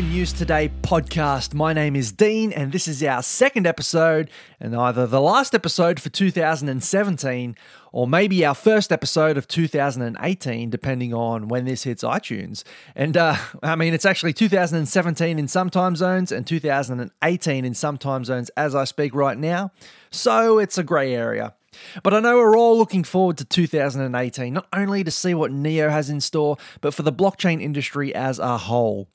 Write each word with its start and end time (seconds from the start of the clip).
News 0.00 0.32
Today 0.32 0.70
podcast. 0.80 1.52
My 1.52 1.74
name 1.74 1.96
is 1.96 2.12
Dean, 2.12 2.50
and 2.50 2.72
this 2.72 2.88
is 2.88 3.02
our 3.02 3.22
second 3.22 3.66
episode, 3.66 4.30
and 4.58 4.74
either 4.74 5.06
the 5.06 5.20
last 5.20 5.54
episode 5.54 6.00
for 6.00 6.08
2017 6.08 7.54
or 7.92 8.06
maybe 8.06 8.42
our 8.46 8.54
first 8.54 8.90
episode 8.90 9.36
of 9.36 9.46
2018, 9.48 10.70
depending 10.70 11.12
on 11.12 11.48
when 11.48 11.66
this 11.66 11.82
hits 11.82 12.02
iTunes. 12.02 12.64
And 12.96 13.18
uh, 13.18 13.36
I 13.62 13.76
mean, 13.76 13.92
it's 13.92 14.06
actually 14.06 14.32
2017 14.32 15.38
in 15.38 15.46
some 15.46 15.68
time 15.68 15.94
zones 15.94 16.32
and 16.32 16.46
2018 16.46 17.64
in 17.64 17.74
some 17.74 17.98
time 17.98 18.24
zones 18.24 18.48
as 18.50 18.74
I 18.74 18.84
speak 18.84 19.14
right 19.14 19.36
now. 19.36 19.72
So 20.10 20.58
it's 20.58 20.78
a 20.78 20.82
grey 20.82 21.14
area. 21.14 21.54
But 22.02 22.14
I 22.14 22.20
know 22.20 22.36
we're 22.36 22.56
all 22.56 22.78
looking 22.78 23.04
forward 23.04 23.36
to 23.38 23.44
2018, 23.44 24.54
not 24.54 24.68
only 24.72 25.04
to 25.04 25.10
see 25.10 25.34
what 25.34 25.52
NEO 25.52 25.90
has 25.90 26.08
in 26.08 26.22
store, 26.22 26.56
but 26.80 26.94
for 26.94 27.02
the 27.02 27.12
blockchain 27.12 27.60
industry 27.60 28.14
as 28.14 28.38
a 28.38 28.56
whole. 28.56 29.08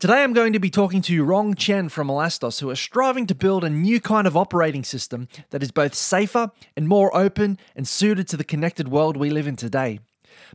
Today 0.00 0.22
I'm 0.22 0.32
going 0.32 0.54
to 0.54 0.58
be 0.58 0.70
talking 0.70 1.02
to 1.02 1.24
Rong 1.24 1.54
Chen 1.54 1.90
from 1.90 2.08
Elastos, 2.08 2.60
who 2.60 2.70
are 2.70 2.74
striving 2.74 3.26
to 3.26 3.34
build 3.34 3.64
a 3.64 3.68
new 3.68 4.00
kind 4.00 4.26
of 4.26 4.34
operating 4.34 4.82
system 4.82 5.28
that 5.50 5.62
is 5.62 5.72
both 5.72 5.94
safer 5.94 6.52
and 6.74 6.88
more 6.88 7.14
open 7.14 7.58
and 7.76 7.86
suited 7.86 8.26
to 8.28 8.38
the 8.38 8.42
connected 8.42 8.88
world 8.88 9.18
we 9.18 9.28
live 9.28 9.46
in 9.46 9.56
today. 9.56 10.00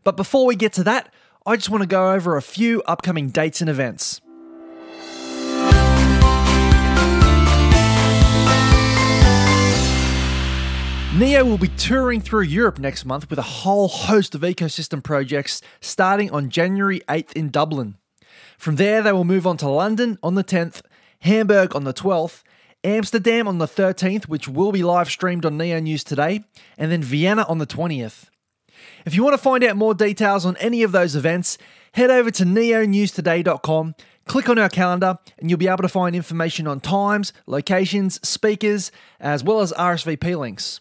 But 0.03 0.17
before 0.17 0.47
we 0.47 0.55
get 0.55 0.73
to 0.73 0.83
that, 0.85 1.13
I 1.45 1.57
just 1.57 1.69
want 1.69 1.83
to 1.83 1.87
go 1.87 2.11
over 2.11 2.35
a 2.35 2.41
few 2.41 2.81
upcoming 2.87 3.29
dates 3.29 3.61
and 3.61 3.69
events. 3.69 4.19
Neo 11.15 11.45
will 11.45 11.59
be 11.59 11.67
touring 11.77 12.19
through 12.19 12.45
Europe 12.45 12.79
next 12.79 13.05
month 13.05 13.29
with 13.29 13.37
a 13.37 13.43
whole 13.43 13.89
host 13.89 14.33
of 14.33 14.41
ecosystem 14.41 15.03
projects 15.03 15.61
starting 15.81 16.31
on 16.31 16.49
January 16.49 17.01
8th 17.07 17.33
in 17.33 17.51
Dublin. 17.51 17.97
From 18.57 18.75
there, 18.75 19.01
they 19.01 19.11
will 19.11 19.23
move 19.23 19.45
on 19.45 19.57
to 19.57 19.69
London 19.69 20.17
on 20.23 20.35
the 20.35 20.43
10th, 20.43 20.81
Hamburg 21.19 21.75
on 21.75 21.83
the 21.83 21.93
12th, 21.93 22.43
Amsterdam 22.83 23.47
on 23.47 23.57
the 23.57 23.67
13th, 23.67 24.27
which 24.27 24.47
will 24.47 24.71
be 24.71 24.83
live 24.83 25.09
streamed 25.09 25.45
on 25.45 25.57
Neo 25.57 25.79
News 25.79 26.03
today, 26.03 26.43
and 26.77 26.91
then 26.91 27.01
Vienna 27.01 27.45
on 27.49 27.57
the 27.57 27.65
20th. 27.65 28.29
If 29.05 29.15
you 29.15 29.23
want 29.23 29.33
to 29.33 29.41
find 29.41 29.63
out 29.63 29.75
more 29.75 29.93
details 29.93 30.45
on 30.45 30.55
any 30.57 30.83
of 30.83 30.91
those 30.91 31.15
events, 31.15 31.57
head 31.93 32.11
over 32.11 32.29
to 32.31 32.43
neonewstoday.com, 32.43 33.95
click 34.27 34.49
on 34.49 34.59
our 34.59 34.69
calendar, 34.69 35.17
and 35.39 35.49
you'll 35.49 35.59
be 35.59 35.67
able 35.67 35.77
to 35.77 35.89
find 35.89 36.15
information 36.15 36.67
on 36.67 36.79
times, 36.79 37.33
locations, 37.47 38.25
speakers, 38.27 38.91
as 39.19 39.43
well 39.43 39.61
as 39.61 39.71
RSVP 39.73 40.37
links. 40.37 40.79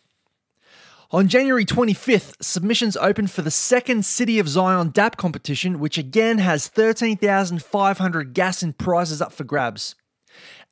On 1.14 1.28
January 1.28 1.64
25th, 1.64 2.42
submissions 2.42 2.96
opened 2.96 3.30
for 3.30 3.42
the 3.42 3.48
second 3.48 4.04
City 4.04 4.40
of 4.40 4.48
Zion 4.48 4.90
DApp 4.90 5.16
competition, 5.16 5.78
which 5.78 5.96
again 5.96 6.38
has 6.38 6.66
13,500 6.66 8.34
gas 8.34 8.62
and 8.64 8.76
prizes 8.76 9.22
up 9.22 9.32
for 9.32 9.44
grabs. 9.44 9.94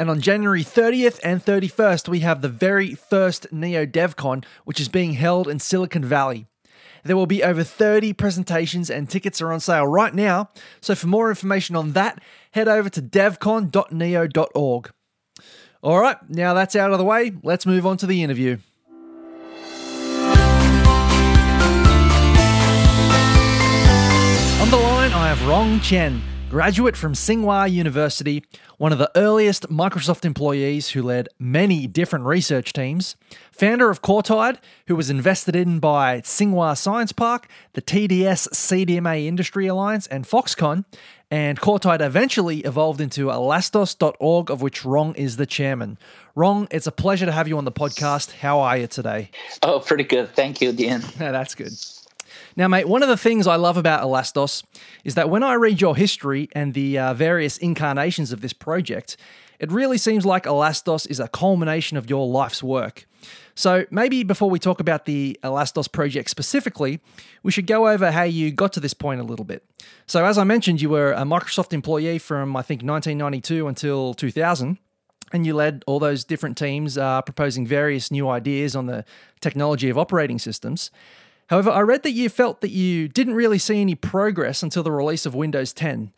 And 0.00 0.10
on 0.10 0.20
January 0.20 0.64
30th 0.64 1.20
and 1.22 1.44
31st, 1.44 2.08
we 2.08 2.20
have 2.20 2.42
the 2.42 2.48
very 2.48 2.92
first 2.92 3.52
Neo 3.52 3.86
DevCon, 3.86 4.44
which 4.64 4.80
is 4.80 4.88
being 4.88 5.12
held 5.12 5.46
in 5.46 5.60
Silicon 5.60 6.04
Valley. 6.04 6.48
There 7.04 7.16
will 7.16 7.26
be 7.26 7.44
over 7.44 7.62
30 7.62 8.12
presentations 8.14 8.90
and 8.90 9.08
tickets 9.08 9.40
are 9.40 9.52
on 9.52 9.60
sale 9.60 9.86
right 9.86 10.12
now. 10.12 10.50
So 10.80 10.96
for 10.96 11.06
more 11.06 11.28
information 11.28 11.76
on 11.76 11.92
that, 11.92 12.20
head 12.50 12.66
over 12.66 12.88
to 12.88 13.00
devcon.neo.org. 13.00 14.90
All 15.82 16.00
right, 16.00 16.16
now 16.28 16.52
that's 16.52 16.74
out 16.74 16.90
of 16.90 16.98
the 16.98 17.04
way, 17.04 17.30
let's 17.44 17.64
move 17.64 17.86
on 17.86 17.96
to 17.98 18.08
the 18.08 18.24
interview. 18.24 18.58
I 25.22 25.28
have 25.28 25.46
Rong 25.46 25.78
Chen, 25.78 26.20
graduate 26.50 26.96
from 26.96 27.12
Tsinghua 27.12 27.70
University, 27.70 28.42
one 28.78 28.90
of 28.90 28.98
the 28.98 29.08
earliest 29.14 29.68
Microsoft 29.68 30.24
employees 30.24 30.88
who 30.90 31.02
led 31.04 31.28
many 31.38 31.86
different 31.86 32.24
research 32.24 32.72
teams, 32.72 33.14
founder 33.52 33.88
of 33.88 34.02
Kortide, 34.02 34.58
who 34.88 34.96
was 34.96 35.10
invested 35.10 35.54
in 35.54 35.78
by 35.78 36.20
Tsinghua 36.22 36.76
Science 36.76 37.12
Park, 37.12 37.46
the 37.74 37.80
TD-SCDMA 37.80 39.24
Industry 39.24 39.68
Alliance, 39.68 40.08
and 40.08 40.24
Foxconn, 40.24 40.84
and 41.30 41.60
Kortide 41.60 42.00
eventually 42.00 42.58
evolved 42.62 43.00
into 43.00 43.26
elastos.org, 43.26 44.50
of 44.50 44.60
which 44.60 44.84
Rong 44.84 45.14
is 45.14 45.36
the 45.36 45.46
chairman. 45.46 45.98
Rong, 46.34 46.66
it's 46.72 46.88
a 46.88 46.92
pleasure 46.92 47.26
to 47.26 47.32
have 47.32 47.46
you 47.46 47.56
on 47.58 47.64
the 47.64 47.70
podcast. 47.70 48.32
How 48.32 48.58
are 48.58 48.76
you 48.76 48.88
today? 48.88 49.30
Oh, 49.62 49.78
pretty 49.78 50.02
good. 50.02 50.34
Thank 50.34 50.60
you, 50.60 50.72
Dean. 50.72 51.00
That's 51.16 51.54
good. 51.54 51.70
Now, 52.56 52.68
mate, 52.68 52.88
one 52.88 53.02
of 53.02 53.08
the 53.08 53.16
things 53.16 53.46
I 53.46 53.56
love 53.56 53.76
about 53.76 54.02
Elastos 54.02 54.64
is 55.04 55.14
that 55.14 55.30
when 55.30 55.42
I 55.42 55.54
read 55.54 55.80
your 55.80 55.96
history 55.96 56.48
and 56.52 56.74
the 56.74 56.98
uh, 56.98 57.14
various 57.14 57.56
incarnations 57.58 58.32
of 58.32 58.40
this 58.40 58.52
project, 58.52 59.16
it 59.58 59.70
really 59.70 59.98
seems 59.98 60.26
like 60.26 60.44
Elastos 60.44 61.08
is 61.08 61.20
a 61.20 61.28
culmination 61.28 61.96
of 61.96 62.10
your 62.10 62.26
life's 62.26 62.62
work. 62.62 63.06
So, 63.54 63.86
maybe 63.90 64.24
before 64.24 64.50
we 64.50 64.58
talk 64.58 64.80
about 64.80 65.04
the 65.04 65.38
Elastos 65.44 65.90
project 65.90 66.30
specifically, 66.30 67.00
we 67.42 67.52
should 67.52 67.66
go 67.66 67.88
over 67.88 68.10
how 68.10 68.24
you 68.24 68.50
got 68.50 68.72
to 68.72 68.80
this 68.80 68.94
point 68.94 69.20
a 69.20 69.24
little 69.24 69.44
bit. 69.44 69.64
So, 70.06 70.24
as 70.24 70.36
I 70.36 70.44
mentioned, 70.44 70.82
you 70.82 70.90
were 70.90 71.12
a 71.12 71.22
Microsoft 71.22 71.72
employee 71.72 72.18
from, 72.18 72.56
I 72.56 72.62
think, 72.62 72.82
1992 72.82 73.68
until 73.68 74.14
2000 74.14 74.78
and 75.32 75.46
you 75.46 75.54
led 75.54 75.82
all 75.86 75.98
those 75.98 76.24
different 76.24 76.56
teams 76.56 76.98
uh, 76.98 77.22
proposing 77.22 77.66
various 77.66 78.10
new 78.10 78.28
ideas 78.28 78.76
on 78.76 78.86
the 78.86 79.04
technology 79.40 79.88
of 79.88 79.96
operating 79.96 80.38
systems. 80.38 80.90
However, 81.52 81.68
I 81.68 81.80
read 81.80 82.02
that 82.04 82.12
you 82.12 82.30
felt 82.30 82.62
that 82.62 82.70
you 82.70 83.08
didn't 83.08 83.34
really 83.34 83.58
see 83.58 83.78
any 83.78 83.94
progress 83.94 84.62
until 84.62 84.82
the 84.82 84.90
release 84.90 85.26
of 85.26 85.34
Windows 85.34 85.74
10. 85.74 86.10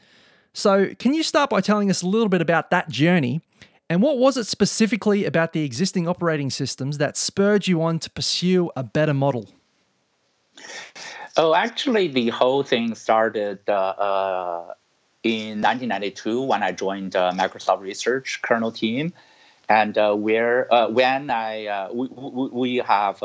So, 0.52 0.94
can 0.94 1.12
you 1.12 1.24
start 1.24 1.50
by 1.50 1.60
telling 1.60 1.90
us 1.90 2.02
a 2.02 2.06
little 2.06 2.28
bit 2.28 2.40
about 2.40 2.70
that 2.70 2.88
journey? 2.88 3.40
And 3.90 4.00
what 4.00 4.18
was 4.18 4.36
it 4.36 4.46
specifically 4.46 5.24
about 5.24 5.52
the 5.52 5.64
existing 5.64 6.06
operating 6.06 6.50
systems 6.50 6.98
that 6.98 7.16
spurred 7.16 7.66
you 7.66 7.82
on 7.82 7.98
to 7.98 8.10
pursue 8.10 8.70
a 8.76 8.84
better 8.84 9.12
model? 9.12 9.48
Oh, 11.36 11.52
actually, 11.52 12.06
the 12.06 12.28
whole 12.28 12.62
thing 12.62 12.94
started 12.94 13.58
uh, 13.66 13.72
uh, 13.72 14.74
in 15.24 15.60
1992 15.60 16.42
when 16.42 16.62
I 16.62 16.70
joined 16.70 17.16
uh, 17.16 17.32
Microsoft 17.34 17.80
Research 17.80 18.40
kernel 18.42 18.70
team, 18.70 19.12
and 19.68 19.98
uh, 19.98 20.14
where 20.14 20.72
uh, 20.72 20.90
when 20.90 21.28
I 21.28 21.66
uh, 21.66 21.88
we, 21.92 22.06
we 22.52 22.76
have 22.76 23.20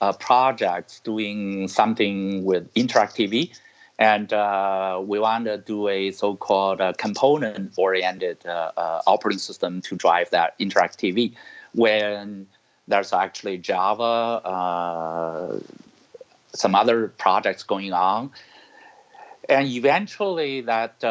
uh, 0.00 0.12
projects 0.12 1.00
doing 1.00 1.68
something 1.68 2.44
with 2.44 2.72
interactivity. 2.74 3.56
And 3.98 4.32
uh, 4.32 5.02
we 5.04 5.18
want 5.18 5.44
to 5.44 5.58
do 5.58 5.88
a 5.88 6.10
so-called 6.10 6.80
uh, 6.80 6.94
component-oriented 6.96 8.46
uh, 8.46 8.72
uh, 8.74 9.02
operating 9.06 9.38
system 9.38 9.82
to 9.82 9.94
drive 9.94 10.30
that 10.30 10.58
interactivity. 10.58 11.34
When 11.74 12.46
there's 12.88 13.12
actually 13.12 13.58
Java, 13.58 14.02
uh, 14.02 15.58
some 16.54 16.74
other 16.74 17.08
projects 17.08 17.62
going 17.62 17.92
on, 17.92 18.30
and 19.50 19.68
eventually 19.68 20.62
that 20.62 21.02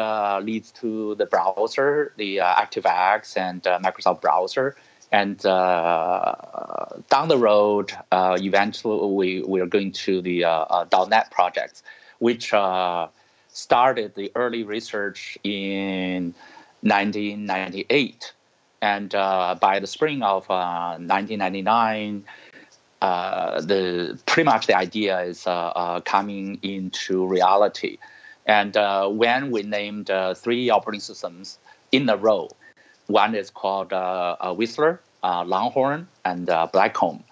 leads 0.42 0.72
to 0.72 1.14
the 1.14 1.26
browser, 1.26 2.12
the 2.16 2.38
ActiveX 2.38 3.36
and 3.36 3.62
Microsoft 3.62 4.20
browser 4.20 4.76
and 5.12 5.44
uh, 5.44 6.34
down 7.08 7.28
the 7.28 7.38
road, 7.38 7.92
uh, 8.12 8.36
eventually 8.40 9.12
we, 9.12 9.42
we 9.42 9.60
are 9.60 9.66
going 9.66 9.92
to 9.92 10.22
the 10.22 10.44
uh, 10.44 10.84
.NET 11.08 11.30
projects, 11.30 11.82
which 12.18 12.52
started 13.52 14.14
the 14.14 14.30
early 14.36 14.62
research 14.62 15.36
in 15.42 16.34
1998. 16.82 18.32
And 18.82 19.10
by 19.10 19.78
the 19.80 19.86
spring 19.86 20.22
of 20.22 20.48
1999, 20.48 22.24
uh, 23.02 23.60
the 23.62 24.18
pretty 24.26 24.44
much 24.44 24.66
the 24.66 24.76
idea 24.76 25.20
is 25.20 25.46
uh, 25.46 25.50
uh, 25.50 26.00
coming 26.00 26.58
into 26.62 27.26
reality. 27.26 27.98
And 28.46 28.74
when 29.18 29.50
we 29.50 29.62
named 29.62 30.10
three 30.36 30.70
operating 30.70 31.00
systems 31.00 31.58
in 31.92 32.08
a 32.08 32.16
row, 32.16 32.50
one 33.10 33.34
is 33.34 33.50
called 33.50 33.92
uh, 33.92 34.36
uh, 34.40 34.54
Whistler, 34.54 35.00
uh, 35.22 35.44
Longhorn, 35.44 36.06
and 36.24 36.46
Blackcomb. 36.46 37.22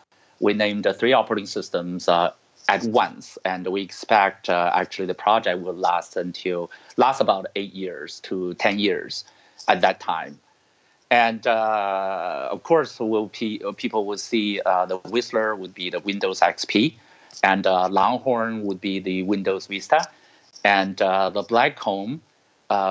We 0.41 0.53
named 0.55 0.85
the 0.85 0.95
three 0.95 1.13
operating 1.13 1.47
systems 1.47 2.09
at 2.09 2.85
once, 2.85 3.39
and 3.45 3.67
we 3.67 3.83
expect 3.83 4.49
actually 4.49 5.07
the 5.07 5.15
project 5.15 5.61
will 5.61 5.75
last 5.75 6.17
until 6.17 6.71
last 6.97 7.21
about 7.21 7.47
eight 7.57 7.73
years 7.75 8.21
to 8.21 8.55
ten 8.55 8.79
years 8.79 9.25
at 9.69 9.81
that 9.81 10.01
time. 10.01 10.39
And 11.11 11.47
uh, 11.47 12.49
of 12.51 12.63
course, 12.63 13.01
will 13.01 13.29
people 13.29 14.05
will 14.05 14.19
see 14.19 14.61
uh, 14.65 14.87
the 14.87 14.99
Whistler 14.99 15.57
would 15.57 15.75
be 15.75 15.91
the 15.91 16.01
Windows 16.01 16.41
XP, 16.41 16.95
and 17.43 17.67
uh, 17.67 17.89
Longhorn 17.89 18.65
would 18.65 18.81
be 18.81 18.99
the 18.99 19.23
Windows 19.23 19.67
Vista, 19.67 20.07
and 20.65 20.99
the 20.99 21.45
Blackcomb, 21.49 22.21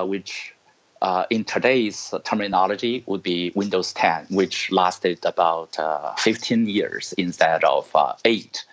which 0.07 0.53
uh, 1.01 1.25
in 1.29 1.43
today's 1.43 2.13
terminology 2.23 3.03
would 3.05 3.23
be 3.23 3.51
Windows 3.55 3.93
10, 3.93 4.27
which 4.29 4.71
lasted 4.71 5.19
about 5.25 5.77
uh, 5.79 6.13
15 6.15 6.67
years 6.67 7.13
instead 7.17 7.63
of 7.63 7.89
uh, 7.95 8.13
eight. 8.25 8.65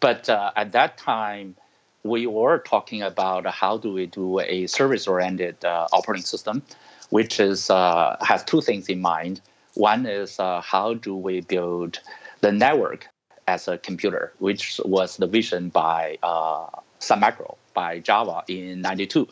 But 0.00 0.28
uh, 0.28 0.52
at 0.56 0.72
that 0.72 0.96
time, 0.96 1.56
we 2.02 2.26
were 2.26 2.58
talking 2.58 3.02
about 3.02 3.46
how 3.46 3.76
do 3.76 3.92
we 3.92 4.06
do 4.06 4.40
a 4.40 4.66
service-oriented 4.66 5.64
uh, 5.64 5.88
operating 5.92 6.24
system, 6.24 6.62
which 7.10 7.38
is 7.38 7.68
uh, 7.68 8.16
has 8.22 8.42
two 8.44 8.62
things 8.62 8.88
in 8.88 9.02
mind. 9.02 9.42
One 9.74 10.06
is 10.06 10.38
how 10.38 10.94
do 10.94 11.14
we 11.14 11.42
build 11.42 12.00
the 12.40 12.52
network 12.52 13.08
as 13.50 13.68
a 13.68 13.76
computer, 13.78 14.32
which 14.38 14.80
was 14.84 15.16
the 15.16 15.26
vision 15.26 15.68
by 15.68 16.18
uh, 16.22 16.66
Sun 16.98 17.20
Micro 17.20 17.56
by 17.74 17.98
Java 17.98 18.44
in 18.48 18.80
'92. 18.80 19.28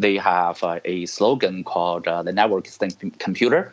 They 0.00 0.16
have 0.16 0.62
uh, 0.64 0.80
a 0.84 1.06
slogan 1.06 1.64
called 1.64 2.08
uh, 2.08 2.22
"the 2.22 2.32
network 2.32 2.66
is 2.66 2.78
the 2.78 2.90
computer." 3.18 3.72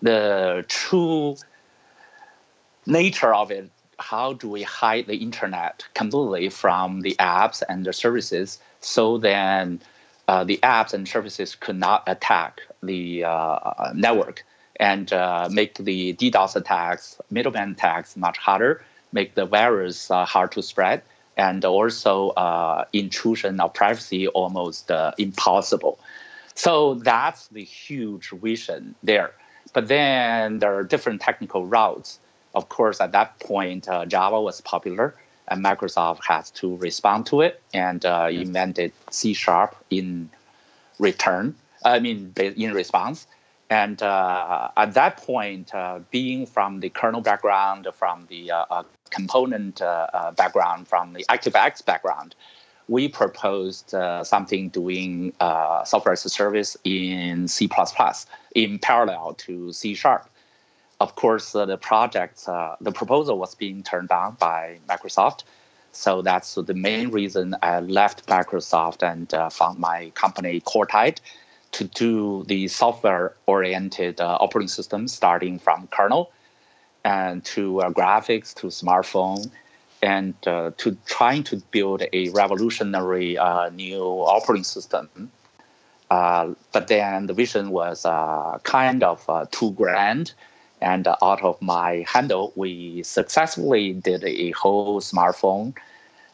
The 0.00 0.64
true 0.68 1.36
nature 2.86 3.32
of 3.32 3.50
it 3.52 3.70
how 3.98 4.32
do 4.32 4.48
we 4.48 4.62
hide 4.62 5.06
the 5.06 5.18
internet 5.28 5.84
completely 5.94 6.48
from 6.48 7.02
the 7.02 7.14
apps 7.20 7.62
and 7.68 7.86
the 7.86 7.92
services 7.92 8.58
so 8.80 9.16
then 9.16 9.80
uh, 10.28 10.42
the 10.44 10.58
apps 10.62 10.92
and 10.92 11.06
services 11.06 11.54
could 11.54 11.76
not 11.76 12.02
attack 12.06 12.60
the 12.82 13.22
uh, 13.24 13.92
network 13.94 14.44
and 14.76 15.12
uh, 15.12 15.48
make 15.50 15.74
the 15.74 16.14
DDoS 16.14 16.56
attacks, 16.56 17.20
middleman 17.30 17.72
attacks 17.72 18.16
much 18.16 18.38
harder, 18.38 18.82
make 19.12 19.34
the 19.34 19.46
virus 19.46 20.10
uh, 20.10 20.24
hard 20.24 20.50
to 20.52 20.62
spread, 20.62 21.02
and 21.36 21.64
also 21.64 22.30
uh, 22.30 22.84
intrusion 22.92 23.60
of 23.60 23.74
privacy 23.74 24.28
almost 24.28 24.90
uh, 24.90 25.12
impossible. 25.18 25.98
So 26.54 26.94
that's 26.94 27.48
the 27.48 27.64
huge 27.64 28.30
vision 28.30 28.94
there. 29.02 29.32
But 29.72 29.88
then 29.88 30.58
there 30.58 30.74
are 30.74 30.84
different 30.84 31.22
technical 31.22 31.64
routes 31.66 32.18
of 32.54 32.68
course, 32.68 33.00
at 33.00 33.12
that 33.12 33.38
point, 33.40 33.88
uh, 33.88 34.04
Java 34.06 34.40
was 34.40 34.60
popular, 34.60 35.14
and 35.48 35.64
Microsoft 35.64 36.20
had 36.26 36.44
to 36.56 36.76
respond 36.76 37.26
to 37.26 37.40
it 37.40 37.60
and 37.72 38.04
uh, 38.04 38.28
invented 38.30 38.92
C 39.10 39.34
Sharp 39.34 39.74
in 39.90 40.30
return. 40.98 41.54
I 41.84 41.98
mean, 41.98 42.32
in 42.36 42.72
response. 42.72 43.26
And 43.72 44.02
uh, 44.02 44.68
at 44.76 44.92
that 44.94 45.16
point, 45.16 45.74
uh, 45.74 46.00
being 46.10 46.44
from 46.44 46.80
the 46.80 46.90
kernel 46.90 47.22
background, 47.22 47.88
from 47.94 48.26
the 48.28 48.50
uh, 48.50 48.64
uh, 48.70 48.82
component 49.10 49.80
background, 50.36 50.88
from 50.88 51.14
the 51.14 51.24
ActiveX 51.30 51.82
background, 51.84 52.34
we 52.88 53.08
proposed 53.08 53.94
something 54.24 54.68
doing 54.68 55.32
software 55.40 56.12
as 56.12 56.24
a 56.26 56.28
service 56.28 56.76
in 56.84 57.48
C++ 57.48 57.70
in 58.54 58.78
parallel 58.78 59.34
to 59.34 59.72
C 59.72 59.94
Sharp 59.94 60.28
of 61.02 61.16
course, 61.16 61.52
uh, 61.54 61.66
the 61.66 61.76
project, 61.76 62.44
uh, 62.46 62.76
the 62.80 62.92
proposal 62.92 63.36
was 63.36 63.56
being 63.56 63.82
turned 63.82 64.08
down 64.08 64.36
by 64.38 64.78
Microsoft. 64.88 65.42
So 65.90 66.22
that's 66.22 66.54
the 66.54 66.74
main 66.74 67.10
reason 67.10 67.56
I 67.60 67.80
left 67.80 68.26
Microsoft 68.26 69.02
and 69.02 69.34
uh, 69.34 69.50
found 69.50 69.80
my 69.80 70.10
company 70.14 70.60
Kortide 70.60 71.18
to 71.72 71.84
do 71.84 72.44
the 72.44 72.68
software-oriented 72.68 74.20
uh, 74.20 74.36
operating 74.40 74.68
system, 74.68 75.08
starting 75.08 75.58
from 75.58 75.88
kernel 75.88 76.30
and 77.04 77.44
to 77.44 77.80
uh, 77.80 77.90
graphics 77.90 78.54
to 78.54 78.68
smartphone, 78.68 79.50
and 80.02 80.34
uh, 80.46 80.70
to 80.76 80.96
trying 81.06 81.42
to 81.42 81.56
build 81.70 82.02
a 82.12 82.28
revolutionary 82.30 83.36
new 83.72 84.02
operating 84.02 84.64
system. 84.64 85.08
but 86.08 86.88
then 86.88 87.26
the 87.26 87.34
vision 87.34 87.70
was 87.70 88.02
kind 88.64 89.02
of 89.02 89.50
too 89.50 89.72
grand 89.72 90.32
and 90.82 91.06
out 91.06 91.42
of 91.44 91.62
my 91.62 92.04
handle, 92.08 92.52
we 92.56 93.04
successfully 93.04 93.92
did 93.92 94.24
a 94.24 94.50
whole 94.50 95.00
smartphone 95.00 95.74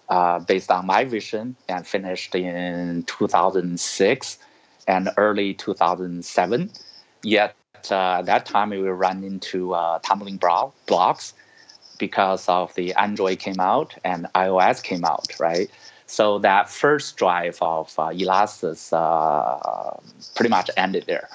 uh, 0.08 0.38
based 0.38 0.70
on 0.70 0.86
my 0.86 1.04
vision 1.04 1.54
and 1.68 1.86
finished 1.86 2.34
in 2.34 3.04
2006 3.06 4.38
and 4.88 5.10
early 5.16 5.54
2007. 5.54 6.70
Yet 7.22 7.54
uh, 7.90 8.18
at 8.18 8.26
that 8.26 8.46
time, 8.46 8.70
we 8.70 8.78
ran 8.78 9.22
into 9.22 9.74
uh, 9.74 10.00
tumbling 10.00 10.40
blocks 10.86 11.34
because 11.98 12.48
of 12.48 12.74
the 12.74 12.94
Android 12.94 13.38
came 13.38 13.60
out 13.60 13.94
and 14.04 14.26
iOS 14.34 14.82
came 14.82 15.04
out, 15.04 15.38
right? 15.38 15.70
So 16.06 16.38
that 16.38 16.70
first 16.70 17.16
drive 17.16 17.58
of 17.60 17.94
uh, 17.98 18.08
Elastos 18.08 18.92
uh, 18.92 20.00
pretty 20.34 20.48
much 20.48 20.70
ended 20.76 21.04
there. 21.06 21.28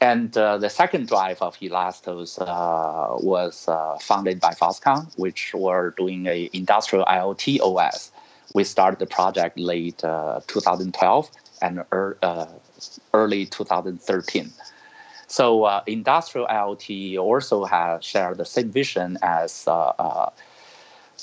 And 0.00 0.36
uh, 0.36 0.58
the 0.58 0.68
second 0.70 1.08
drive 1.08 1.40
of 1.42 1.56
Elastos 1.58 2.38
uh, 2.40 3.16
was 3.16 3.66
uh, 3.66 3.96
founded 3.98 4.40
by 4.40 4.52
Foxconn, 4.52 5.12
which 5.18 5.54
were 5.54 5.94
doing 5.96 6.26
a 6.26 6.50
industrial 6.52 7.04
IoT 7.06 7.60
OS. 7.60 8.12
We 8.54 8.64
started 8.64 9.00
the 9.00 9.06
project 9.06 9.58
late 9.58 10.04
uh, 10.04 10.40
2012 10.46 11.30
and 11.62 11.84
uh, 11.92 12.46
early 13.12 13.46
2013. 13.46 14.52
So 15.26 15.64
uh, 15.64 15.82
industrial 15.86 16.46
IoT 16.46 17.18
also 17.18 17.64
has 17.64 18.04
shared 18.04 18.38
the 18.38 18.44
same 18.44 18.70
vision 18.70 19.18
as 19.22 19.64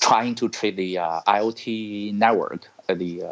trying 0.01 0.35
to 0.35 0.49
treat 0.49 0.75
the 0.75 0.95
IoT 0.95 2.13
network, 2.13 2.67
the 2.87 3.23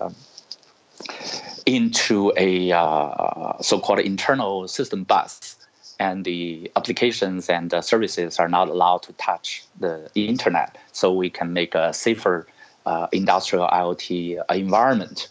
into 1.65 2.33
a 2.37 2.71
uh, 2.71 3.53
so-called 3.61 3.99
internal 3.99 4.67
system 4.67 5.03
bus, 5.03 5.55
and 5.99 6.25
the 6.25 6.71
applications 6.75 7.49
and 7.49 7.73
services 7.81 8.39
are 8.39 8.49
not 8.49 8.67
allowed 8.67 9.03
to 9.03 9.13
touch 9.13 9.63
the 9.79 10.09
internet, 10.15 10.77
so 10.91 11.13
we 11.13 11.29
can 11.29 11.53
make 11.53 11.75
a 11.75 11.93
safer 11.93 12.47
uh, 12.85 13.07
industrial 13.11 13.67
IoT 13.67 14.39
environment. 14.49 15.29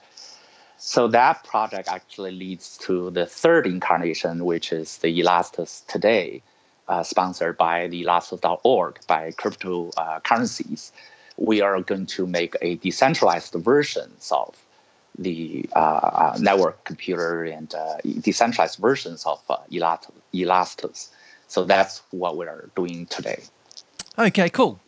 So 0.85 1.07
that 1.09 1.45
project 1.45 1.89
actually 1.89 2.33
leads 2.33 2.77
to 2.79 3.11
the 3.11 3.25
third 3.25 3.69
incarnation, 3.69 4.45
which 4.45 4.73
is 4.73 4.99
the 4.99 5.21
Elastos 5.21 5.87
today, 5.87 6.43
uh, 6.89 7.05
sponsored 7.05 7.57
by 7.57 7.87
the 7.87 8.05
Elastos.org 8.05 8.99
by 9.07 9.31
cryptocurrencies. 9.31 10.91
We 11.37 11.61
are 11.61 11.81
going 11.83 12.07
to 12.07 12.27
make 12.27 12.57
a 12.61 12.75
decentralized 12.75 13.55
versions 13.55 14.33
of 14.33 14.57
the 15.17 15.71
uh, 15.73 15.79
uh, 15.79 16.39
network 16.41 16.83
computer 16.83 17.45
and 17.45 17.73
uh, 17.73 17.99
decentralized 18.21 18.81
versions 18.81 19.25
of 19.25 19.41
uh, 19.49 19.59
Elastus. 19.71 21.11
So 21.47 21.63
that's 21.63 22.03
what 22.11 22.37
we're 22.37 22.71
doing 22.75 23.07
today. 23.07 23.41
Okay, 24.19 24.51
cool. 24.51 24.81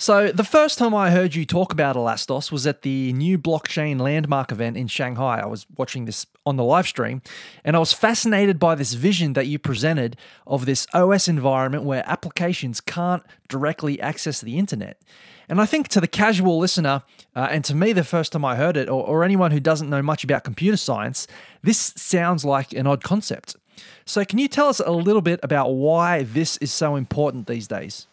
So, 0.00 0.30
the 0.30 0.44
first 0.44 0.78
time 0.78 0.94
I 0.94 1.10
heard 1.10 1.34
you 1.34 1.44
talk 1.44 1.72
about 1.72 1.96
Elastos 1.96 2.52
was 2.52 2.68
at 2.68 2.82
the 2.82 3.12
new 3.14 3.36
blockchain 3.36 3.98
landmark 3.98 4.52
event 4.52 4.76
in 4.76 4.86
Shanghai. 4.86 5.40
I 5.40 5.46
was 5.46 5.66
watching 5.76 6.04
this 6.04 6.24
on 6.46 6.54
the 6.54 6.62
live 6.62 6.86
stream, 6.86 7.20
and 7.64 7.74
I 7.74 7.80
was 7.80 7.92
fascinated 7.92 8.60
by 8.60 8.76
this 8.76 8.94
vision 8.94 9.32
that 9.32 9.48
you 9.48 9.58
presented 9.58 10.16
of 10.46 10.66
this 10.66 10.86
OS 10.94 11.26
environment 11.26 11.82
where 11.82 12.04
applications 12.06 12.80
can't 12.80 13.24
directly 13.48 14.00
access 14.00 14.40
the 14.40 14.56
internet. 14.56 15.02
And 15.48 15.60
I 15.60 15.66
think 15.66 15.88
to 15.88 16.00
the 16.00 16.06
casual 16.06 16.60
listener, 16.60 17.02
uh, 17.34 17.48
and 17.50 17.64
to 17.64 17.74
me, 17.74 17.92
the 17.92 18.04
first 18.04 18.30
time 18.30 18.44
I 18.44 18.54
heard 18.54 18.76
it, 18.76 18.88
or, 18.88 19.04
or 19.04 19.24
anyone 19.24 19.50
who 19.50 19.58
doesn't 19.58 19.90
know 19.90 20.00
much 20.00 20.22
about 20.22 20.44
computer 20.44 20.76
science, 20.76 21.26
this 21.64 21.76
sounds 21.76 22.44
like 22.44 22.72
an 22.72 22.86
odd 22.86 23.02
concept. 23.02 23.56
So, 24.04 24.24
can 24.24 24.38
you 24.38 24.46
tell 24.46 24.68
us 24.68 24.78
a 24.78 24.92
little 24.92 25.22
bit 25.22 25.40
about 25.42 25.70
why 25.70 26.22
this 26.22 26.56
is 26.58 26.72
so 26.72 26.94
important 26.94 27.48
these 27.48 27.66
days? 27.66 28.06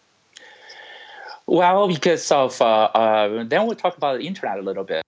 Well, 1.47 1.87
because 1.87 2.31
of 2.31 2.59
uh, 2.61 2.85
uh, 2.95 3.43
then 3.43 3.67
we'll 3.67 3.75
talk 3.75 3.97
about 3.97 4.19
the 4.19 4.25
internet 4.25 4.57
a 4.57 4.61
little 4.61 4.83
bit. 4.83 5.03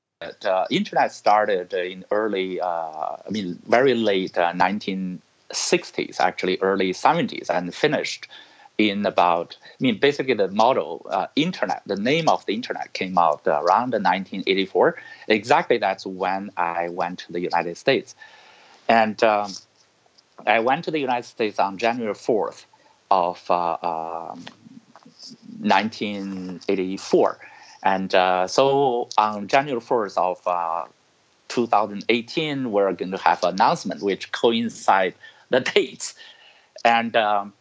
Uh, 0.46 0.66
internet 0.70 1.12
started 1.12 1.74
in 1.74 2.06
early, 2.12 2.62
I 2.62 3.18
mean, 3.30 3.60
very 3.68 3.94
late 3.94 4.34
1960s, 4.34 6.20
uh, 6.20 6.24
actually 6.24 6.58
early 6.62 6.92
70s, 6.92 7.50
and 7.50 7.74
finished 7.74 8.28
in 8.78 9.06
about, 9.06 9.58
I 9.64 9.76
mean, 9.80 10.00
basically 10.00 10.36
the 10.36 10.50
model, 10.50 11.06
uh, 11.10 11.28
internet, 11.36 11.82
the 11.88 11.96
name 11.96 12.30
of 12.30 12.46
the 12.46 12.54
internet 12.54 12.94
came 12.94 13.18
out 13.18 13.42
around 13.46 13.94
1984. 13.94 14.96
Exactly 15.28 15.78
that's 15.78 16.06
when 16.06 16.52
I 16.58 16.90
went 16.90 17.20
to 17.20 17.34
the 17.34 17.40
United 17.40 17.78
States. 17.78 18.16
And 18.88 19.24
um, 19.24 19.54
I 20.46 20.60
went 20.60 20.86
to 20.86 20.92
the 20.92 21.00
United 21.00 21.26
States 21.26 21.58
on 21.60 21.78
January 21.78 22.14
4th 22.14 22.66
of 23.10 23.50
uh, 23.50 23.78
um, 23.82 24.46
1984. 25.60 27.40
And 27.84 28.14
uh, 28.14 28.48
so 28.48 29.10
on 29.18 29.48
January 29.48 29.82
1st 29.82 30.18
of 30.18 30.48
uh, 30.48 30.86
2018, 31.48 32.72
we're 32.72 32.94
going 32.94 33.12
to 33.12 33.18
have 33.18 33.44
an 33.44 33.56
announcement 33.56 34.02
which 34.02 34.32
coincide 34.32 35.14
the 35.50 35.60
dates. 35.76 36.16
And 36.84 37.16
um, 37.16 37.54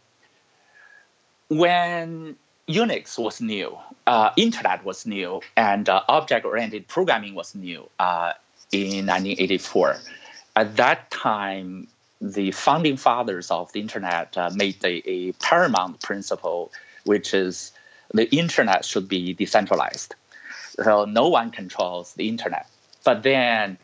when 1.49 2.37
Unix 2.68 3.18
was 3.18 3.40
new, 3.40 3.76
uh, 4.06 4.30
Internet 4.37 4.85
was 4.85 5.06
new, 5.06 5.40
and 5.56 5.88
uh, 5.88 6.02
object-oriented 6.08 6.88
programming 6.88 7.35
was 7.35 7.54
new 7.54 7.88
uh, 7.99 8.32
in 8.73 9.06
1984. 9.06 9.96
At 10.56 10.76
that 10.76 11.11
time, 11.11 11.87
the 12.20 12.50
founding 12.50 12.96
fathers 12.96 13.50
of 13.50 13.73
the 13.73 13.80
Internet 13.80 14.37
uh, 14.37 14.50
made 14.54 14.82
a, 14.85 15.02
a, 15.08 15.32
paramount 15.32 16.00
principle, 16.00 16.73
which 17.06 17.34
is 17.34 17.72
the 18.12 18.28
Internet 18.36 18.84
should 18.84 19.08
be 19.08 19.32
decentralized. 19.32 20.14
So 20.82 21.04
no 21.04 21.28
one 21.28 21.50
controls 21.50 22.12
the 22.14 22.28
internet. 22.28 22.68
But 23.04 23.22
then 23.22 23.78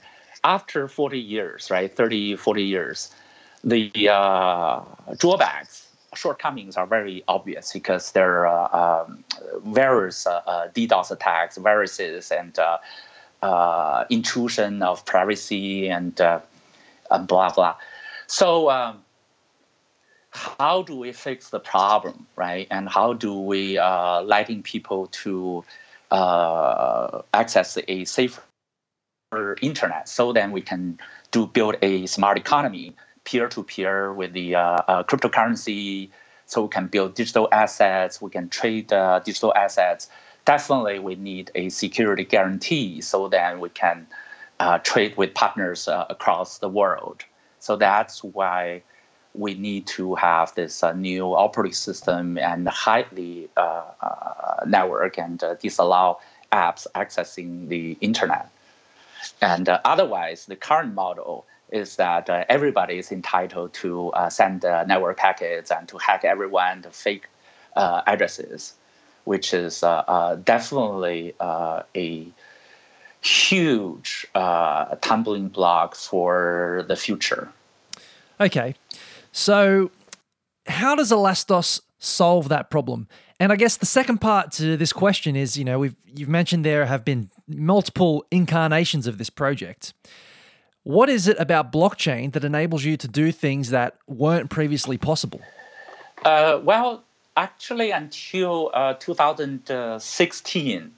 after 0.45 0.89
40 0.89 1.19
years, 1.19 1.71
right, 1.71 1.95
30, 1.95 2.37
40 2.37 2.63
years, 2.63 3.11
the 3.65 3.91
uh, 4.11 4.81
drawbacks, 5.17 5.89
shortcomings 6.15 6.77
are 6.77 6.87
very 6.87 7.25
obvious 7.29 7.73
because 7.73 8.13
there 8.13 8.47
are 8.47 9.05
um, 9.07 9.25
various 9.65 10.27
uh, 10.27 10.43
uh, 10.47 10.69
DDoS 10.69 11.11
attacks, 11.11 11.57
viruses, 11.57 12.31
and 12.31 12.59
uh, 12.59 12.79
uh, 13.43 14.05
intrusion 14.11 14.83
of 14.83 15.05
privacy 15.07 15.89
and, 15.89 16.21
and 16.21 17.27
blah, 17.27 17.53
blah. 17.53 17.77
So, 18.27 18.71
um, 18.71 19.03
how 20.33 20.83
do 20.83 20.97
we 20.97 21.13
fix 21.13 21.51
the 21.51 21.61
problem, 21.61 22.27
right? 22.37 22.67
And 22.71 22.89
how 22.89 23.13
do 23.13 23.39
we 23.39 23.79
uh, 23.79 24.23
letting 24.23 24.63
people 24.63 25.09
to 25.09 25.65
uh, 26.11 27.23
access 27.35 27.79
a 27.89 28.05
safer 28.05 28.43
internet 29.63 30.09
so 30.09 30.33
then 30.33 30.53
we 30.53 30.61
can 30.61 30.99
do 31.31 31.47
build 31.47 31.77
a 31.81 32.05
smart 32.05 32.37
economy 32.37 32.95
peer 33.25 33.49
to 33.49 33.63
peer 33.63 34.13
with 34.13 34.35
the 34.35 34.55
uh, 34.55 34.61
uh, 34.61 35.03
cryptocurrency 35.05 36.11
so 36.45 36.65
we 36.65 36.69
can 36.69 36.87
build 36.87 37.15
digital 37.15 37.49
assets 37.51 38.21
we 38.21 38.29
can 38.29 38.47
trade 38.51 38.93
uh, 38.93 39.21
digital 39.21 39.55
assets 39.55 40.11
definitely 40.45 40.99
we 40.99 41.15
need 41.15 41.51
a 41.55 41.71
security 41.71 42.25
guarantee 42.27 43.01
so 43.01 43.27
then 43.27 43.59
we 43.59 43.71
can 43.71 44.07
uh, 44.61 44.77
trade 44.81 45.17
with 45.17 45.33
partners 45.33 45.89
across 46.11 46.59
the 46.59 46.69
world 46.69 47.25
so 47.59 47.75
that's 47.75 48.23
why 48.23 48.83
we 49.35 49.55
need 49.55 49.87
to 49.87 50.15
have 50.15 50.55
this 50.55 50.83
uh, 50.83 50.93
new 50.93 51.35
operating 51.35 51.73
system 51.75 52.37
and 52.39 52.69
highly 52.69 53.49
uh, 53.57 53.85
uh, 54.01 54.65
network 54.67 55.19
and 55.19 55.43
uh, 55.43 55.55
disallow 55.55 56.19
apps 56.53 56.87
accessing 56.95 57.69
the 57.69 57.97
internet. 58.01 58.51
And 59.41 59.69
uh, 59.69 59.81
otherwise, 59.85 60.47
the 60.47 60.57
current 60.57 60.95
model 60.95 61.47
is 61.71 61.97
that 61.97 62.29
everybody 62.29 62.99
is 62.99 63.11
entitled 63.11 63.73
to 63.73 64.13
send 64.29 64.63
network 64.63 65.17
packets 65.17 65.71
and 65.71 65.89
to 65.89 65.97
hack 65.97 66.23
everyone 66.23 66.83
to 66.83 66.91
fake 66.91 67.29
addresses, 67.75 68.75
which 69.25 69.55
is 69.55 69.81
definitely 70.45 71.35
a 71.41 72.27
huge 73.23 74.27
tumbling 74.35 75.49
block 75.49 75.95
for 75.95 76.85
the 76.89 76.97
future. 76.97 77.51
Okay. 78.39 78.75
So, 79.33 79.91
how 80.67 80.95
does 80.95 81.11
Elastos 81.11 81.81
solve 81.99 82.49
that 82.51 82.71
problem? 82.71 83.09
And 83.41 83.51
I 83.51 83.57
guess 83.57 83.77
the 83.77 83.87
second 83.87 84.19
part 84.19 84.53
to 84.53 84.77
this 84.77 84.93
question 84.93 85.35
is, 85.35 85.57
you 85.57 85.65
know, 85.65 85.79
we've 85.81 85.97
you've 86.15 86.29
mentioned 86.29 86.65
there 86.65 86.87
have 86.87 87.05
been 87.05 87.31
multiple 87.49 88.25
incarnations 88.31 89.07
of 89.07 89.19
this 89.19 89.31
project. 89.31 89.95
What 90.85 91.09
is 91.09 91.27
it 91.27 91.39
about 91.41 91.73
blockchain 91.73 92.33
that 92.33 92.45
enables 92.45 92.85
you 92.85 92.97
to 92.97 93.09
do 93.09 93.33
things 93.33 93.71
that 93.71 93.97
weren't 94.07 94.51
previously 94.51 94.99
possible? 94.99 95.41
Uh, 96.25 96.61
well, 96.63 97.05
actually, 97.37 97.91
until 97.91 98.71
uh, 98.75 98.95
2016, 98.95 100.93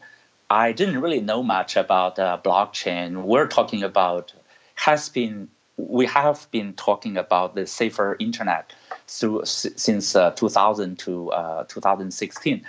I 0.50 0.72
didn't 0.72 1.00
really 1.00 1.20
know 1.20 1.42
much 1.42 1.76
about 1.76 2.18
uh, 2.18 2.38
blockchain. 2.44 3.22
We're 3.24 3.46
talking 3.46 3.82
about 3.82 4.32
has 4.76 5.08
been 5.08 5.48
we 5.76 6.06
have 6.06 6.46
been 6.50 6.72
talking 6.74 7.16
about 7.16 7.54
the 7.54 7.66
safer 7.66 8.16
internet 8.20 8.72
through 9.08 9.42
since 9.44 10.14
uh, 10.14 10.30
2000 10.32 10.98
to 11.00 11.30
uh, 11.32 11.64
2016, 11.64 12.64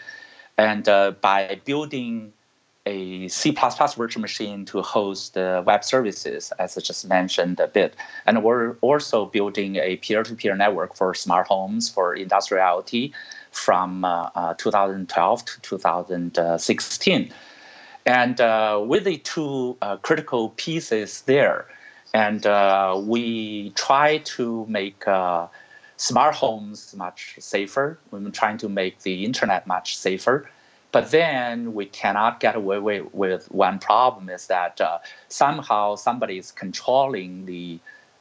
and 0.58 0.90
uh, 0.90 1.12
by 1.22 1.60
building 1.66 2.34
a 2.88 3.28
C++ 3.30 3.52
virtual 3.52 4.22
machine 4.22 4.64
to 4.66 4.82
host 4.84 5.36
uh, 5.38 5.64
web 5.66 5.84
services, 5.84 6.52
as 6.60 6.78
I 6.78 6.82
just 6.82 7.08
mentioned 7.08 7.60
a 7.60 7.68
bit, 7.68 7.96
and 8.28 8.44
we're 8.44 8.76
also 8.82 9.26
building 9.26 9.78
a 9.78 9.96
peer-to-peer 9.98 10.56
network 10.56 10.96
for 10.96 11.16
smart 11.16 11.48
homes 11.48 11.90
for 11.90 12.14
industrial 12.14 12.64
IoT 12.64 13.12
from 13.52 14.06
uh, 14.06 14.30
uh, 14.36 14.54
2012 14.56 15.46
to 15.46 15.62
2016, 15.62 17.34
and 18.06 18.88
with 18.88 19.04
the 19.04 19.18
two 19.18 19.78
critical 20.04 20.50
pieces 20.50 21.22
there 21.22 21.66
and 22.16 22.46
uh, 22.46 22.98
we 23.06 23.72
try 23.72 24.20
to 24.20 24.66
make 24.70 25.06
uh, 25.06 25.48
smart 25.98 26.34
homes 26.34 26.96
much 26.96 27.36
safer. 27.40 28.00
We're 28.10 28.30
trying 28.30 28.58
to 28.60 28.70
make 28.70 29.02
the 29.02 29.26
internet 29.26 29.68
much 29.68 29.98
safer. 29.98 30.50
But 30.94 31.12
then 31.12 31.74
we 31.74 31.88
cannot 31.88 32.40
get 32.40 32.56
away 32.56 33.02
with, 33.02 33.52
one 33.52 33.80
problem 33.80 34.30
is 34.30 34.48
that 34.48 34.80
uh, 34.80 35.00
somehow 35.28 35.96
somebody 35.96 36.38
is 36.38 36.54
controlling 36.54 37.48
the 37.48 37.80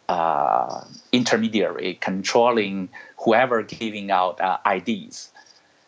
uh, 0.08 0.82
intermediary, 1.12 1.96
controlling 2.00 2.88
whoever 3.24 3.62
giving 3.62 4.10
out 4.10 4.40
uh, 4.40 4.58
IDs. 4.66 5.30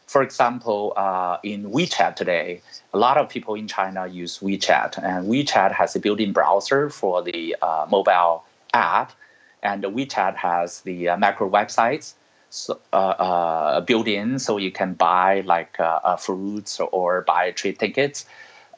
For 0.06 0.22
example, 0.22 0.92
uh, 0.96 1.38
in 1.42 1.64
WeChat 1.64 2.14
today, 2.14 2.62
a 2.94 2.98
lot 2.98 3.16
of 3.18 3.28
people 3.28 3.56
in 3.56 3.66
China 3.66 4.06
use 4.06 4.38
WeChat, 4.38 5.02
and 5.02 5.26
WeChat 5.26 5.72
has 5.72 5.96
a 5.96 6.00
built-in 6.00 6.32
browser 6.32 6.90
for 6.90 7.22
the 7.22 7.56
uh, 7.60 7.86
mobile 7.90 8.44
app, 8.72 9.12
and 9.64 9.82
WeChat 9.82 10.36
has 10.36 10.82
the 10.82 11.08
uh, 11.08 11.16
macro 11.16 11.50
websites 11.50 12.14
so, 12.50 12.80
uh, 12.92 12.96
uh, 12.96 13.80
built 13.80 14.06
in, 14.06 14.38
so 14.38 14.58
you 14.58 14.70
can 14.70 14.94
buy 14.94 15.40
like 15.40 15.80
uh, 15.80 16.16
fruits 16.16 16.78
or 16.78 17.22
buy 17.22 17.50
trade 17.50 17.78
tickets 17.80 18.26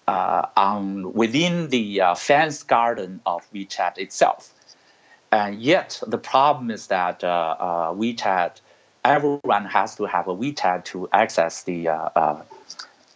on 0.07 1.13
within 1.13 1.69
the 1.69 2.01
fence 2.17 2.63
garden 2.63 3.21
of 3.27 3.43
WeChat 3.53 3.99
itself. 3.99 4.55
And 5.31 5.61
yet, 5.61 6.01
the 6.07 6.17
problem 6.17 6.71
is 6.71 6.87
that 6.87 7.21
WeChat 7.21 8.63
everyone 9.09 9.65
has 9.65 9.97
to 9.97 10.05
have 10.05 10.29
a 10.29 10.35
WeChat 10.35 10.85
to 10.85 11.09
access 11.13 11.63
the 11.65 11.89
uh, 11.89 12.09
uh, 12.15 12.43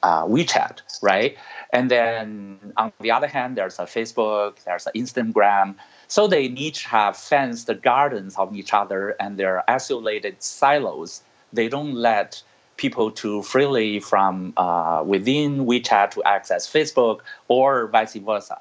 uh, 0.03 0.25
WeChat, 0.25 0.81
right? 1.03 1.37
And 1.73 1.91
then 1.91 2.73
on 2.77 2.93
the 3.01 3.11
other 3.11 3.29
hand, 3.29 3.57
there's 3.57 3.79
a 3.79 3.85
Facebook, 3.85 4.63
there's 4.65 4.87
an 4.87 4.93
Instagram. 4.95 5.77
So 6.09 6.27
they 6.27 6.45
each 6.45 6.85
have 6.85 7.17
fenced 7.17 7.71
gardens 7.83 8.37
of 8.37 8.55
each 8.55 8.75
other 8.75 9.17
and 9.21 9.39
they're 9.39 9.63
isolated 9.71 10.43
silos. 10.43 11.23
They 11.53 11.69
don't 11.69 11.95
let 11.95 12.43
people 12.77 13.11
to 13.13 13.43
freely 13.43 14.01
from 14.01 14.53
uh, 14.57 15.03
within 15.07 15.67
WeChat 15.67 16.11
to 16.13 16.23
access 16.25 16.67
Facebook 16.67 17.21
or 17.49 17.87
vice 17.87 18.15
versa. 18.17 18.61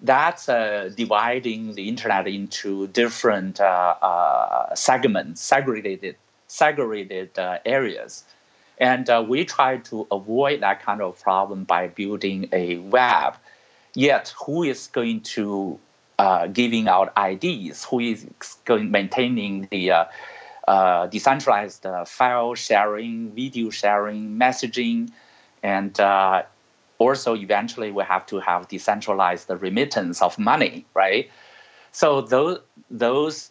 That's 0.00 0.48
uh, 0.48 0.90
dividing 0.94 1.74
the 1.74 1.88
internet 1.88 2.26
into 2.26 2.88
different 2.88 3.60
uh, 3.60 3.94
uh, 4.02 4.74
segments, 4.74 5.40
segregated 5.40 6.16
segregated 6.54 7.36
uh, 7.38 7.58
areas. 7.66 8.24
And 8.78 9.08
uh, 9.10 9.24
we 9.26 9.44
try 9.44 9.78
to 9.90 10.06
avoid 10.10 10.60
that 10.60 10.82
kind 10.82 11.00
of 11.00 11.20
problem 11.20 11.64
by 11.64 11.88
building 11.88 12.48
a 12.52 12.78
web. 12.78 13.36
Yet, 13.94 14.34
who 14.44 14.62
is 14.62 14.88
going 14.88 15.20
to 15.36 15.78
uh, 16.18 16.46
giving 16.48 16.88
out 16.88 17.12
IDs? 17.16 17.84
Who 17.84 18.00
is 18.00 18.26
going 18.64 18.90
maintaining 18.90 19.68
the 19.70 19.90
uh, 19.90 20.04
uh, 20.66 21.06
decentralized 21.08 21.86
uh, 21.86 22.04
file 22.04 22.54
sharing, 22.54 23.32
video 23.32 23.70
sharing, 23.70 24.38
messaging, 24.38 25.10
and 25.62 25.98
also 26.98 27.34
eventually 27.34 27.90
we 27.90 28.04
have 28.04 28.24
to 28.26 28.38
have 28.38 28.68
decentralized 28.68 29.50
remittance 29.50 30.22
of 30.22 30.38
money, 30.38 30.86
right? 30.94 31.28
So 31.90 32.20
those 32.20 32.58
those 32.90 33.50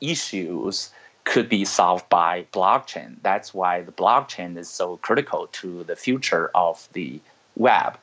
issues 0.00 0.90
could 1.24 1.48
be 1.48 1.64
solved 1.64 2.08
by 2.08 2.46
blockchain. 2.52 3.16
That's 3.22 3.54
why 3.54 3.82
the 3.82 3.92
blockchain 3.92 4.56
is 4.56 4.68
so 4.68 4.96
critical 4.98 5.48
to 5.52 5.84
the 5.84 5.96
future 5.96 6.50
of 6.54 6.88
the 6.92 7.20
web. 7.56 7.98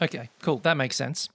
Okay, 0.00 0.30
cool. 0.42 0.58
That 0.58 0.76
makes 0.76 0.96
sense. 0.96 1.28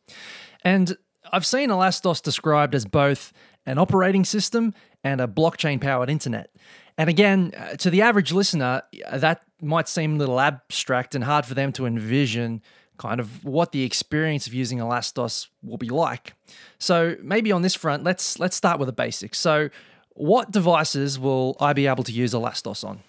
And 0.63 0.97
I've 1.31 1.45
seen 1.45 1.69
Elastos 1.69 2.21
described 2.21 2.75
as 2.75 2.85
both 2.85 3.33
an 3.65 3.77
operating 3.77 4.25
system 4.25 4.73
and 5.03 5.21
a 5.21 5.27
blockchain 5.27 5.79
powered 5.81 6.09
internet. 6.09 6.49
And 6.97 7.09
again, 7.09 7.53
uh, 7.57 7.75
to 7.77 7.89
the 7.89 8.01
average 8.01 8.31
listener, 8.31 8.83
uh, 9.07 9.17
that 9.17 9.43
might 9.61 9.87
seem 9.87 10.15
a 10.15 10.17
little 10.17 10.39
abstract 10.39 11.15
and 11.15 11.23
hard 11.23 11.45
for 11.45 11.53
them 11.53 11.71
to 11.73 11.85
envision 11.85 12.61
kind 12.97 13.19
of 13.19 13.43
what 13.43 13.71
the 13.71 13.83
experience 13.83 14.45
of 14.45 14.53
using 14.53 14.77
Elastos 14.77 15.47
will 15.63 15.77
be 15.77 15.89
like. 15.89 16.33
So 16.77 17.15
maybe 17.21 17.51
on 17.51 17.63
this 17.63 17.73
front, 17.73 18.03
let's 18.03 18.37
let's 18.37 18.55
start 18.55 18.77
with 18.79 18.87
the 18.87 18.93
basics. 18.93 19.39
So 19.39 19.69
what 20.15 20.51
devices 20.51 21.17
will 21.17 21.55
I 21.59 21.73
be 21.73 21.87
able 21.87 22.03
to 22.03 22.11
use 22.11 22.33
Elastos 22.33 22.83
on? 22.83 22.99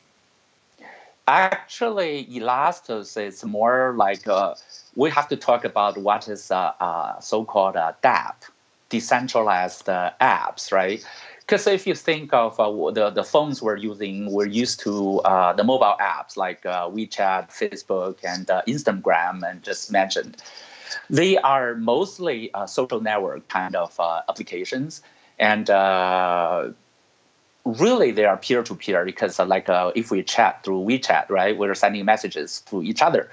Actually, 1.28 2.26
Elastos 2.32 3.20
is 3.20 3.44
more 3.44 3.94
like 3.96 4.26
uh, 4.26 4.54
we 4.96 5.08
have 5.10 5.28
to 5.28 5.36
talk 5.36 5.64
about 5.64 5.96
what 5.96 6.28
is 6.28 6.50
uh, 6.50 6.72
uh, 6.80 7.20
so-called 7.20 7.76
uh, 7.76 7.92
DApp, 8.02 8.34
decentralized 8.88 9.88
uh, 9.88 10.10
apps, 10.20 10.72
right? 10.72 11.04
Because 11.40 11.66
if 11.66 11.86
you 11.86 11.94
think 11.94 12.32
of 12.32 12.58
uh, 12.58 12.90
the 12.90 13.10
the 13.10 13.24
phones 13.24 13.62
we're 13.62 13.76
using, 13.76 14.32
we're 14.32 14.46
used 14.46 14.80
to 14.80 15.20
uh, 15.20 15.52
the 15.52 15.64
mobile 15.64 15.96
apps 16.00 16.36
like 16.36 16.62
WeChat, 16.62 17.50
Facebook, 17.50 18.16
and 18.24 18.46
Instagram, 18.66 19.48
and 19.48 19.62
just 19.62 19.92
mentioned. 19.92 20.42
They 21.08 21.38
are 21.38 21.74
mostly 21.76 22.50
social 22.66 23.00
network 23.00 23.48
kind 23.48 23.76
of 23.76 23.98
applications, 24.28 25.02
and 25.38 25.70
uh, 25.70 26.70
really 27.64 28.10
they 28.10 28.24
are 28.24 28.36
peer 28.36 28.62
to 28.62 28.74
peer 28.74 29.04
because 29.04 29.38
like 29.38 29.66
if 29.68 30.10
we 30.10 30.22
chat 30.22 30.64
through 30.64 30.80
WeChat, 30.80 31.30
right, 31.30 31.56
we're 31.56 31.74
sending 31.74 32.04
messages 32.04 32.60
to 32.62 32.82
each 32.82 33.02
other 33.02 33.30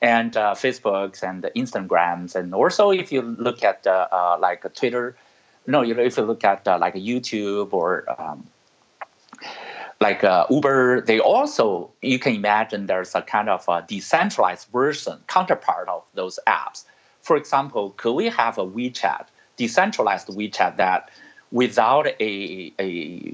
and 0.00 0.36
uh, 0.36 0.54
Facebooks 0.54 1.22
and 1.22 1.42
Instagrams, 1.56 2.34
and 2.34 2.54
also 2.54 2.90
if 2.90 3.10
you 3.10 3.22
look 3.22 3.64
at 3.64 3.86
uh, 3.86 4.06
uh, 4.12 4.38
like 4.40 4.72
Twitter, 4.74 5.16
no, 5.66 5.82
you 5.82 5.94
know, 5.94 6.02
if 6.02 6.16
you 6.16 6.22
look 6.22 6.44
at 6.44 6.66
uh, 6.66 6.78
like 6.80 6.94
YouTube 6.94 7.72
or 7.72 8.04
um, 8.18 8.46
like 10.00 10.22
uh, 10.22 10.46
Uber, 10.50 11.00
they 11.02 11.18
also 11.18 11.90
you 12.00 12.18
can 12.18 12.34
imagine 12.34 12.86
there's 12.86 13.14
a 13.14 13.22
kind 13.22 13.48
of 13.48 13.64
a 13.68 13.84
decentralized 13.86 14.68
version 14.68 15.18
counterpart 15.26 15.88
of 15.88 16.04
those 16.14 16.38
apps. 16.46 16.84
For 17.22 17.36
example, 17.36 17.90
could 17.96 18.14
we 18.14 18.26
have 18.26 18.56
a 18.56 18.64
WeChat, 18.64 19.26
decentralized 19.56 20.28
WeChat 20.28 20.76
that 20.76 21.10
without 21.50 22.06
a, 22.20 22.72
a 22.78 23.32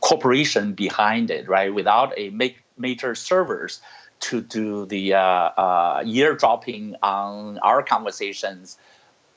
corporation 0.00 0.72
behind 0.72 1.30
it, 1.30 1.48
right? 1.48 1.72
Without 1.74 2.12
a 2.16 2.30
make, 2.30 2.58
major 2.76 3.14
servers 3.14 3.80
to 4.20 4.40
do 4.40 4.86
the 4.86 5.14
uh, 5.14 5.20
uh, 5.20 6.02
eardropping 6.04 6.96
on 7.02 7.58
our 7.58 7.82
conversations 7.82 8.78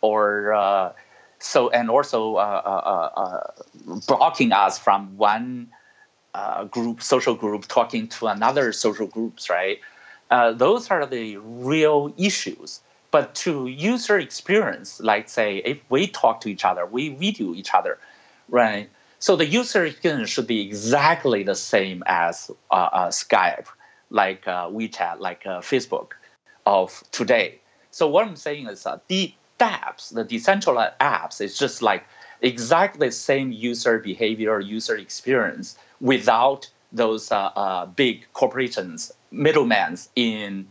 or 0.02 0.54
uh, 0.54 0.92
so 1.40 1.70
and 1.70 1.90
also 1.90 2.36
uh, 2.36 2.62
uh, 2.66 3.20
uh, 3.20 3.98
blocking 4.08 4.52
us 4.52 4.78
from 4.78 5.16
one 5.18 5.68
group 6.72 7.02
social 7.02 7.36
group 7.36 7.68
talking 7.68 8.08
to 8.08 8.28
another 8.28 8.72
social 8.72 9.08
groups 9.08 9.50
right 9.50 9.80
those 10.58 10.90
are 10.90 11.06
the 11.06 11.38
real 11.38 12.14
issues 12.18 12.80
but 13.12 13.36
to 13.36 13.68
user 13.68 14.18
experience 14.18 15.00
like 15.02 15.28
say 15.28 15.58
if 15.58 15.78
we 15.90 16.08
talk 16.08 16.40
to 16.40 16.50
each 16.50 16.64
other 16.64 16.86
we 16.86 17.10
video 17.10 17.54
each 17.54 17.74
other 17.74 17.98
right 18.52 18.90
so 19.20 19.36
the 19.36 19.48
user 19.48 19.86
experience 19.86 20.30
should 20.30 20.48
be 20.48 20.62
exactly 20.62 21.44
the 21.44 21.56
same 21.56 22.04
as 22.08 22.52
skype 22.72 23.68
like 24.12 24.48
uh, 24.48 24.68
WeChat, 24.68 25.20
like 25.20 25.46
uh, 25.48 25.62
Facebook 25.62 26.12
of 26.66 27.04
today. 27.12 27.60
So 27.90 28.08
what 28.08 28.28
I'm 28.28 28.36
saying 28.36 28.68
is 28.68 28.86
uh, 28.86 29.00
the 29.08 29.34
dApps, 29.60 30.14
the 30.14 30.24
decentralized 30.24 30.98
apps, 31.00 31.42
is 31.42 31.58
just 31.58 31.82
like 31.82 32.04
exactly 32.42 33.08
the 33.08 33.12
same 33.14 33.52
user 33.52 34.00
behavior, 34.00 34.60
user 34.60 34.96
experience 34.96 35.78
without 36.00 36.70
those 36.92 37.32
uh, 37.32 37.52
uh, 37.56 37.86
big 37.86 38.26
corporations, 38.34 39.12
middlemen 39.32 39.98
in 40.16 40.68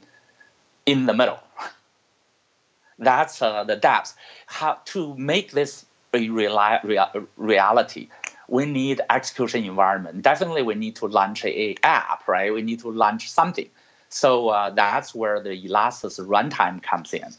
in 0.86 1.06
the 1.06 1.14
middle. 1.14 1.40
That's 2.98 3.40
uh, 3.40 3.64
the 3.64 3.76
dApps. 3.76 4.14
How 4.46 4.78
to 4.86 5.14
make 5.16 5.52
this 5.52 5.86
a 6.12 6.28
reali- 6.28 7.26
reality? 7.36 8.08
we 8.50 8.66
need 8.66 9.00
execution 9.08 9.64
environment. 9.64 10.22
Definitely, 10.22 10.62
we 10.62 10.74
need 10.74 10.96
to 10.96 11.06
launch 11.06 11.44
a, 11.44 11.76
app, 11.84 12.26
right? 12.26 12.52
We 12.52 12.62
need 12.62 12.80
to 12.80 12.90
launch 12.90 13.30
something. 13.30 13.70
So 14.08 14.48
uh, 14.48 14.70
that's 14.70 15.14
where 15.14 15.40
the 15.40 15.50
Elastos 15.50 16.18
runtime 16.26 16.82
comes 16.82 17.14
in. 17.14 17.32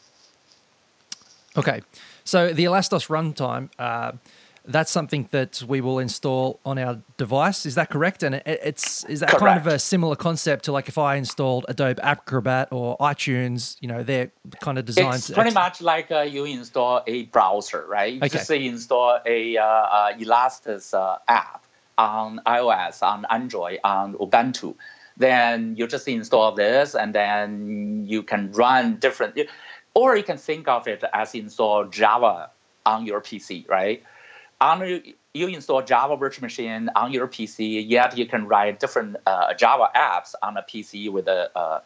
Okay, 1.58 1.82
so 2.24 2.54
the 2.54 2.64
Elastos 2.64 3.08
runtime. 3.08 3.70
Uh, 3.78 4.14
that's 4.66 4.92
something 4.92 5.28
that 5.32 5.64
we 5.68 5.82
will 5.82 6.00
install 6.00 6.60
on 6.66 6.78
our 6.78 7.02
device. 7.18 7.66
Is 7.66 7.76
that 7.76 7.90
correct? 7.90 8.24
And 8.24 8.36
it, 8.36 8.44
it's 8.46 9.04
is 9.06 9.22
that 9.22 9.30
correct. 9.30 9.42
kind 9.42 9.60
of 9.60 9.68
a 9.68 9.80
similar 9.80 10.16
concept 10.16 10.66
to 10.66 10.72
like 10.72 10.88
if 10.88 10.98
I 10.98 11.16
installed 11.16 11.66
Adobe 11.68 12.02
Acrobat 12.02 12.70
or 12.72 12.98
iTunes? 12.98 13.78
You 13.82 13.88
know, 13.88 14.04
they're 14.04 14.32
kind 14.60 14.78
of 14.78 14.86
designed. 14.86 15.16
It's 15.16 15.32
pretty 15.32 15.48
ex- 15.48 15.56
much 15.56 15.82
like 15.82 16.12
uh, 16.12 16.22
you 16.22 16.46
install 16.46 17.02
a 17.08 17.24
browser, 17.24 17.86
right? 17.88 18.14
You 18.14 18.20
okay. 18.20 18.30
just 18.30 18.52
install 18.52 19.20
a 19.26 19.58
uh, 19.58 19.64
uh, 19.64 20.14
Elastos 20.18 20.94
uh, 20.94 21.18
app 21.28 21.66
on 21.98 22.42
iOS, 22.46 23.04
on 23.04 23.26
Android, 23.30 23.80
on 23.84 24.14
Ubuntu. 24.16 24.76
Then 25.18 25.76
you 25.76 25.88
just 25.88 26.08
install 26.08 26.54
this, 26.54 26.96
and 26.96 27.14
then 27.14 28.06
you 28.08 28.24
can 28.24 28.52
run 28.52 28.98
different. 28.98 29.40
Or 29.94 30.16
you 30.16 30.24
can 30.24 30.38
think 30.38 30.68
of 30.68 30.88
it 30.88 31.04
as 31.14 31.36
install 31.36 31.86
Java 31.86 32.50
on 32.86 33.06
your 33.06 33.22
PC, 33.22 33.68
right? 33.68 34.04
On 34.62 35.02
you 35.34 35.48
install 35.48 35.82
Java 35.82 36.16
virtual 36.16 36.44
machine 36.44 36.90
on 36.96 37.12
your 37.12 37.28
PC, 37.28 37.84
yet 37.88 38.18
you 38.18 38.26
can 38.26 38.48
write 38.48 38.80
different 38.80 39.18
uh, 39.26 39.54
Java 39.54 39.90
apps 39.96 40.34
on 40.42 40.58
a 40.58 40.62
PC 40.62 41.12
with 41.12 41.28
a, 41.28 41.50
a, 41.58 41.82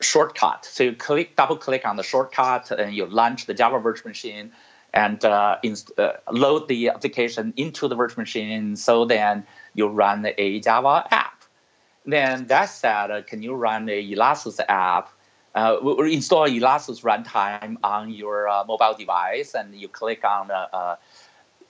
shortcut. 0.00 0.64
So 0.64 0.84
you 0.84 0.92
click, 0.94 1.36
double 1.36 1.56
click 1.56 1.86
on 1.86 1.96
the 1.96 2.02
shortcut, 2.02 2.70
and 2.72 2.94
you 2.94 3.06
launch 3.06 3.46
the 3.46 3.54
Java 3.54 3.78
virtual 3.78 4.10
machine 4.10 4.52
and 4.92 5.24
uh, 5.24 5.58
inst- 5.62 5.98
uh, 5.98 6.14
load 6.30 6.68
the 6.68 6.90
application 6.90 7.54
into 7.56 7.88
the 7.88 7.94
virtual 7.94 8.22
machine. 8.22 8.76
So 8.76 9.04
then 9.04 9.44
you 9.74 9.86
run 9.86 10.26
a 10.36 10.60
Java 10.60 11.06
app. 11.10 11.42
Then 12.04 12.46
that 12.48 12.66
said, 12.66 13.10
uh, 13.10 13.22
can 13.22 13.42
you 13.42 13.54
run 13.54 13.88
a 13.88 14.12
Elastos 14.12 14.60
app? 14.68 15.10
Uh, 15.54 15.76
install 16.04 16.48
Elastos 16.48 17.02
runtime 17.02 17.76
on 17.84 18.10
your 18.10 18.48
uh, 18.48 18.64
mobile 18.64 18.94
device, 18.98 19.54
and 19.54 19.74
you 19.74 19.86
click 19.86 20.24
on 20.24 20.48
the 20.48 20.54
uh, 20.54 20.96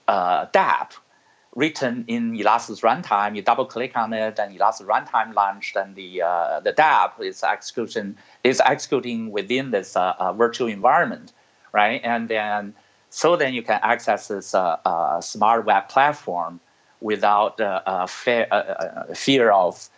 dApp 0.07 0.91
written 1.55 2.03
in 2.07 2.33
Elastos 2.33 2.81
runtime. 2.81 3.35
You 3.35 3.41
double 3.41 3.65
click 3.65 3.95
on 3.95 4.13
it, 4.13 4.39
and 4.39 4.57
Elastos 4.57 4.85
runtime 4.85 5.33
launched, 5.33 5.75
and 5.75 5.95
the 5.95 6.21
uh, 6.21 6.59
the 6.59 6.73
dApp 6.73 7.21
is 7.21 7.43
execution 7.43 8.17
is 8.43 8.61
executing 8.65 9.31
within 9.31 9.71
this 9.71 9.95
uh, 9.95 10.13
uh, 10.19 10.33
virtual 10.33 10.67
environment, 10.67 11.33
right? 11.71 12.01
And 12.03 12.29
then 12.29 12.73
so 13.09 13.35
then 13.35 13.53
you 13.53 13.61
can 13.61 13.79
access 13.83 14.27
this 14.27 14.55
uh, 14.55 14.77
uh, 14.85 15.21
smart 15.21 15.65
web 15.65 15.87
platform 15.89 16.59
without 17.01 17.59
uh, 17.61 18.07
fear, 18.07 18.47
fear 19.13 19.51
of 19.51 19.89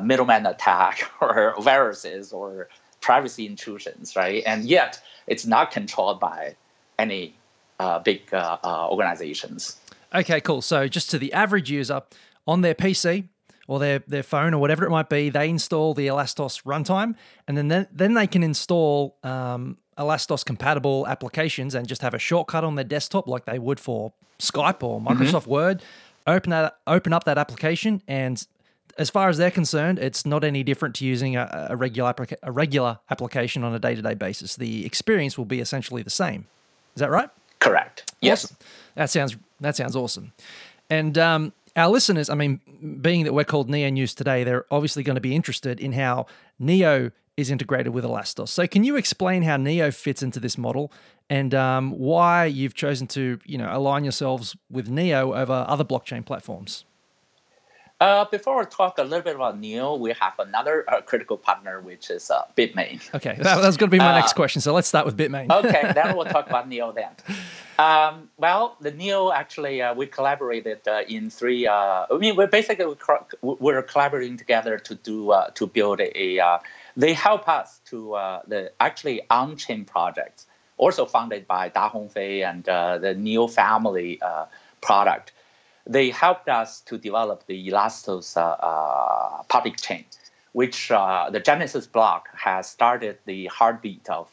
middleman 0.00 0.46
attack 0.46 1.10
or 1.20 1.54
viruses 1.60 2.32
or 2.32 2.68
privacy 3.00 3.44
intrusions, 3.46 4.16
right? 4.16 4.42
And 4.46 4.64
yet 4.64 5.00
it's 5.26 5.44
not 5.44 5.70
controlled 5.70 6.20
by 6.20 6.56
any 6.98 7.34
uh, 7.34 7.37
big 8.04 8.32
uh, 8.32 8.58
uh, 8.62 8.88
organizations. 8.88 9.76
Okay, 10.14 10.40
cool. 10.40 10.62
So 10.62 10.88
just 10.88 11.10
to 11.10 11.18
the 11.18 11.32
average 11.32 11.70
user 11.70 12.02
on 12.46 12.62
their 12.62 12.74
PC 12.74 13.28
or 13.66 13.78
their, 13.78 14.00
their 14.06 14.22
phone 14.22 14.54
or 14.54 14.58
whatever 14.58 14.84
it 14.84 14.90
might 14.90 15.08
be, 15.08 15.28
they 15.28 15.48
install 15.48 15.94
the 15.94 16.06
Elastos 16.06 16.62
runtime, 16.64 17.14
and 17.46 17.56
then 17.56 17.68
then, 17.68 17.86
then 17.92 18.14
they 18.14 18.26
can 18.26 18.42
install 18.42 19.16
um, 19.22 19.76
Elastos 19.98 20.44
compatible 20.44 21.06
applications 21.06 21.74
and 21.74 21.86
just 21.86 22.02
have 22.02 22.14
a 22.14 22.18
shortcut 22.18 22.64
on 22.64 22.76
their 22.76 22.84
desktop 22.84 23.28
like 23.28 23.44
they 23.44 23.58
would 23.58 23.78
for 23.78 24.12
Skype 24.38 24.82
or 24.82 25.00
mm-hmm. 25.00 25.08
Microsoft 25.08 25.42
mm-hmm. 25.42 25.50
Word. 25.50 25.82
Open 26.26 26.50
that 26.50 26.78
open 26.86 27.12
up 27.12 27.24
that 27.24 27.38
application 27.38 28.02
and 28.06 28.46
as 28.98 29.10
far 29.10 29.28
as 29.28 29.38
they're 29.38 29.50
concerned, 29.50 30.00
it's 30.00 30.26
not 30.26 30.42
any 30.42 30.64
different 30.64 30.96
to 30.96 31.06
using 31.06 31.36
a, 31.36 31.68
a 31.70 31.76
regular 31.76 32.14
a 32.42 32.52
regular 32.52 32.98
application 33.10 33.62
on 33.62 33.72
a 33.72 33.78
day 33.78 33.94
to 33.94 34.02
day 34.02 34.14
basis. 34.14 34.56
The 34.56 34.84
experience 34.84 35.38
will 35.38 35.44
be 35.44 35.60
essentially 35.60 36.02
the 36.02 36.10
same. 36.10 36.46
Is 36.94 37.00
that 37.00 37.10
right? 37.10 37.30
Correct. 37.68 38.12
Yes. 38.20 38.44
Awesome. 38.44 38.56
That 38.94 39.10
sounds 39.10 39.36
that 39.60 39.76
sounds 39.76 39.96
awesome. 39.96 40.32
And 40.90 41.18
um, 41.18 41.52
our 41.76 41.88
listeners, 41.88 42.30
I 42.30 42.34
mean, 42.34 42.60
being 43.00 43.24
that 43.24 43.32
we're 43.32 43.44
called 43.44 43.68
Neo 43.68 43.90
News 43.90 44.14
today, 44.14 44.44
they're 44.44 44.64
obviously 44.70 45.02
going 45.02 45.16
to 45.16 45.20
be 45.20 45.34
interested 45.34 45.80
in 45.80 45.92
how 45.92 46.26
Neo 46.58 47.10
is 47.36 47.50
integrated 47.50 47.92
with 47.92 48.04
Elastos. 48.04 48.48
So, 48.48 48.66
can 48.66 48.84
you 48.84 48.96
explain 48.96 49.42
how 49.42 49.56
Neo 49.56 49.90
fits 49.90 50.22
into 50.22 50.40
this 50.40 50.58
model 50.58 50.92
and 51.30 51.54
um, 51.54 51.92
why 51.92 52.46
you've 52.46 52.74
chosen 52.74 53.06
to, 53.08 53.38
you 53.44 53.58
know, 53.58 53.68
align 53.70 54.04
yourselves 54.04 54.56
with 54.70 54.88
Neo 54.88 55.34
over 55.34 55.64
other 55.68 55.84
blockchain 55.84 56.24
platforms? 56.24 56.84
Uh, 58.00 58.24
before 58.26 58.60
we 58.60 58.64
talk 58.66 58.98
a 58.98 59.02
little 59.02 59.22
bit 59.22 59.34
about 59.34 59.58
Neo, 59.58 59.96
we 59.96 60.12
have 60.12 60.38
another 60.38 60.84
uh, 60.86 61.00
critical 61.00 61.36
partner, 61.36 61.80
which 61.80 62.10
is 62.10 62.30
uh, 62.30 62.42
Bitmain. 62.56 63.02
Okay, 63.12 63.36
that, 63.40 63.56
was 63.56 63.76
going 63.76 63.90
to 63.90 63.94
be 63.94 63.98
my 63.98 64.14
next 64.14 64.32
uh, 64.32 64.34
question. 64.36 64.60
So 64.62 64.72
let's 64.72 64.86
start 64.86 65.04
with 65.04 65.16
Bitmain. 65.16 65.50
okay, 65.64 65.92
then 65.92 66.16
we'll 66.16 66.26
talk 66.26 66.46
about 66.46 66.68
Neo 66.72 66.92
then. 66.92 67.10
Um, 67.76 68.30
well, 68.36 68.76
the 68.80 68.92
Neo 68.92 69.32
actually 69.32 69.82
uh, 69.82 69.94
we 69.94 70.06
collaborated 70.06 70.86
uh, 70.86 71.02
in 71.08 71.28
three. 71.28 71.66
I 71.66 72.06
mean, 72.20 72.36
we're 72.36 72.46
basically 72.46 72.86
we're 73.42 73.82
collaborating 73.82 74.36
together 74.36 74.78
to 74.78 74.94
do 74.94 75.34
to 75.54 75.66
build 75.66 76.00
a. 76.00 76.60
they 76.96 77.12
help 77.14 77.48
us 77.48 77.80
to 77.86 78.10
the 78.46 78.70
actually 78.78 79.22
on-chain 79.28 79.84
projects, 79.84 80.46
also 80.76 81.04
funded 81.04 81.48
by 81.48 81.68
Da 81.68 81.90
Hongfei 81.90 82.48
and 82.48 82.62
the 82.62 83.14
Neo 83.18 83.48
family 83.48 84.20
product 84.80 85.32
they 85.88 86.10
helped 86.10 86.48
us 86.48 86.80
to 86.82 86.98
develop 86.98 87.46
the 87.46 87.70
Elastos 87.70 88.36
uh, 88.36 88.40
uh, 88.40 89.42
public 89.48 89.76
chain, 89.78 90.04
which 90.52 90.90
uh, 90.90 91.30
the 91.30 91.40
Genesis 91.40 91.86
block 91.86 92.28
has 92.36 92.68
started 92.68 93.18
the 93.24 93.46
heartbeat 93.46 94.08
of. 94.10 94.28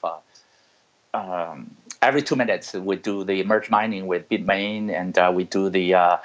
Um, 1.13 1.77
every 2.01 2.21
two 2.21 2.35
minutes, 2.35 2.73
we 2.73 2.97
do 2.97 3.23
the 3.23 3.41
merge 3.45 3.69
mining 3.69 4.05
with 4.05 4.27
Bitmain, 4.27 4.91
and 4.91 5.17
we 5.33 5.45
do 5.45 5.69
the 5.69 5.93
uh, 5.93 6.17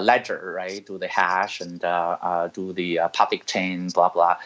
ledger, 0.00 0.52
right? 0.54 0.86
Do 0.86 0.98
the 0.98 1.08
hash 1.08 1.60
and 1.60 1.84
uh, 1.84 2.16
uh, 2.22 2.48
do 2.48 2.72
the 2.72 3.00
public 3.12 3.46
chain, 3.46 3.88
blah 3.88 4.10
blah. 4.10 4.36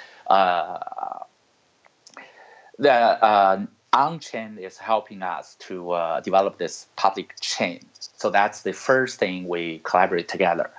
the 2.78 3.68
on-chain 3.94 4.59
is 4.59 4.76
helping 4.76 5.22
us 5.22 5.54
to 5.61 5.96
develop 6.22 6.59
this 6.59 6.87
public 6.96 7.35
chain. 7.40 7.80
So 8.16 8.30
that's 8.30 8.62
the 8.62 8.72
first 8.72 9.18
thing 9.18 9.48
we 9.48 9.80
collaborate 9.85 10.28
together. 10.28 10.70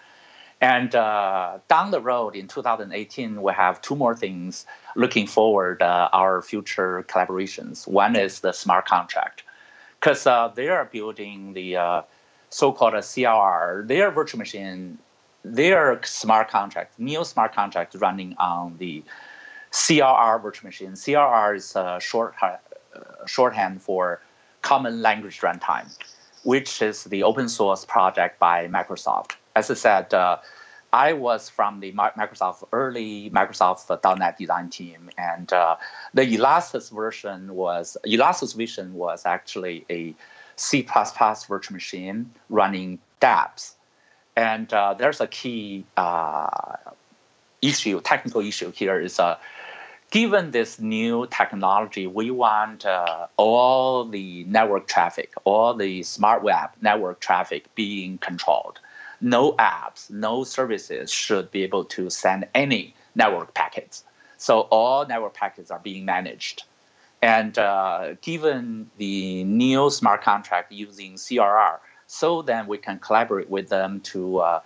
And 0.62 0.95
uh, 0.95 1.60
down 1.67 1.91
the 1.91 1.99
road 1.99 2.36
in 2.36 2.47
2018, 2.47 3.41
we 3.41 3.54
have 3.54 3.82
two 3.82 3.95
more 3.95 4.15
things 4.15 4.65
looking 4.95 5.28
forward 5.28 5.82
uh, 5.82 6.10
our 6.13 6.41
future 6.41 7.04
collaborations. 7.08 7.88
One 7.88 8.15
is 8.15 8.39
the 8.39 8.54
smart 8.54 8.86
contract, 8.86 9.43
because 9.99 10.25
uh, 10.25 10.51
they 10.56 10.69
are 10.69 10.86
building 10.86 11.54
the 11.54 11.75
uh, 11.75 12.01
so-called 12.49 12.93
CLR, 12.93 13.88
their 13.88 14.12
virtual 14.12 14.39
machine, 14.39 14.97
their 15.43 15.99
smart 16.04 16.49
contract, 16.49 16.97
Neo 16.97 17.23
smart 17.23 17.54
contract 17.54 17.93
running 17.95 18.36
on 18.39 18.78
the 18.78 19.04
CLR 19.71 20.41
virtual 20.41 20.67
machine. 20.67 20.93
CLR 20.93 21.58
is 21.58 21.75
a 21.75 21.99
short, 21.99 22.34
uh, 22.41 22.56
shorthand 23.25 23.81
for 23.81 24.21
Common 24.62 25.01
Language 25.01 25.41
Runtime, 25.41 25.88
which 26.43 26.81
is 26.81 27.03
the 27.05 27.23
open 27.23 27.49
source 27.49 27.86
project 27.86 28.39
by 28.39 28.67
Microsoft. 28.67 29.31
As 29.55 29.69
I 29.69 29.75
said, 29.75 30.13
uh, 30.13 30.38
I 30.91 31.13
was 31.13 31.49
from 31.49 31.81
the 31.81 31.91
Microsoft 31.91 32.63
early 32.71 33.29
Microsoft 33.29 34.17
.NET 34.17 34.38
design 34.38 34.69
team, 34.69 35.10
and 35.17 35.51
uh, 35.51 35.75
the 36.13 36.21
Elastos 36.21 36.89
version 36.89 37.53
was 37.53 37.97
Elastos 38.05 38.55
Vision 38.55 38.93
was 38.93 39.25
actually 39.25 39.86
a 39.89 40.15
C++ 40.55 40.88
virtual 41.47 41.73
machine 41.73 42.31
running 42.49 42.99
dApps, 43.21 43.73
and 44.38 44.73
uh, 44.73 44.93
there's 44.93 45.19
a 45.19 45.27
key 45.27 45.86
uh, 45.97 46.47
issue, 47.62 47.99
technical 48.01 48.41
issue 48.41 48.71
here 48.71 48.99
is 48.99 49.19
uh, 49.19 49.38
given 50.12 50.52
this 50.52 50.80
new 50.80 51.28
technology, 51.28 52.08
we 52.08 52.32
want 52.32 52.86
uh, 52.86 53.28
all 53.38 54.06
the 54.06 54.44
network 54.46 54.88
traffic, 54.88 55.34
all 55.44 55.74
the 55.74 56.04
smart 56.04 56.44
web 56.44 56.72
network 56.82 57.20
traffic 57.20 57.74
being 57.76 58.18
controlled 58.18 58.80
no 59.22 59.54
apps, 59.54 60.10
no 60.10 60.44
services 60.44 61.12
should 61.12 61.52
be 61.52 61.63
able 61.63 61.86
to 61.86 62.10
send 62.10 62.48
any 62.54 62.94
network 63.15 63.54
packets. 63.54 64.04
So 64.38 64.62
all 64.72 65.06
network 65.08 65.34
packets 65.34 65.72
are 65.72 65.80
being 65.80 66.06
managed. 66.06 66.63
And 67.22 67.58
uh, 67.58 68.13
given 68.22 68.91
the 68.98 69.44
new 69.46 69.89
smart 69.89 70.22
contract 70.22 70.72
using 70.72 71.15
CLR, 71.15 71.80
so 72.08 72.41
then 72.44 72.68
we 72.68 72.78
can 72.78 73.00
collaborate 73.00 73.50
with 73.50 73.70
them 73.70 74.02
to 74.02 74.39
uh, 74.39 74.62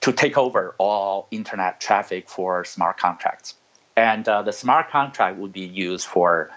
to 0.00 0.12
take 0.12 0.36
over 0.36 0.74
all 0.78 1.28
internet 1.30 1.80
traffic 1.80 2.28
for 2.28 2.64
smart 2.64 2.96
contracts. 2.96 3.54
And 3.96 4.26
uh, 4.28 4.42
the 4.42 4.52
smart 4.52 4.90
contract 4.90 5.38
would 5.38 5.52
be 5.52 5.60
used 5.66 6.06
for 6.06 6.50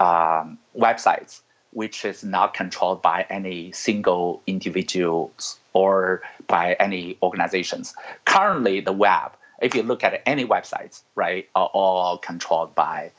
um, 0.00 0.58
websites, 0.76 1.40
which 1.72 2.04
is 2.04 2.22
not 2.22 2.54
controlled 2.54 3.02
by 3.02 3.26
any 3.28 3.72
single 3.72 4.42
individuals 4.46 5.58
or 5.72 6.22
by 6.46 6.74
any 6.74 7.18
organizations. 7.22 7.94
Currently, 8.24 8.80
the 8.80 8.92
web, 8.92 9.32
if 9.60 9.74
you 9.74 9.82
look 9.82 10.04
at 10.04 10.22
any 10.24 10.44
websites, 10.44 11.02
right, 11.14 11.48
are 11.54 11.70
all 11.72 12.18
controlled 12.18 12.74
by 12.74 13.10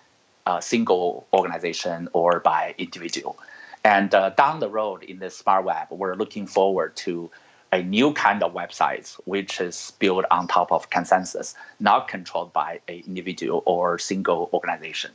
a 0.45 0.62
single 0.62 1.28
organization 1.34 2.08
or 2.13 2.39
by 2.39 2.76
individual. 2.78 3.38
And 3.84 4.13
uh, 4.13 4.32
down 4.32 4.60
the 4.60 4.69
road 4.69 5.04
in 5.04 5.19
the 5.19 5.30
smart 5.30 5.63
web, 5.65 5.88
we're 5.89 6.15
looking 6.15 6.48
forward 6.48 6.95
to 6.98 7.30
a 7.71 7.84
new 7.84 8.13
kind 8.13 8.41
of 8.43 8.53
websites 8.53 9.15
which 9.25 9.62
is 9.62 9.93
built 9.99 10.25
on 10.32 10.47
top 10.47 10.71
of 10.71 10.89
consensus, 10.89 11.55
not 11.79 12.08
controlled 12.08 12.51
by 12.51 12.79
an 12.88 13.03
individual 13.05 13.62
or 13.65 13.99
single 13.99 14.49
organization. 14.53 15.12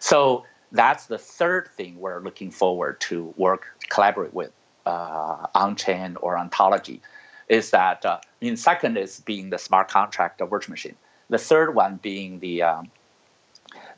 So 0.00 0.44
that's 0.72 1.06
the 1.06 1.18
third 1.18 1.68
thing 1.76 1.98
we're 1.98 2.20
looking 2.20 2.50
forward 2.50 3.00
to 3.02 3.32
work 3.36 3.66
collaborate 3.88 4.34
with 4.34 4.52
uh, 4.86 5.46
on-chain 5.54 6.16
or 6.20 6.36
ontology 6.36 7.00
is 7.48 7.70
that 7.70 8.04
uh, 8.04 8.18
I 8.22 8.44
mean 8.44 8.56
second 8.56 8.96
is 8.96 9.20
being 9.20 9.50
the 9.50 9.58
smart 9.58 9.88
contract 9.88 10.40
or 10.40 10.46
virtual 10.46 10.72
machine. 10.72 10.96
The 11.30 11.38
third 11.38 11.74
one 11.74 11.98
being 12.02 12.40
the 12.40 12.62
um, 12.62 12.90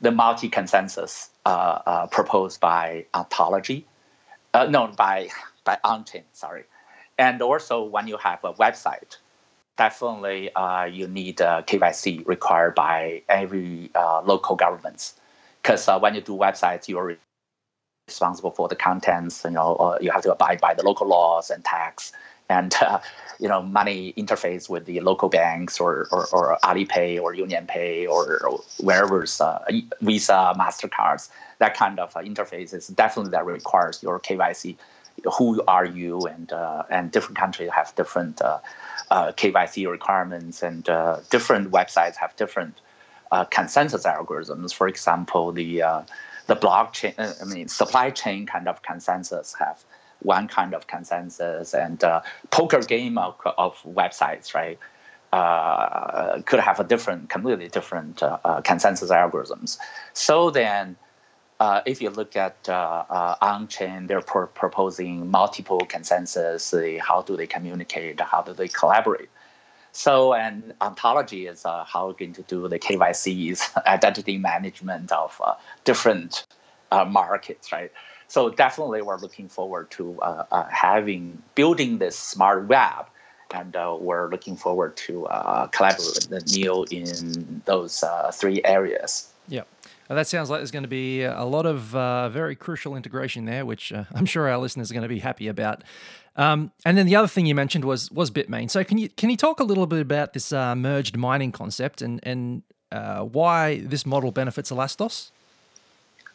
the 0.01 0.11
multi-consensus 0.11 1.29
uh, 1.45 1.49
uh, 1.85 2.07
proposed 2.07 2.59
by 2.59 3.05
ontology, 3.13 3.85
uh, 4.53 4.65
no 4.65 4.87
by 4.87 5.29
by 5.63 5.77
on-chain, 5.83 6.23
sorry, 6.33 6.63
and 7.17 7.41
also 7.41 7.83
when 7.83 8.07
you 8.07 8.17
have 8.17 8.43
a 8.43 8.53
website, 8.53 9.17
definitely 9.77 10.53
uh, 10.55 10.85
you 10.85 11.07
need 11.07 11.37
KYC 11.37 12.27
required 12.27 12.75
by 12.75 13.21
every 13.29 13.91
uh, 13.95 14.21
local 14.21 14.55
governments, 14.55 15.15
because 15.61 15.87
when 15.99 16.15
you 16.15 16.21
do 16.21 16.33
websites, 16.33 16.87
you're 16.87 17.17
responsible 18.07 18.51
for 18.51 18.67
the 18.67 18.75
contents. 18.75 19.43
You 19.43 19.51
know, 19.51 19.75
uh, 19.75 19.97
you 20.01 20.11
have 20.11 20.23
to 20.23 20.31
abide 20.31 20.61
by 20.61 20.73
the 20.73 20.83
local 20.83 21.07
laws 21.07 21.49
and 21.49 21.63
tax, 21.63 22.11
and 22.49 22.73
uh, 22.81 22.99
you 23.39 23.47
know, 23.47 23.61
money 23.61 24.13
interface 24.17 24.69
with 24.69 24.85
the 24.85 24.99
local 25.01 25.29
banks 25.29 25.79
or 25.79 26.07
or, 26.11 26.27
or 26.33 26.57
Alipay 26.63 27.21
or 27.21 27.33
UnionPay 27.33 28.07
or, 28.07 28.43
or 28.45 28.59
wherever's 28.79 29.39
uh, 29.41 29.63
Visa, 30.01 30.53
Mastercards. 30.57 31.29
That 31.59 31.75
kind 31.75 31.99
of 31.99 32.15
uh, 32.15 32.21
interface 32.21 32.73
is 32.73 32.87
definitely 32.87 33.31
that 33.31 33.45
requires 33.45 34.01
your 34.01 34.19
KYC. 34.19 34.77
Who 35.37 35.63
are 35.67 35.85
you? 35.85 36.21
And 36.21 36.51
uh, 36.51 36.83
and 36.89 37.11
different 37.11 37.37
countries 37.37 37.69
have 37.75 37.93
different 37.95 38.41
uh, 38.41 38.59
KYC 39.11 39.89
requirements, 39.89 40.63
and 40.63 40.83
different 41.29 41.71
websites 41.71 42.15
have 42.17 42.35
different 42.35 42.79
consensus 43.49 44.05
algorithms. 44.05 44.73
For 44.73 44.87
example, 44.87 45.51
the 45.51 45.83
the 46.47 46.55
blockchain, 46.55 47.13
uh, 47.17 47.33
I 47.41 47.45
mean, 47.45 47.67
supply 47.67 48.09
chain 48.09 48.45
kind 48.45 48.67
of 48.67 48.81
consensus 48.81 49.53
have 49.59 49.83
one 50.19 50.47
kind 50.47 50.73
of 50.73 50.87
consensus, 50.87 51.73
and 51.73 52.03
uh, 52.03 52.21
poker 52.49 52.81
game 52.81 53.17
of, 53.17 53.35
of 53.57 53.79
websites, 53.83 54.55
right? 54.55 54.79
Uh, 55.33 56.41
could 56.45 56.59
have 56.59 56.79
a 56.79 56.85
different, 56.85 57.29
completely 57.29 57.67
different 57.67 58.23
uh, 58.23 58.37
uh 58.45 58.61
consensus 58.61 59.11
algorithms. 59.11 59.77
So 60.13 60.49
then, 60.49 60.95
uh, 61.59 61.81
if 61.85 62.01
you 62.01 62.09
look 62.09 62.35
at 62.35 62.69
on-chain, 62.69 64.07
they're 64.07 64.21
pro- 64.21 64.47
proposing 64.47 65.29
multiple 65.29 65.79
consensus. 65.79 66.73
how 66.99 67.21
do 67.21 67.35
they 67.35 67.47
communicate? 67.47 68.19
How 68.21 68.41
do 68.41 68.53
they 68.53 68.67
collaborate? 68.67 69.29
So, 69.97 70.35
and 70.35 70.75
ontology 70.79 71.47
is 71.47 71.65
uh, 71.65 71.83
how 71.83 72.05
we're 72.05 72.13
going 72.13 72.33
to 72.33 72.43
do 72.43 72.67
the 72.67 72.77
KYCs, 72.77 73.83
identity 73.87 74.37
management 74.37 75.11
of 75.11 75.41
uh, 75.43 75.55
different 75.85 76.45
uh, 76.91 77.03
markets, 77.05 77.71
right? 77.71 77.91
So 78.27 78.51
definitely, 78.51 79.01
we're 79.01 79.17
looking 79.17 79.49
forward 79.49 79.89
to 79.91 80.21
uh, 80.21 80.45
uh, 80.51 80.67
having 80.69 81.41
building 81.55 81.97
this 81.97 82.15
smart 82.15 82.67
web, 82.67 83.07
and 83.51 83.75
uh, 83.75 83.97
we're 83.99 84.29
looking 84.29 84.55
forward 84.55 84.97
to 84.97 85.25
collaborate 85.71 86.27
with 86.29 86.55
Neo 86.55 86.83
in 86.83 87.63
those 87.65 88.03
three 88.33 88.61
areas. 88.65 89.33
Yeah. 89.47 89.63
That 90.15 90.27
sounds 90.27 90.49
like 90.49 90.59
there's 90.59 90.71
going 90.71 90.83
to 90.83 90.89
be 90.89 91.23
a 91.23 91.43
lot 91.43 91.65
of 91.65 91.95
uh, 91.95 92.29
very 92.29 92.55
crucial 92.55 92.95
integration 92.95 93.45
there, 93.45 93.65
which 93.65 93.91
uh, 93.91 94.05
I'm 94.13 94.25
sure 94.25 94.49
our 94.49 94.57
listeners 94.57 94.91
are 94.91 94.93
going 94.93 95.03
to 95.03 95.09
be 95.09 95.19
happy 95.19 95.47
about. 95.47 95.83
Um, 96.35 96.71
and 96.85 96.97
then 96.97 97.07
the 97.07 97.15
other 97.15 97.27
thing 97.27 97.47
you 97.47 97.55
mentioned 97.55 97.83
was 97.83 98.11
was 98.11 98.29
Bitmain. 98.29 98.69
So 98.69 98.83
can 98.83 98.97
you 98.97 99.09
can 99.09 99.29
you 99.29 99.37
talk 99.37 99.59
a 99.59 99.63
little 99.63 99.87
bit 99.87 100.01
about 100.01 100.33
this 100.33 100.53
uh, 100.53 100.75
merged 100.75 101.17
mining 101.17 101.51
concept 101.51 102.01
and 102.01 102.19
and 102.23 102.61
uh, 102.91 103.21
why 103.21 103.79
this 103.79 104.05
model 104.05 104.31
benefits 104.31 104.71
Elastos? 104.71 105.31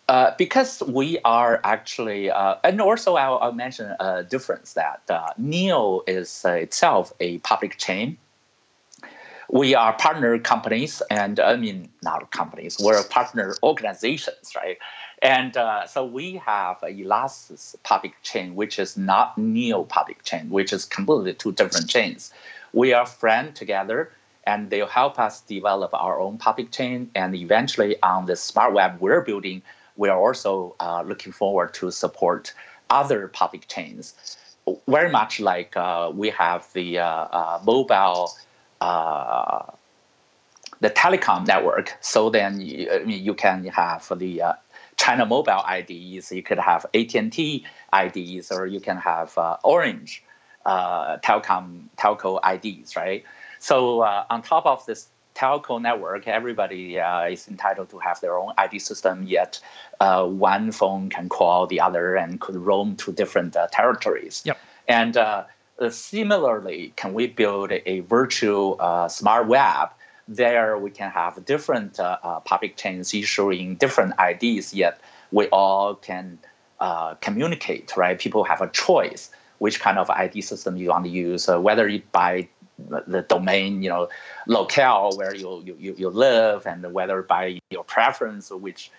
Uh, 0.08 0.34
because 0.36 0.82
we 0.82 1.18
are 1.24 1.60
actually, 1.62 2.28
uh, 2.28 2.56
and 2.64 2.80
also 2.80 3.14
I'll, 3.14 3.38
I'll, 3.38 3.52
mention 3.52 3.94
a 4.00 4.24
difference 4.24 4.72
that 4.72 5.00
Neo 5.38 6.02
is 6.08 6.44
itself 6.44 7.12
a 7.20 7.38
public 7.38 7.78
chain. 7.78 8.18
We 9.50 9.74
are 9.74 9.92
partner 9.92 10.38
companies, 10.38 11.02
and 11.10 11.38
I 11.40 11.56
mean 11.56 11.88
not 12.02 12.30
companies. 12.30 12.78
We're 12.80 13.02
partner 13.04 13.54
organizations, 13.62 14.52
right? 14.56 14.78
And 15.20 15.56
uh, 15.56 15.86
so 15.86 16.04
we 16.04 16.34
have 16.36 16.78
Elastos 16.80 17.76
public 17.82 18.14
chain, 18.22 18.54
which 18.56 18.78
is 18.78 18.96
not 18.96 19.38
Neo 19.38 19.84
public 19.84 20.24
chain, 20.24 20.50
which 20.50 20.72
is 20.72 20.84
completely 20.84 21.34
two 21.34 21.52
different 21.52 21.88
chains. 21.88 22.32
We 22.72 22.92
are 22.92 23.06
friends 23.06 23.58
together, 23.58 24.10
and 24.44 24.70
they'll 24.70 24.86
help 24.86 25.18
us 25.18 25.40
develop 25.42 25.94
our 25.94 26.18
own 26.18 26.38
public 26.38 26.72
chain. 26.72 27.10
And 27.14 27.34
eventually, 27.34 28.00
on 28.02 28.26
the 28.26 28.36
smart 28.36 28.72
web 28.72 28.96
we're 29.00 29.20
building, 29.20 29.62
we 29.96 30.08
are 30.08 30.18
also 30.18 30.74
uh, 30.80 31.02
looking 31.02 31.32
forward 31.32 31.74
to 31.74 31.90
support 31.90 32.52
other 32.90 33.28
public 33.28 33.68
chains. 33.68 34.36
Very 34.88 35.10
much 35.10 35.40
like 35.40 35.76
uh, 35.76 36.10
we 36.14 36.30
have 36.30 36.66
the 36.72 36.98
uh, 36.98 37.06
uh, 37.06 37.60
mobile 37.64 38.32
uh, 38.82 39.62
the 40.80 40.90
telecom 40.90 41.46
network. 41.46 41.96
So 42.00 42.30
then 42.30 42.60
you, 42.60 42.90
I 42.90 43.04
mean, 43.04 43.22
you 43.22 43.34
can 43.34 43.64
have 43.66 44.10
the 44.16 44.42
uh, 44.42 44.52
China 44.96 45.24
Mobile 45.24 45.64
IDs, 45.78 46.32
you 46.32 46.42
could 46.42 46.58
have 46.58 46.84
AT&T 46.94 47.64
IDs, 48.04 48.50
or 48.50 48.66
you 48.66 48.80
can 48.80 48.96
have 48.96 49.36
uh, 49.38 49.56
Orange 49.62 50.22
uh, 50.66 51.18
telecom 51.18 51.84
telco 51.96 52.40
IDs, 52.54 52.96
right? 52.96 53.24
So 53.58 54.00
uh, 54.00 54.24
on 54.28 54.42
top 54.42 54.66
of 54.66 54.84
this 54.86 55.08
telco 55.34 55.80
network, 55.80 56.26
everybody 56.26 56.98
uh, 56.98 57.24
is 57.28 57.48
entitled 57.48 57.88
to 57.90 57.98
have 58.00 58.20
their 58.20 58.36
own 58.36 58.52
ID 58.58 58.80
system. 58.80 59.24
Yet 59.26 59.60
uh, 60.00 60.26
one 60.26 60.72
phone 60.72 61.08
can 61.08 61.28
call 61.28 61.66
the 61.66 61.80
other 61.80 62.16
and 62.16 62.40
could 62.40 62.56
roam 62.56 62.96
to 62.96 63.12
different 63.12 63.56
uh, 63.56 63.68
territories. 63.70 64.42
Yep. 64.44 64.58
And 64.88 65.16
uh, 65.16 65.44
similarly, 65.90 66.92
can 66.96 67.14
we 67.14 67.26
build 67.26 67.72
a 67.72 68.00
virtual 68.00 68.78
smart 69.08 69.48
web? 69.48 69.90
There 70.28 70.78
we 70.78 70.90
can 70.90 71.10
have 71.10 71.44
different 71.44 71.98
public 72.44 72.76
chains 72.76 73.12
issuing 73.12 73.76
different 73.76 74.14
IDs. 74.18 74.72
Yet 74.72 75.00
we 75.30 75.46
all 75.48 75.94
can 75.94 76.38
communicate, 77.20 77.96
right? 77.96 78.18
People 78.18 78.44
have 78.44 78.60
a 78.60 78.68
choice 78.68 79.30
which 79.62 79.78
kind 79.78 79.96
of 79.96 80.10
ID 80.10 80.40
system 80.40 80.76
you 80.76 80.88
want 80.88 81.04
to 81.04 81.10
use, 81.10 81.48
uh, 81.48 81.60
whether 81.60 81.86
you 81.86 82.02
by 82.10 82.48
the 83.06 83.22
domain, 83.28 83.80
you 83.80 83.88
know, 83.88 84.08
locale 84.48 85.16
where 85.16 85.36
you, 85.36 85.62
you, 85.64 85.94
you 85.96 86.10
live, 86.10 86.66
and 86.66 86.92
whether 86.92 87.22
by 87.22 87.60
your 87.70 87.84
preference 87.84 88.50
which 88.50 88.90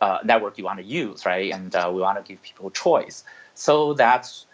uh, 0.00 0.18
network 0.22 0.58
you 0.58 0.64
want 0.64 0.78
to 0.78 0.84
use, 0.84 1.26
right? 1.26 1.52
And 1.52 1.74
uh, 1.74 1.90
we 1.92 2.00
want 2.00 2.24
to 2.24 2.32
give 2.32 2.40
people 2.40 2.70
choice. 2.70 3.24
So 3.54 3.94
that's 3.94 4.46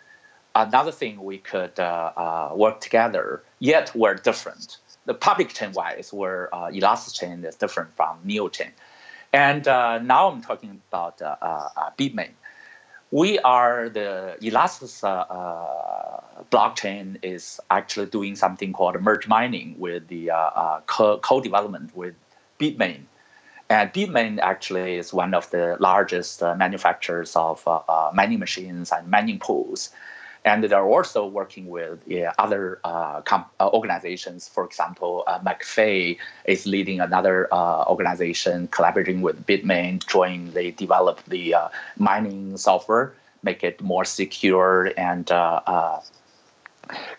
another 0.55 0.93
thing 0.93 1.23
we 1.23 1.39
could 1.39 1.79
uh, 1.79 2.13
uh, 2.17 2.53
work 2.55 2.81
together. 2.81 3.43
Yet 3.59 3.93
we're 3.95 4.15
different. 4.15 4.79
The 5.07 5.15
public 5.15 5.49
chain 5.51 5.73
wise, 5.73 6.13
where 6.13 6.55
uh, 6.55 6.69
Elastic 6.69 7.15
chain 7.15 7.45
is 7.45 7.57
different 7.57 7.93
from 7.95 8.19
NeoChain. 8.27 8.71
And 9.33 9.65
now 9.65 10.29
I'm 10.31 10.43
talking 10.43 10.81
about 10.91 11.19
Bitmain 11.99 12.33
we 13.13 13.39
are 13.41 13.91
the 13.91 14.37
Elastos 14.41 15.05
uh, 15.05 15.07
uh, 15.09 16.21
blockchain 16.51 17.19
is 17.23 17.61
actually 17.71 18.07
doing 18.07 18.35
something 18.35 18.73
called 18.73 19.01
merge 19.03 19.29
mining 19.29 19.77
with 19.79 20.09
the 20.09 20.31
uh, 20.31 20.81
co-development 20.87 21.95
with 21.95 22.15
Bitmain. 22.59 23.03
And 23.69 23.93
Bitmain 23.93 24.39
actually 24.39 24.97
is 24.97 25.13
one 25.13 25.35
of 25.35 25.51
the 25.51 25.77
largest 25.79 26.41
manufacturers 26.41 27.37
of 27.37 27.63
mining 28.15 28.39
machines 28.39 28.91
and 28.91 29.09
mining 29.09 29.39
pools. 29.39 29.91
And 30.45 30.65
they're 30.65 30.85
also 30.85 31.25
working 31.25 31.69
with 31.69 32.01
yeah, 32.07 32.33
other 32.39 32.81
uh, 32.83 33.23
uh, 33.31 33.69
organizations. 33.73 34.49
For 34.49 34.65
example, 34.65 35.23
uh, 35.29 35.39
McAfee 35.39 36.19
is 36.47 36.67
leading 36.67 37.01
another 37.01 37.47
uh, 37.53 37.85
organization 37.85 38.67
collaborating 38.69 39.23
with 39.23 39.47
Bitmain, 39.47 40.05
join 40.05 40.51
they 40.51 40.73
develop 40.73 41.23
the 41.27 41.55
uh, 41.55 41.69
mining 41.97 42.57
software, 42.57 43.13
make 43.45 43.63
it 43.63 43.81
more 43.81 44.05
secure 44.05 44.91
and 44.97 45.31
uh, 45.31 46.01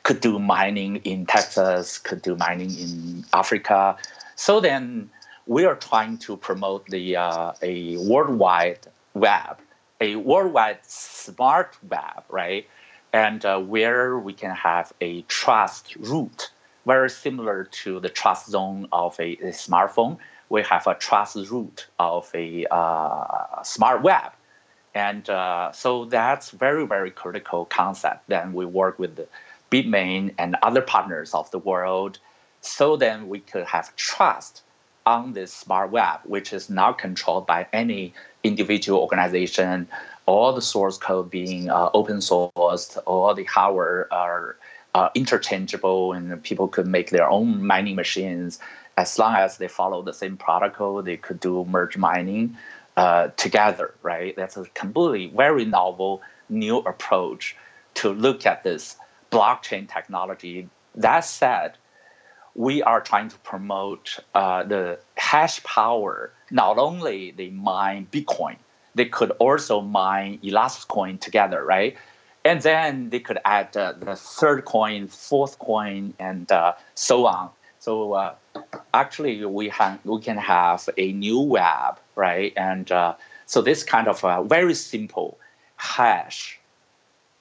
could 0.04 0.20
do 0.20 0.38
mining 0.38 0.98
in 0.98 1.26
Texas, 1.26 1.98
could 1.98 2.22
do 2.22 2.36
mining 2.36 2.72
in 2.78 3.24
Africa. 3.34 3.96
So 4.36 4.60
then 4.60 5.10
we 5.48 5.64
are 5.64 5.76
trying 5.76 6.18
to 6.20 6.36
promote 6.36 6.86
the 6.88 7.16
a 7.62 7.98
worldwide 8.06 8.80
web, 9.14 9.60
a 10.02 10.18
worldwide 10.18 10.80
smart 10.84 11.78
web, 11.88 12.24
right? 12.30 12.68
And 13.14 13.46
uh, 13.46 13.60
where 13.60 14.18
we 14.18 14.34
can 14.34 14.56
have 14.56 14.92
a 15.00 15.22
trust 15.24 15.96
root, 15.98 16.50
very 16.86 17.10
similar 17.10 17.66
to 17.66 18.00
the 18.00 18.10
trust 18.10 18.50
zone 18.50 18.88
of 18.92 19.18
a, 19.20 19.34
a 19.34 19.52
smartphone. 19.52 20.18
We 20.50 20.64
have 20.64 20.88
a 20.88 20.96
trust 20.96 21.36
root 21.50 21.88
of 22.00 22.30
a 22.34 22.66
uh, 22.70 23.62
smart 23.64 24.02
web. 24.02 24.32
And 24.96 25.28
uh, 25.30 25.72
so 25.72 26.06
that's 26.06 26.52
very, 26.52 26.86
very 26.86 27.12
critical 27.12 27.66
concept. 27.66 28.28
Then 28.28 28.54
we 28.54 28.66
work 28.66 29.00
with 29.00 29.20
Bitmain 29.72 30.34
and 30.38 30.56
other 30.62 30.82
partners 30.82 31.34
of 31.34 31.50
the 31.52 31.60
world. 31.60 32.20
So 32.62 32.98
then 32.98 33.30
we 33.30 33.40
could 33.40 33.66
have 33.66 33.96
trust 33.96 34.62
on 35.06 35.34
this 35.34 35.54
smart 35.54 35.92
web, 35.92 36.20
which 36.26 36.54
is 36.54 36.70
not 36.70 36.98
controlled 36.98 37.46
by 37.46 37.68
any 37.74 38.14
individual 38.44 39.00
organization 39.00 39.88
all 40.26 40.54
the 40.54 40.62
source 40.62 40.98
code 40.98 41.30
being 41.30 41.70
uh, 41.70 41.90
open 41.94 42.18
sourced, 42.18 43.02
all 43.06 43.34
the 43.34 43.44
hardware 43.44 44.12
are 44.14 44.56
uh, 44.96 45.10
interchangeable, 45.16 46.14
and 46.14 46.42
people 46.44 46.68
could 46.68 46.88
make 46.88 47.10
their 47.10 47.30
own 47.30 47.66
mining 47.66 47.96
machines 47.96 48.60
as 48.98 49.18
long 49.18 49.36
as 49.36 49.58
they 49.58 49.68
follow 49.68 50.02
the 50.02 50.14
same 50.14 50.38
protocol. 50.38 51.02
They 51.02 51.18
could 51.18 51.40
do 51.40 51.66
merge 51.66 51.98
mining 51.98 52.58
uh, 52.96 53.30
together, 53.38 53.94
right? 54.02 54.36
That's 54.36 54.56
a 54.56 54.66
completely 54.74 55.36
very 55.36 55.66
novel 55.66 56.22
new 56.50 56.78
approach 56.78 57.56
to 57.96 58.10
look 58.10 58.46
at 58.46 58.64
this 58.64 58.96
blockchain 59.32 59.92
technology. 59.92 60.70
That 60.96 61.22
said, 61.22 61.74
we 62.56 62.84
are 62.84 63.02
trying 63.02 63.30
to 63.30 63.38
promote 63.40 64.20
uh, 64.36 64.64
the 64.64 65.00
hash 65.18 65.64
power. 65.64 66.32
Not 66.52 66.78
only 66.78 67.32
they 67.32 67.50
mine 67.50 68.08
Bitcoin, 68.12 68.58
they 68.96 69.06
could 69.06 69.32
also 69.32 69.82
mine 69.82 70.40
Elastic 70.44 70.88
coin 70.88 71.18
together, 71.18 71.64
right? 71.64 71.96
And 72.46 72.62
then 72.62 73.10
they 73.10 73.20
could 73.20 73.40
add 73.46 73.76
uh, 73.78 73.94
the 73.94 74.16
third 74.16 74.66
coin, 74.66 75.08
fourth 75.08 75.60
coin, 75.60 76.14
and 76.20 76.52
uh, 76.52 76.74
so 76.96 77.26
on. 77.26 77.50
So 77.80 78.14
uh, 78.14 78.36
actually, 78.94 79.46
we 79.46 79.72
we 80.06 80.22
can 80.22 80.38
have 80.38 80.90
a 80.98 81.12
new 81.14 81.40
web, 81.40 82.00
right? 82.16 82.54
And 82.56 82.92
uh, 82.92 83.16
so 83.46 83.62
this 83.62 83.84
kind 83.84 84.08
of 84.08 84.22
very 84.48 84.74
simple 84.74 85.38
hash, 85.78 86.60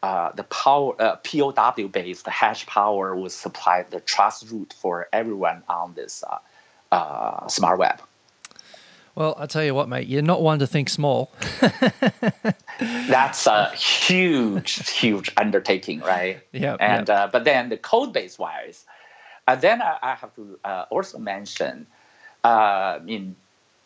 uh, 0.03 0.33
the 0.33 0.45
power 0.45 1.01
uh, 1.01 1.17
POW 1.17 1.89
based 1.89 2.27
hash 2.27 2.67
power 2.67 3.15
will 3.15 3.31
supply 3.31 3.85
the 3.89 4.01
trust 4.01 4.51
root 4.51 4.75
for 4.81 5.09
everyone 5.13 5.63
on 5.69 5.95
this 5.95 6.25
smart 7.49 7.79
web. 7.79 8.01
Well, 9.15 9.35
I 9.39 9.47
tell 9.47 9.63
you 9.63 9.75
what, 9.75 9.89
mate, 9.89 10.09
you're 10.09 10.23
not 10.23 10.41
one 10.41 10.59
to 10.61 10.67
think 10.67 10.89
small. 10.89 11.33
That's 12.81 13.47
a 13.47 13.71
huge, 13.71 14.89
huge 14.91 15.31
undertaking, 15.37 16.01
right? 16.01 16.41
Yeah. 16.53 16.77
And 16.81 17.09
yep. 17.09 17.19
Uh, 17.19 17.27
but 17.31 17.45
then 17.45 17.69
the 17.69 17.77
code 17.77 18.13
base 18.15 18.39
wise, 18.39 18.87
uh, 19.47 19.57
then 19.57 19.83
I, 19.83 19.99
I, 20.03 20.15
have 20.15 20.35
to 20.37 20.59
uh, 20.65 20.87
also 20.89 21.19
mention 21.19 21.87
uh, 22.43 23.01
in 23.07 23.37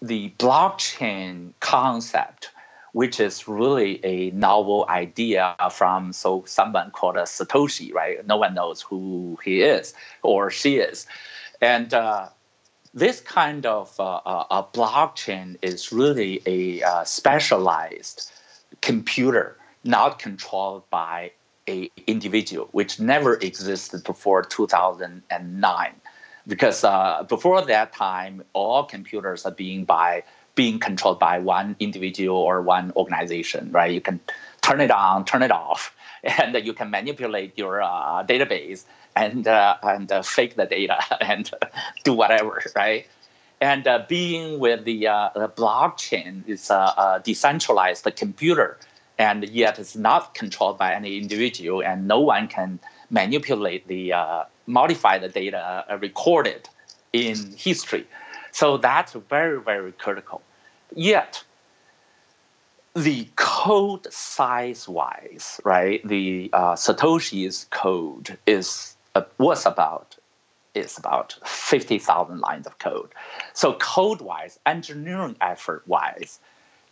the 0.01 0.33
blockchain 0.39 1.53
concept, 1.59 2.51
which 2.93 3.19
is 3.19 3.49
really 3.49 4.05
a 4.05 4.31
novel 4.31 4.87
idea 4.89 5.57
from 5.73 6.13
so 6.13 6.45
someone 6.47 6.93
called 6.93 7.17
a 7.17 7.23
Satoshi, 7.23 7.93
right? 7.93 8.25
No 8.27 8.37
one 8.37 8.55
knows 8.55 8.81
who 8.81 9.39
he 9.45 9.63
is 9.63 9.93
or 10.23 10.51
she 10.51 10.77
is, 10.77 11.07
and 11.61 11.93
uh, 11.93 12.29
this 12.97 13.21
kind 13.21 13.67
of 13.67 13.95
uh, 14.01 14.21
uh, 14.25 14.47
a 14.51 14.63
blockchain 14.65 15.59
is 15.61 15.93
really 15.93 16.41
a 16.47 16.83
uh, 16.83 17.05
specialized 17.05 18.33
computer, 18.81 19.59
not 19.85 20.19
controlled 20.19 20.89
by 20.89 21.31
a 21.69 21.91
individual, 22.07 22.69
which 22.73 22.99
never 22.99 23.35
existed 23.35 24.03
before 24.03 24.43
2009. 24.43 25.93
Because 26.49 26.85
uh, 26.85 27.23
before 27.29 27.61
that 27.67 27.93
time, 27.93 28.43
all 28.55 28.85
computers 28.85 29.45
are 29.45 29.53
being 29.53 29.85
by 29.85 30.23
being 30.55 30.79
controlled 30.79 31.19
by 31.19 31.39
one 31.39 31.77
individual 31.79 32.39
or 32.39 32.63
one 32.63 32.93
organization, 32.97 33.71
right? 33.73 33.93
You 33.93 34.01
can 34.01 34.21
turn 34.63 34.81
it 34.81 34.91
on, 34.91 35.27
turn 35.27 35.43
it 35.43 35.51
off, 35.51 35.95
and 36.25 36.57
you 36.65 36.73
can 36.73 36.91
manipulate 36.91 37.59
your 37.59 37.83
uh, 37.83 38.25
database 38.25 38.85
and 39.17 39.49
uh, 39.49 39.77
and 39.83 40.13
uh, 40.13 40.23
fake 40.23 40.55
the 40.55 40.67
data 40.67 40.99
and 41.21 41.51
do 42.05 42.13
whatever, 42.13 42.63
right? 42.77 43.07
And 43.59 43.87
uh, 43.89 44.05
being 44.07 44.59
with 44.59 44.85
the, 44.85 45.07
uh, 45.09 45.31
the 45.35 45.49
blockchain 45.49 46.47
is 46.47 46.69
a, 46.69 47.23
decentralized 47.25 48.07
computer, 48.15 48.77
and 49.19 49.49
yet 49.49 49.79
it's 49.79 49.97
not 49.97 50.35
controlled 50.35 50.77
by 50.77 50.93
any 50.93 51.17
individual, 51.17 51.83
and 51.83 52.07
no 52.07 52.21
one 52.21 52.49
can 52.49 52.79
manipulate 53.09 53.89
the 53.89 54.13
uh, 54.13 54.45
modify 54.67 55.19
the 55.19 55.29
data 55.29 55.85
recorded 56.01 56.69
in 57.15 57.55
history. 57.57 58.07
So 58.53 58.77
that's 58.77 59.15
very 59.15 59.61
very 59.61 59.93
critical. 59.93 60.43
Yet 60.95 61.43
the 62.95 63.29
code 63.37 64.13
size 64.13 64.89
wise, 64.89 65.61
right? 65.65 66.07
The 66.07 66.51
uh, 66.53 66.75
Satoshi's 66.75 67.67
code 67.71 68.39
is 68.47 68.96
was 69.39 69.67
about 69.67 70.17
is 70.75 70.99
about 70.99 71.37
50,000 71.45 72.39
lines 72.41 72.67
of 72.67 72.79
code. 72.79 73.11
So 73.55 73.75
code 73.75 74.21
wise, 74.21 74.59
engineering 74.67 75.37
effort 75.41 75.83
wise, 75.87 76.39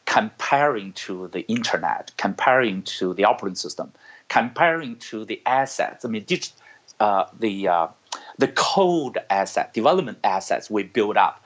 comparing 0.06 0.92
to 0.92 1.28
the 1.28 1.40
internet, 1.48 2.12
comparing 2.16 2.82
to 2.82 3.14
the 3.14 3.24
operating 3.24 3.56
system, 3.56 3.92
comparing 4.28 4.96
to 4.96 5.24
the 5.24 5.40
assets. 5.46 6.04
I 6.04 6.08
mean, 6.08 6.24
uh, 7.00 7.26
the 7.38 7.68
uh, 7.68 7.88
the 8.38 8.48
code 8.48 9.18
asset, 9.30 9.74
development 9.74 10.18
assets 10.24 10.70
we 10.70 10.82
built 10.84 11.16
up 11.16 11.44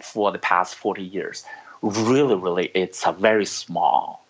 for 0.00 0.30
the 0.32 0.38
past 0.38 0.74
40 0.74 1.02
years, 1.02 1.44
really, 1.82 2.34
really, 2.34 2.70
it's 2.74 3.06
a 3.06 3.12
very 3.12 3.46
small. 3.46 4.24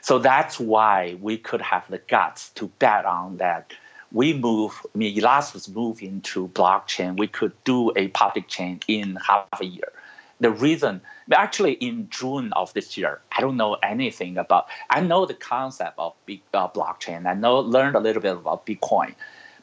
So 0.00 0.18
that's 0.18 0.58
why 0.58 1.16
we 1.20 1.36
could 1.36 1.60
have 1.60 1.84
the 1.88 1.98
guts 1.98 2.50
to 2.50 2.68
bet 2.78 3.04
on 3.04 3.38
that 3.38 3.72
we 4.12 4.32
move, 4.32 4.84
I 4.94 4.98
mean, 4.98 5.16
Elastos 5.16 5.72
move 5.74 6.02
into 6.02 6.48
blockchain, 6.48 7.18
we 7.18 7.26
could 7.26 7.52
do 7.64 7.92
a 7.96 8.08
public 8.08 8.48
chain 8.48 8.80
in 8.88 9.16
half 9.16 9.60
a 9.60 9.64
year. 9.64 9.92
The 10.38 10.50
reason, 10.50 11.00
actually, 11.32 11.72
in 11.72 12.08
June 12.10 12.52
of 12.52 12.72
this 12.74 12.96
year, 12.96 13.20
I 13.36 13.40
don't 13.40 13.56
know 13.56 13.74
anything 13.82 14.36
about. 14.36 14.66
I 14.90 15.00
know 15.00 15.24
the 15.24 15.34
concept 15.34 15.98
of 15.98 16.12
big, 16.26 16.42
uh, 16.52 16.68
blockchain. 16.68 17.26
I 17.26 17.32
know 17.32 17.60
learned 17.60 17.96
a 17.96 18.00
little 18.00 18.20
bit 18.20 18.36
about 18.36 18.66
Bitcoin, 18.66 19.14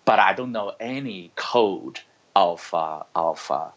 but 0.04 0.18
I 0.18 0.34
don't 0.34 0.52
know 0.52 0.74
any 0.80 1.32
code 1.36 2.00
of 2.36 2.74
uh, 2.74 3.04
of 3.16 3.46
uh, 3.52 3.70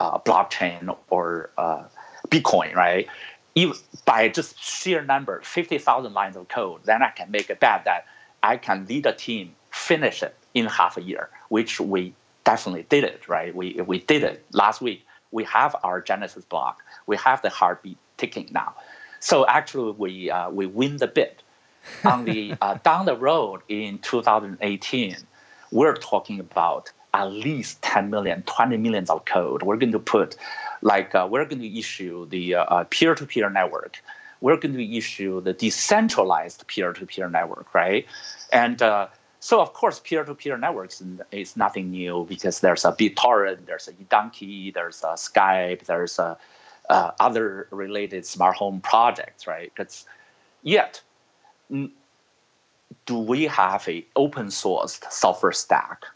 uh 0.00 0.18
blockchain 0.18 0.94
or 1.08 1.48
uh, 1.56 1.84
Bitcoin, 2.28 2.74
right? 2.74 3.08
Even 3.54 3.76
by 4.04 4.28
just 4.28 4.62
sheer 4.62 5.02
number, 5.02 5.40
fifty 5.42 5.78
thousand 5.78 6.12
lines 6.12 6.36
of 6.36 6.48
code, 6.48 6.82
then 6.84 7.02
I 7.02 7.08
can 7.08 7.30
make 7.30 7.48
a 7.48 7.54
bet 7.54 7.86
that 7.86 8.04
I 8.42 8.58
can 8.58 8.84
lead 8.86 9.06
a 9.06 9.14
team 9.14 9.56
finish 9.74 10.22
it 10.22 10.34
in 10.54 10.66
half 10.66 10.96
a 10.96 11.02
year, 11.02 11.28
which 11.48 11.80
we 11.80 12.14
definitely 12.44 12.86
did 12.88 13.04
it, 13.04 13.28
right? 13.28 13.54
We 13.54 13.80
we 13.86 13.98
did 13.98 14.22
it 14.22 14.44
last 14.52 14.80
week 14.80 15.04
we 15.34 15.44
have 15.44 15.74
our 15.82 16.00
Genesis 16.00 16.44
block. 16.44 16.82
We 17.06 17.16
have 17.16 17.42
the 17.42 17.50
heartbeat 17.50 17.98
ticking 18.16 18.48
now. 18.52 18.74
So 19.18 19.46
actually, 19.46 19.92
we 19.92 20.30
uh, 20.30 20.50
we 20.50 20.64
win 20.66 20.96
the 20.98 21.08
bid. 21.08 21.42
On 22.04 22.24
the 22.24 22.54
uh, 22.62 22.78
down 22.84 23.04
the 23.04 23.16
road 23.16 23.60
in 23.68 23.98
2018, 23.98 25.16
we're 25.72 25.96
talking 25.96 26.38
about 26.38 26.92
at 27.12 27.24
least 27.24 27.82
10 27.82 28.10
million, 28.10 28.42
20 28.42 28.76
millions 28.76 29.10
of 29.10 29.24
code. 29.24 29.62
We're 29.62 29.76
going 29.76 29.92
to 29.92 29.98
put, 29.98 30.36
like, 30.82 31.14
uh, 31.14 31.28
we're 31.30 31.44
going 31.44 31.60
to 31.60 31.78
issue 31.78 32.26
the 32.26 32.56
uh, 32.56 32.64
uh, 32.64 32.84
peer-to-peer 32.84 33.50
network. 33.50 34.02
We're 34.40 34.56
going 34.56 34.74
to 34.74 34.96
issue 34.96 35.40
the 35.40 35.52
decentralized 35.52 36.66
peer-to-peer 36.66 37.28
network, 37.30 37.72
right? 37.72 38.04
And 38.52 38.82
uh, 38.82 39.08
so 39.44 39.60
of 39.60 39.74
course, 39.74 40.00
peer-to-peer 40.00 40.56
networks 40.56 41.02
is 41.30 41.54
nothing 41.54 41.90
new 41.90 42.24
because 42.26 42.60
there's 42.60 42.82
a 42.86 42.92
BitTorrent, 42.92 43.66
there's 43.66 43.86
a 43.86 43.92
eDonkey, 43.92 44.72
there's 44.72 45.02
a 45.02 45.18
Skype, 45.18 45.84
there's 45.84 46.18
a, 46.18 46.38
uh, 46.88 47.10
other 47.20 47.68
related 47.70 48.24
smart 48.24 48.56
home 48.56 48.80
projects, 48.80 49.46
right? 49.46 49.70
Because 49.76 50.06
yet, 50.62 51.02
do 51.68 53.18
we 53.18 53.42
have 53.44 53.86
a 53.86 54.02
open 54.16 54.50
source 54.50 54.98
software 55.10 55.52
stack? 55.52 56.06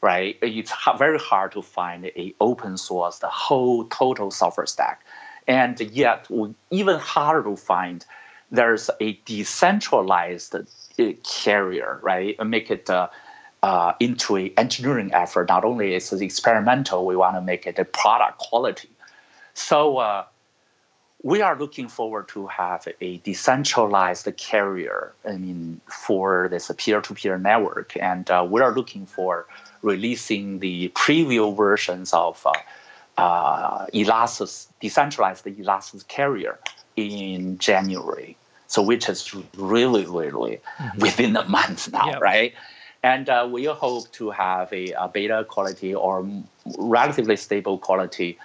Right? 0.00 0.38
It's 0.40 0.72
very 0.96 1.18
hard 1.18 1.52
to 1.52 1.60
find 1.60 2.06
a 2.06 2.34
open 2.40 2.78
source 2.78 3.18
the 3.18 3.28
whole 3.28 3.84
total 3.84 4.30
software 4.30 4.66
stack, 4.66 5.04
and 5.46 5.78
yet 5.78 6.26
even 6.70 6.98
harder 7.00 7.50
to 7.50 7.56
find 7.56 8.06
there's 8.50 8.90
a 9.00 9.14
decentralized 9.24 10.54
carrier, 11.24 11.98
right? 12.02 12.36
Make 12.44 12.70
it 12.70 12.88
uh, 12.88 13.08
uh, 13.62 13.92
into 14.00 14.36
an 14.36 14.50
engineering 14.56 15.10
effort. 15.12 15.48
Not 15.48 15.64
only 15.64 15.94
is 15.94 16.12
it 16.12 16.22
experimental, 16.22 17.06
we 17.06 17.16
want 17.16 17.36
to 17.36 17.40
make 17.40 17.66
it 17.66 17.78
a 17.78 17.84
product 17.84 18.38
quality. 18.38 18.90
So 19.54 19.98
uh, 19.98 20.24
we 21.22 21.42
are 21.42 21.58
looking 21.58 21.88
forward 21.88 22.28
to 22.28 22.46
have 22.46 22.86
a 23.00 23.18
decentralized 23.18 24.28
carrier. 24.36 25.12
I 25.28 25.36
mean, 25.36 25.80
for 25.88 26.48
this 26.50 26.70
peer-to-peer 26.76 27.38
network, 27.38 27.96
and 28.00 28.30
uh, 28.30 28.46
we 28.48 28.60
are 28.60 28.74
looking 28.74 29.06
for 29.06 29.46
releasing 29.82 30.60
the 30.60 30.88
preview 30.90 31.56
versions 31.56 32.12
of 32.12 32.46
uh, 32.46 32.52
uh, 33.20 33.86
Elastos 33.94 34.66
decentralized 34.80 35.44
Elastos 35.46 36.06
carrier 36.06 36.58
in 36.96 37.58
January. 37.58 38.36
So 38.66 38.82
which 38.82 39.08
is 39.08 39.34
really, 39.56 40.06
really 40.06 40.60
mm-hmm. 40.78 41.00
within 41.00 41.36
a 41.36 41.48
month 41.48 41.92
now, 41.92 42.06
yep. 42.06 42.20
right? 42.20 42.54
And 43.02 43.28
uh, 43.28 43.48
we 43.50 43.66
hope 43.66 44.10
to 44.12 44.30
have 44.30 44.72
a, 44.72 44.92
a, 44.92 45.08
beta 45.08 45.46
quality 45.48 45.94
or 45.94 46.28
relatively 46.76 47.36
stable 47.36 47.78
quality 47.78 48.38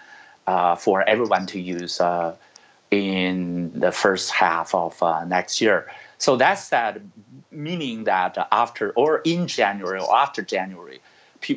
uh, 0.46 0.76
for 0.76 1.08
everyone 1.10 1.48
to 1.48 1.60
use 1.60 2.00
uh, 2.00 2.36
in 2.92 3.72
the 3.74 3.92
first 3.92 4.32
half 4.32 4.76
of 4.76 5.02
uh, 5.02 5.24
next 5.26 5.62
year. 5.62 5.90
So 6.20 6.36
that's 6.36 6.70
that, 6.70 7.02
meaning 7.50 8.04
that 8.04 8.38
after 8.52 8.92
or 8.92 9.22
in 9.26 9.48
January 9.48 10.00
or 10.00 10.16
after 10.16 10.44
January, 10.44 11.02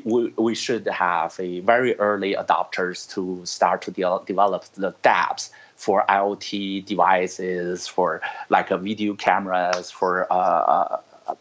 we, 0.05 0.33
we 0.39 0.55
should 0.55 0.87
have 0.87 1.37
a 1.39 1.61
very 1.61 1.95
early 1.97 2.35
adopters 2.35 3.13
to 3.13 3.45
start 3.45 3.83
to 3.83 3.91
de- 3.91 4.21
develop 4.25 4.65
the 4.75 4.95
dApps 5.03 5.51
for 5.77 6.05
IoT 6.09 6.87
devices, 6.87 7.87
for 7.87 8.21
like 8.49 8.71
uh, 8.71 8.77
video 8.77 9.15
cameras, 9.15 9.91
for 9.91 10.33
uh, 10.33 10.37
uh, 10.37 11.35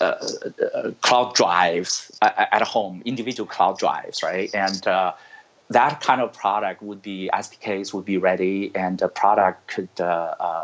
uh, 0.00 0.04
uh 0.04 0.90
cloud 1.02 1.34
drives 1.34 2.16
at 2.22 2.62
home, 2.62 3.02
individual 3.04 3.46
cloud 3.46 3.78
drives, 3.78 4.22
right? 4.22 4.52
And 4.54 4.82
that 5.68 6.00
kind 6.00 6.20
of 6.20 6.32
product 6.32 6.80
would 6.80 7.02
be 7.02 7.28
SDKs 7.34 7.92
would 7.92 8.04
be 8.04 8.18
ready, 8.18 8.70
and 8.76 8.98
the 8.98 9.08
product 9.08 9.66
could. 9.66 9.88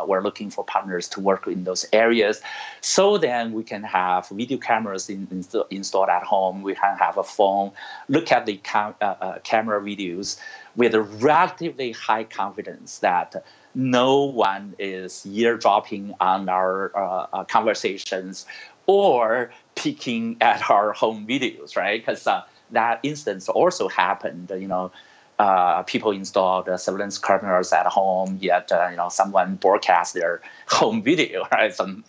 we're 0.07 0.23
looking 0.23 0.49
for 0.49 0.65
partners 0.65 1.09
to 1.09 1.21
work 1.21 1.49
in 1.49 1.65
those 1.65 1.85
areas, 1.93 2.41
so 2.81 3.19
then 3.19 3.53
we 3.53 3.65
can 3.65 3.83
have 3.83 4.29
video 4.29 4.59
cameras 4.59 5.11
in, 5.11 5.27
in, 5.33 5.45
installed 5.71 6.09
at 6.09 6.23
home. 6.23 6.63
We 6.63 6.77
can 6.77 6.97
have 6.99 7.19
a 7.19 7.25
phone, 7.25 7.73
look 8.09 8.31
at 8.31 8.47
the 8.47 8.59
cam- 8.59 8.95
camera 9.43 9.81
videos 9.81 10.39
with 10.77 10.95
a 10.95 11.03
relatively 11.03 11.93
high 11.93 12.25
confidence 12.25 12.99
that 12.99 13.45
no 13.75 14.25
one 14.25 14.75
is 14.79 15.25
eardropping 15.27 16.15
on 16.21 16.49
our 16.49 16.93
uh, 16.97 17.27
uh, 17.33 17.45
conversations 17.45 18.47
or 18.87 19.51
peeking 19.75 20.37
at 20.41 20.71
our 20.71 20.93
home 20.93 21.27
videos, 21.27 21.77
right? 21.77 22.01
Because 22.01 22.27
uh, 22.27 22.43
that 22.71 23.01
instance 23.03 23.49
also 23.49 23.89
happened, 23.89 24.51
you 24.59 24.69
know. 24.69 24.93
Uh, 25.39 25.83
people 25.85 26.13
installed 26.13 26.69
uh, 26.69 26.77
surveillance 26.77 27.19
cameras 27.19 27.73
at 27.73 27.87
home, 27.87 28.39
yet 28.41 28.71
uh, 28.71 28.87
you 28.91 28.97
know 28.97 29.09
someone 29.09 29.57
broadcast 29.57 30.15
their 30.15 30.41
home 30.69 31.03
video, 31.03 31.45
right? 31.53 31.75
Some 31.75 32.05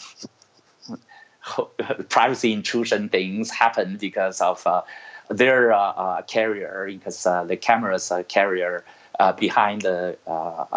privacy 2.10 2.54
intrusion 2.54 3.10
things 3.10 3.50
happen 3.50 3.98
because 3.98 4.40
of 4.42 4.66
their 5.38 5.74
uh, 5.74 5.78
uh, 5.80 6.22
carrier 6.24 6.86
because 6.88 7.26
uh, 7.26 7.44
the 7.44 7.58
camera's 7.58 8.12
carrier 8.28 8.84
behind 9.38 9.84
the 9.84 10.18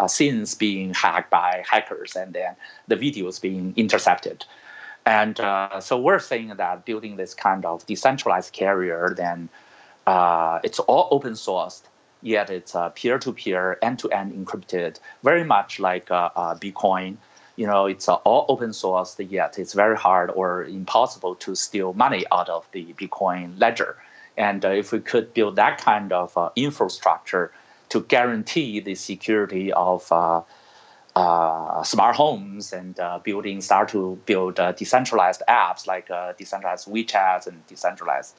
scenes 0.07 0.55
being 0.55 0.93
hacked 0.93 1.29
by 1.29 1.63
hackers 1.69 2.15
and 2.15 2.33
then 2.33 2.55
the 2.87 2.95
videos 2.95 3.41
being 3.41 3.73
intercepted. 3.75 4.45
And 5.05 5.37
so 5.81 5.99
we're 5.99 6.19
saying 6.19 6.53
that 6.55 6.85
building 6.85 7.17
this 7.17 7.33
kind 7.33 7.65
of 7.65 7.85
decentralized 7.85 8.53
carrier, 8.53 9.13
then 9.17 9.49
it's 10.63 10.79
all 10.79 11.07
open 11.11 11.33
sourced 11.33 11.81
yet 12.21 12.49
it's 12.49 12.75
uh, 12.75 12.89
peer-to-peer, 12.89 13.77
end-to-end 13.81 14.33
encrypted, 14.33 14.99
very 15.23 15.43
much 15.43 15.79
like 15.79 16.09
uh, 16.11 16.29
uh, 16.35 16.55
Bitcoin. 16.55 17.17
You 17.55 17.65
know, 17.65 17.87
it's 17.87 18.07
all 18.07 18.45
open 18.49 18.73
source, 18.73 19.19
yet 19.19 19.57
it's 19.57 19.73
very 19.73 19.97
hard 19.97 20.29
or 20.31 20.63
impossible 20.65 21.35
to 21.35 21.55
steal 21.55 21.93
money 21.93 22.23
out 22.31 22.49
of 22.49 22.67
the 22.71 22.93
Bitcoin 22.93 23.59
ledger. 23.59 23.97
And 24.37 24.63
uh, 24.63 24.69
if 24.69 24.91
we 24.91 24.99
could 24.99 25.33
build 25.33 25.55
that 25.55 25.79
kind 25.79 26.13
of 26.13 26.37
uh, 26.37 26.51
infrastructure 26.55 27.51
to 27.89 28.01
guarantee 28.01 28.79
the 28.79 28.95
security 28.95 29.73
of 29.73 30.09
uh, 30.11 30.41
uh 31.15 31.81
smart 31.83 32.15
homes 32.15 32.71
and 32.71 32.99
uh, 32.99 33.19
building, 33.23 33.61
start 33.61 33.89
to 33.89 34.19
build 34.27 34.59
uh, 34.59 34.71
decentralized 34.73 35.41
apps 35.49 35.87
like 35.87 36.09
decentralized 36.37 36.87
WeChat 36.87 37.47
and 37.47 37.65
decentralized 37.67 38.35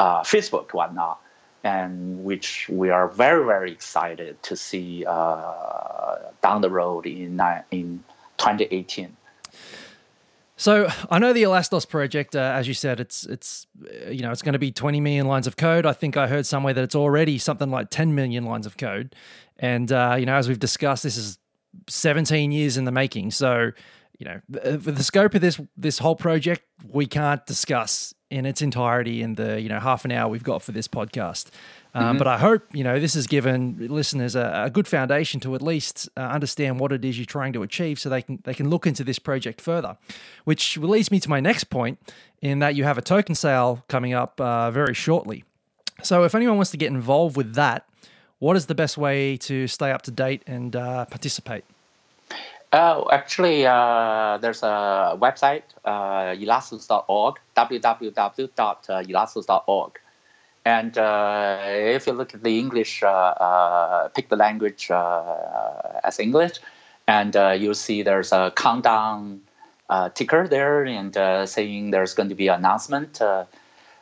Facebook, 0.00 0.72
whatnot, 0.72 1.20
and 1.62 2.24
which 2.24 2.68
we 2.70 2.88
are 2.90 3.08
very, 3.08 3.44
very 3.44 3.70
excited 3.70 4.42
to 4.42 4.56
see 4.56 5.04
down 5.04 6.60
the 6.62 6.70
road 6.70 7.06
in, 7.06 7.40
in 7.70 8.02
2018. 8.38 9.16
So 10.56 10.88
I 11.10 11.18
know 11.18 11.32
the 11.32 11.42
Elastos 11.42 11.88
project, 11.88 12.36
uh, 12.36 12.38
as 12.38 12.68
you 12.68 12.74
said, 12.74 13.00
it's 13.00 13.24
it's 13.26 13.66
uh, 14.06 14.10
you 14.10 14.22
know 14.22 14.30
it's 14.30 14.42
going 14.42 14.52
to 14.52 14.58
be 14.58 14.70
20 14.70 15.00
million 15.00 15.26
lines 15.26 15.46
of 15.46 15.56
code. 15.56 15.84
I 15.84 15.92
think 15.92 16.16
I 16.16 16.28
heard 16.28 16.46
somewhere 16.46 16.72
that 16.74 16.84
it's 16.84 16.94
already 16.94 17.38
something 17.38 17.70
like 17.70 17.90
10 17.90 18.14
million 18.14 18.44
lines 18.44 18.64
of 18.66 18.76
code, 18.76 19.16
and 19.58 19.90
uh, 19.90 20.16
you 20.18 20.26
know 20.26 20.36
as 20.36 20.48
we've 20.48 20.60
discussed, 20.60 21.02
this 21.02 21.16
is 21.16 21.38
17 21.88 22.52
years 22.52 22.76
in 22.76 22.84
the 22.84 22.92
making. 22.92 23.32
So 23.32 23.72
you 24.18 24.26
know 24.26 24.40
the, 24.48 24.92
the 24.92 25.02
scope 25.02 25.34
of 25.34 25.40
this 25.40 25.60
this 25.76 25.98
whole 25.98 26.16
project 26.16 26.62
we 26.88 27.06
can't 27.06 27.44
discuss 27.46 28.14
in 28.30 28.46
its 28.46 28.62
entirety 28.62 29.22
in 29.22 29.34
the 29.34 29.60
you 29.60 29.68
know 29.68 29.80
half 29.80 30.04
an 30.04 30.12
hour 30.12 30.28
we've 30.28 30.44
got 30.44 30.62
for 30.62 30.72
this 30.72 30.86
podcast. 30.86 31.48
Um, 31.96 32.02
mm-hmm. 32.02 32.18
But 32.18 32.26
I 32.26 32.38
hope 32.38 32.62
you 32.72 32.82
know 32.82 32.98
this 32.98 33.14
has 33.14 33.26
given 33.26 33.86
listeners 33.88 34.34
a, 34.34 34.64
a 34.66 34.70
good 34.70 34.88
foundation 34.88 35.40
to 35.40 35.54
at 35.54 35.62
least 35.62 36.08
uh, 36.16 36.20
understand 36.20 36.80
what 36.80 36.92
it 36.92 37.04
is 37.04 37.18
you're 37.18 37.24
trying 37.24 37.52
to 37.52 37.62
achieve, 37.62 38.00
so 38.00 38.08
they 38.08 38.22
can 38.22 38.40
they 38.44 38.54
can 38.54 38.68
look 38.68 38.86
into 38.86 39.04
this 39.04 39.18
project 39.18 39.60
further. 39.60 39.96
Which 40.44 40.76
leads 40.76 41.10
me 41.10 41.20
to 41.20 41.30
my 41.30 41.40
next 41.40 41.64
point, 41.64 41.98
in 42.42 42.58
that 42.58 42.74
you 42.74 42.84
have 42.84 42.98
a 42.98 43.02
token 43.02 43.34
sale 43.34 43.84
coming 43.88 44.12
up 44.12 44.40
uh, 44.40 44.70
very 44.70 44.94
shortly. 44.94 45.44
So 46.02 46.24
if 46.24 46.34
anyone 46.34 46.56
wants 46.56 46.72
to 46.72 46.76
get 46.76 46.88
involved 46.88 47.36
with 47.36 47.54
that, 47.54 47.86
what 48.40 48.56
is 48.56 48.66
the 48.66 48.74
best 48.74 48.98
way 48.98 49.36
to 49.38 49.68
stay 49.68 49.92
up 49.92 50.02
to 50.02 50.10
date 50.10 50.42
and 50.46 50.74
uh, 50.74 51.04
participate? 51.06 51.64
Oh, 52.72 53.08
actually, 53.12 53.64
uh, 53.64 54.38
there's 54.42 54.64
a 54.64 55.16
website, 55.20 55.62
uh, 55.84 56.34
www.elastos.org. 56.34 57.38
And 60.64 60.96
uh, 60.96 61.58
if 61.62 62.06
you 62.06 62.14
look 62.14 62.34
at 62.34 62.42
the 62.42 62.58
English, 62.58 63.02
uh, 63.02 63.08
uh, 63.08 64.08
pick 64.08 64.30
the 64.30 64.36
language 64.36 64.90
uh, 64.90 66.00
as 66.02 66.18
English, 66.18 66.58
and 67.06 67.34
you'll 67.60 67.74
see 67.74 68.02
there's 68.02 68.32
a 68.32 68.52
countdown 68.56 69.42
ticker 70.14 70.48
there 70.48 70.84
and 70.84 71.14
saying 71.48 71.90
there's 71.90 72.14
going 72.14 72.30
to 72.30 72.34
be 72.34 72.48
an 72.48 72.60
announcement. 72.60 73.20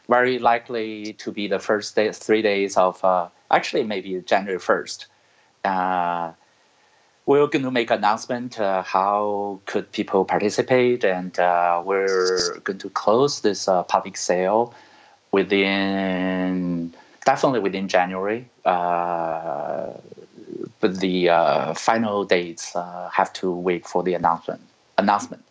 very 0.08 0.38
likely 0.38 1.14
to 1.14 1.32
be 1.32 1.48
the 1.48 1.58
first 1.58 1.96
day, 1.96 2.12
three 2.12 2.42
days 2.42 2.76
of, 2.76 3.02
actually, 3.50 3.82
maybe 3.82 4.20
January 4.26 4.58
1st 4.58 5.06
we're 7.26 7.46
going 7.46 7.62
to 7.62 7.70
make 7.70 7.90
announcement 7.90 8.58
uh, 8.58 8.82
how 8.82 9.60
could 9.66 9.90
people 9.92 10.24
participate 10.24 11.04
and 11.04 11.38
uh, 11.38 11.80
we're 11.84 12.58
going 12.60 12.78
to 12.78 12.90
close 12.90 13.40
this 13.40 13.68
uh, 13.68 13.82
public 13.84 14.16
sale 14.16 14.74
within 15.33 16.93
definitely 17.24 17.61
within 17.61 17.89
january 17.89 18.47
uh, 18.64 19.91
but 20.80 21.01
the 21.01 21.28
uh, 21.28 21.74
final 21.74 22.24
dates 22.24 22.76
uh, 22.76 23.09
have 23.12 23.33
to 23.33 23.51
wait 23.51 23.87
for 23.87 24.03
the 24.03 24.14
announcement 24.14 24.61
announcement 24.99 25.43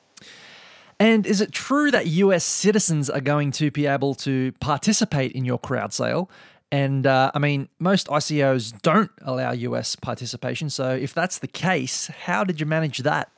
and 1.02 1.26
is 1.26 1.42
it 1.42 1.52
true 1.52 1.90
that 1.90 2.06
US 2.06 2.46
citizens 2.46 3.10
are 3.10 3.22
going 3.22 3.50
to 3.54 3.72
be 3.72 3.88
able 3.88 4.14
to 4.14 4.52
participate 4.60 5.32
in 5.32 5.46
your 5.46 5.58
crowd 5.58 5.94
sale? 5.94 6.30
And 6.72 7.08
uh, 7.08 7.32
I 7.34 7.40
mean, 7.40 7.70
most 7.80 8.06
ICOs 8.06 8.80
don't 8.84 9.10
allow 9.24 9.52
US 9.52 9.96
participation. 9.96 10.70
So 10.70 10.92
if 10.92 11.12
that's 11.16 11.40
the 11.40 11.48
case, 11.48 12.06
how 12.26 12.44
did 12.44 12.60
you 12.60 12.68
manage 12.68 13.00
that? 13.00 13.32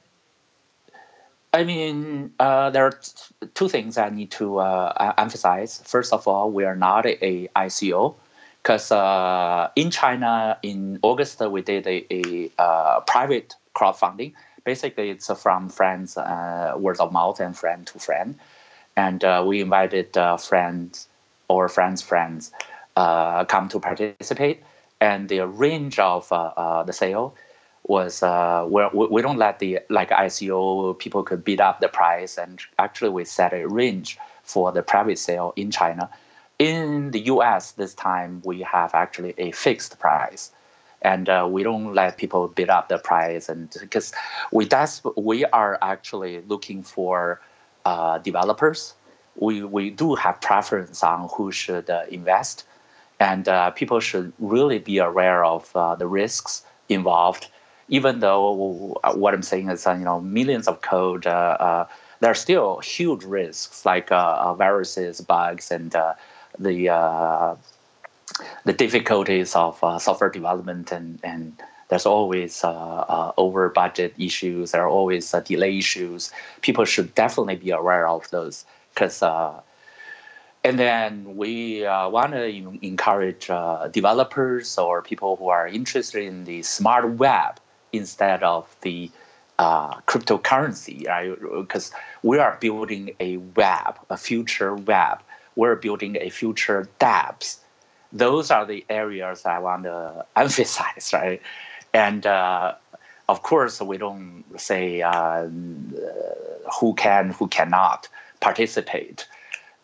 I 1.54 1.64
mean, 1.64 2.34
uh, 2.39 2.72
there 2.72 2.86
are 2.86 2.99
two 3.54 3.70
things 3.70 3.97
I 3.97 4.10
need 4.10 4.32
to 4.32 4.58
uh, 4.58 5.14
emphasize. 5.18 5.82
First 5.86 6.12
of 6.12 6.28
all, 6.28 6.51
we 6.51 6.66
are 6.66 6.76
not 6.76 7.06
a, 7.06 7.47
ICO 7.56 8.16
because 8.62 8.91
uh, 8.91 9.70
in 9.76 9.91
China 9.91 10.58
in 10.64 10.99
August 11.04 11.39
we 11.41 11.62
did 11.62 11.86
a, 11.86 12.06
a 12.12 12.49
uh, 12.58 12.99
private 13.01 13.56
crowdfunding. 13.76 14.34
Basically, 14.64 15.10
it's 15.12 15.30
from 15.41 15.70
friends, 15.70 16.18
uh, 16.18 16.74
word 16.78 16.99
of 16.99 17.12
mouth, 17.12 17.39
and 17.39 17.56
friend 17.56 17.86
to 17.88 17.99
friend, 17.99 18.39
and 18.95 19.24
we 19.45 19.62
invited 19.62 20.18
friends 20.39 21.08
or 21.47 21.70
friends' 21.70 22.01
friends 22.01 22.51
uh, 22.95 23.45
come 23.45 23.70
to 23.70 23.80
participate. 23.80 24.64
And 25.01 25.28
the 25.28 25.45
range 25.47 25.99
of 25.99 26.32
uh, 26.32 26.54
uh, 26.56 26.84
the 26.84 26.93
sale 26.93 27.36
was 27.86 28.24
uh, 28.24 28.66
where 28.66 28.90
we 28.90 29.22
don't 29.22 29.38
let 29.38 29.60
the 29.60 29.80
like 29.90 30.10
ICO 30.10 30.98
people 30.98 31.24
could 31.24 31.44
beat 31.44 31.60
up 31.60 31.82
the 31.82 31.90
price, 31.90 32.38
and 32.38 32.62
actually 32.80 33.10
we 33.10 33.26
set 33.26 33.54
a 33.54 33.68
range 33.68 34.18
for 34.44 34.72
the 34.72 34.82
private 34.82 35.20
sale 35.20 35.54
in 35.56 35.72
China. 35.72 36.10
In 36.60 37.12
the 37.12 37.20
U.S. 37.22 37.72
this 37.74 37.94
time 37.94 38.42
we 38.46 38.62
have 38.62 38.94
actually 38.94 39.34
a 39.38 39.52
fixed 39.52 40.00
price, 40.00 40.52
and 41.02 41.28
uh, 41.28 41.48
we 41.50 41.64
don't 41.64 41.94
let 41.94 42.18
people 42.18 42.48
beat 42.48 42.70
up 42.70 42.88
the 42.88 43.00
price, 43.00 43.50
and 43.50 43.70
because 43.80 44.14
we 44.52 44.66
that's 44.66 45.02
we 45.18 45.46
are 45.46 45.78
actually 45.82 46.42
looking 46.48 46.84
for 46.84 47.42
uh, 47.86 48.18
developers. 48.20 48.94
We 49.36 49.64
we 49.64 49.90
do 49.90 50.16
have 50.16 50.40
preference 50.40 51.04
on 51.04 51.28
who 51.36 51.52
should 51.52 51.90
uh, 51.90 52.04
invest 52.10 52.66
and 53.20 53.48
uh, 53.48 53.72
people 53.72 54.00
should 54.00 54.34
really 54.40 54.80
be 54.80 54.98
aware 54.98 55.46
of 55.46 55.74
uh, 55.76 55.96
the 55.96 56.08
risks 56.08 56.64
involved. 56.90 57.48
Even 57.90 58.20
though 58.20 59.00
uh, 59.04 59.14
what 59.14 59.34
I'm 59.34 59.44
saying 59.44 59.70
is, 59.70 59.86
uh, 59.86 59.94
you 59.94 60.06
know, 60.06 60.22
millions 60.22 60.68
of 60.68 60.82
code, 60.82 61.28
uh, 61.28 61.58
uh, 61.60 61.88
there 62.20 62.32
are 62.32 62.36
still 62.36 62.80
huge 62.80 63.24
risks 63.24 63.86
like 63.86 64.10
viruses, 64.10 65.22
bugs, 65.22 65.72
and 65.72 65.92
the 66.60 67.58
the 68.66 68.74
difficulties 68.74 69.56
of 69.56 69.78
software 70.02 70.30
development, 70.30 70.92
and 70.92 71.20
and 71.24 71.62
there's 71.90 72.06
always 72.06 72.62
over 72.64 73.70
budget 73.70 74.14
issues. 74.18 74.72
There 74.72 74.84
are 74.84 74.90
always 74.90 75.32
delay 75.46 75.78
issues. 75.78 76.32
People 76.62 76.86
should 76.86 77.14
definitely 77.16 77.58
be 77.58 77.72
aware 77.72 78.08
of 78.08 78.30
those 78.30 78.64
because 78.94 79.22
and 80.64 80.80
then 80.80 81.36
we 81.36 81.86
uh, 81.86 82.08
want 82.08 82.32
to 82.32 82.46
encourage 82.86 83.50
uh, 83.50 83.90
developers 83.90 84.78
or 84.78 85.02
people 85.02 85.36
who 85.36 85.50
are 85.50 85.68
interested 85.68 86.24
in 86.24 86.46
the 86.46 86.64
smart 86.64 87.10
web 87.18 87.60
instead 87.94 88.44
of 88.44 88.76
the 88.82 89.10
uh, 89.60 89.96
cryptocurrency, 90.02 91.08
right? 91.08 91.39
Because 91.39 91.91
we 92.24 92.39
are 92.39 92.58
building 92.60 93.16
a 93.20 93.38
web, 93.38 93.98
a 94.10 94.18
future 94.18 94.76
web. 94.76 95.22
We're 95.56 95.76
building 95.76 96.18
a 96.20 96.30
future 96.30 96.89
dApps. 97.00 97.60
Those 98.12 98.52
are 98.52 98.66
the 98.66 98.86
areas 98.89 99.46
I 99.46 99.60
want 99.60 99.84
to 99.84 100.26
emphasize, 100.36 101.12
right? 101.14 101.41
And 101.94 102.26
uh, 102.26 102.74
of 103.30 103.44
course, 103.44 103.80
we 103.80 103.98
don't 103.98 104.44
say 104.58 105.02
uh, 105.02 105.48
who 106.80 106.94
can, 106.96 107.30
who 107.30 107.48
cannot 107.48 108.10
participate 108.41 109.28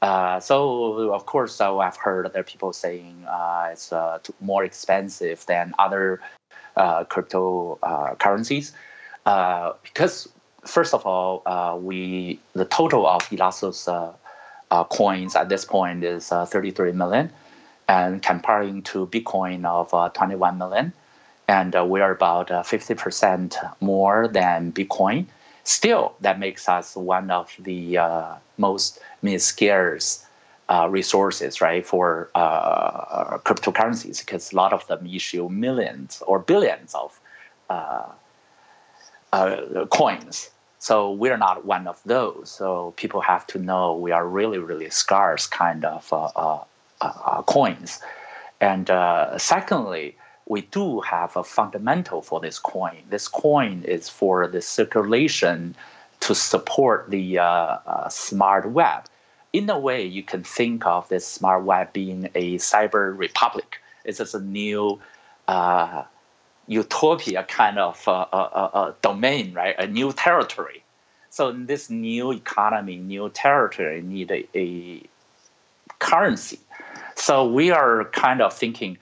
uh, 0.02 0.40
so 0.40 1.12
of 1.12 1.26
course, 1.26 1.60
uh, 1.60 1.78
I've 1.78 1.98
heard 1.98 2.26
other 2.26 2.44
people 2.44 2.72
saying 2.72 3.26
uh, 3.28 3.70
it's 3.72 3.92
uh, 3.92 4.20
more 4.40 4.64
expensive 4.64 5.46
than 5.46 5.74
other 5.78 6.22
uh, 6.76 7.04
cryptocurrencies 7.06 8.74
uh, 9.26 9.30
uh, 9.30 9.74
because 9.84 10.30
first 10.66 10.94
of 10.94 11.06
all, 11.06 11.42
uh, 11.46 11.78
we 11.80 12.40
the 12.54 12.66
total 12.66 13.06
of 13.08 13.22
Elastos 13.30 13.88
uh, 14.72 14.84
coins 14.86 15.36
at 15.36 15.50
this 15.50 15.66
point 15.66 16.04
is 16.04 16.30
33 16.30 16.92
million, 16.94 17.32
and 17.88 18.22
comparing 18.22 18.82
to 18.84 19.08
Bitcoin 19.08 19.66
of 19.66 20.14
21 20.14 20.58
million, 20.58 20.94
and 21.48 21.76
we 21.90 22.02
are 22.02 22.12
about 22.12 22.50
50% 22.50 23.76
more 23.82 24.28
than 24.28 24.72
Bitcoin. 24.72 25.26
Still, 25.64 26.14
that 26.22 26.40
makes 26.40 26.68
us 26.70 26.96
one 26.96 27.30
of 27.30 27.56
the 27.60 27.98
most 28.58 29.00
means 29.22 29.44
scarce 29.44 30.26
uh, 30.70 30.88
resources, 30.88 31.62
right, 31.62 31.84
for 31.86 32.30
uh, 32.36 33.40
cryptocurrencies, 33.40 34.24
because 34.24 34.54
a 34.54 34.56
lot 34.56 34.72
of 34.72 34.86
them 34.86 35.06
issue 35.08 35.50
millions 35.50 36.22
or 36.28 36.38
billions 36.38 36.94
of 36.94 37.20
uh, 37.72 38.06
uh, 39.34 39.86
coins. 39.88 40.52
So 40.78 41.12
we're 41.12 41.38
not 41.38 41.66
one 41.66 41.88
of 41.88 42.00
those. 42.06 42.52
So 42.52 42.94
people 42.98 43.20
have 43.22 43.48
to 43.48 43.58
know 43.58 43.96
we 43.96 44.12
are 44.12 44.28
really, 44.28 44.60
really 44.60 44.92
scarce 44.92 45.48
kind 45.48 45.84
of 45.84 46.14
uh, 46.14 47.42
coins. 47.48 48.00
And 48.62 48.88
secondly, 49.42 50.16
we 50.46 50.62
do 50.62 51.02
have 51.02 51.36
a 51.36 51.44
fundamental 51.44 52.22
for 52.22 52.40
this 52.40 52.60
coin. 52.60 53.04
This 53.10 53.28
coin 53.28 53.84
is 53.84 54.08
for 54.08 54.48
the 54.48 54.62
circulation 54.62 55.76
to 56.22 56.36
support 56.36 57.10
the 57.10 57.40
smart 58.10 58.72
web. 58.72 59.04
In 59.52 59.70
a 59.70 59.80
way, 59.80 60.06
you 60.06 60.22
can 60.22 60.44
think 60.44 60.86
of 60.86 61.10
this 61.10 61.26
smart 61.26 61.64
web 61.64 61.92
being 61.92 62.30
a 62.36 62.58
cyber 62.58 63.18
republic. 63.18 63.82
It's 64.06 64.20
just 64.20 64.36
a 64.36 64.40
new 64.40 65.00
uh, 65.48 66.04
utopia 66.68 67.44
kind 67.44 67.80
of 67.80 68.08
uh, 68.08 68.26
uh, 68.32 68.70
uh, 68.74 68.94
domain, 69.02 69.54
right? 69.54 69.76
A 69.80 69.88
new 69.88 70.14
territory. 70.14 70.84
So 71.32 71.52
this 71.52 71.90
new 71.90 72.32
economy, 72.32 72.98
new 72.98 73.30
territory 73.30 74.02
need 74.02 74.32
a, 74.32 74.48
a 74.56 75.04
currency. 75.98 76.60
So 77.16 77.48
we 77.48 77.72
are 77.72 78.06
kind 78.06 78.42
of 78.42 78.54
thinking 78.54 78.98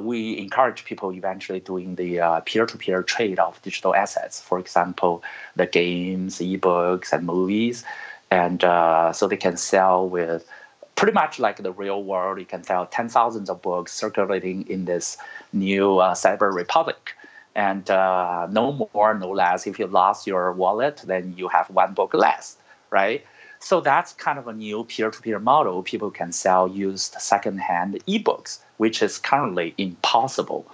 we 0.00 0.38
encourage 0.38 0.84
people 0.84 1.12
eventually 1.12 1.60
doing 1.60 1.96
the 1.96 2.42
peer-to-peer 2.46 3.02
trade 3.02 3.38
of 3.38 3.60
digital 3.62 3.94
assets. 3.94 4.40
For 4.40 4.58
example, 4.58 5.22
the 5.54 5.66
games, 5.66 6.38
ebooks, 6.38 7.12
and 7.12 7.26
movies, 7.26 7.84
and 8.30 8.64
uh, 8.64 9.12
so 9.12 9.28
they 9.28 9.36
can 9.36 9.56
sell 9.56 10.08
with 10.08 10.48
pretty 10.94 11.12
much 11.12 11.38
like 11.38 11.62
the 11.62 11.72
real 11.72 12.02
world. 12.02 12.38
You 12.38 12.46
can 12.46 12.64
sell 12.64 12.86
ten 12.86 13.08
thousands 13.08 13.50
of 13.50 13.62
books 13.62 13.92
circulating 13.92 14.66
in 14.68 14.84
this 14.84 15.16
new 15.52 15.98
uh, 15.98 16.14
cyber 16.14 16.52
republic. 16.52 17.14
And 17.54 17.90
uh, 17.90 18.48
no 18.50 18.88
more, 18.92 19.14
no 19.14 19.30
less. 19.30 19.66
If 19.66 19.78
you 19.78 19.86
lost 19.86 20.26
your 20.26 20.52
wallet, 20.52 21.02
then 21.06 21.32
you 21.38 21.48
have 21.48 21.70
one 21.70 21.94
book 21.94 22.12
less, 22.12 22.58
right? 22.90 23.24
So 23.60 23.80
that's 23.80 24.12
kind 24.12 24.38
of 24.38 24.46
a 24.46 24.52
new 24.52 24.84
peer-to-peer 24.84 25.38
model. 25.38 25.82
People 25.82 26.10
can 26.10 26.32
sell 26.32 26.68
used 26.68 27.14
secondhand 27.18 27.94
ebooks, 28.06 28.58
which 28.76 29.02
is 29.02 29.16
currently 29.16 29.72
impossible. 29.78 30.66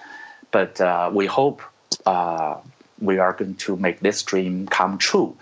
But 0.51 0.81
uh, 0.81 1.11
we 1.15 1.27
hope 1.27 1.63
uh, 2.05 2.57
we 3.01 3.19
are 3.19 3.33
going 3.33 3.55
to 3.55 3.77
make 3.77 4.01
this 4.01 4.21
dream 4.25 4.67
come 4.67 4.99
true. 4.99 5.37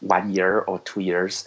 One 0.00 0.30
year 0.32 0.60
or 0.60 0.78
two 0.80 1.00
years 1.00 1.46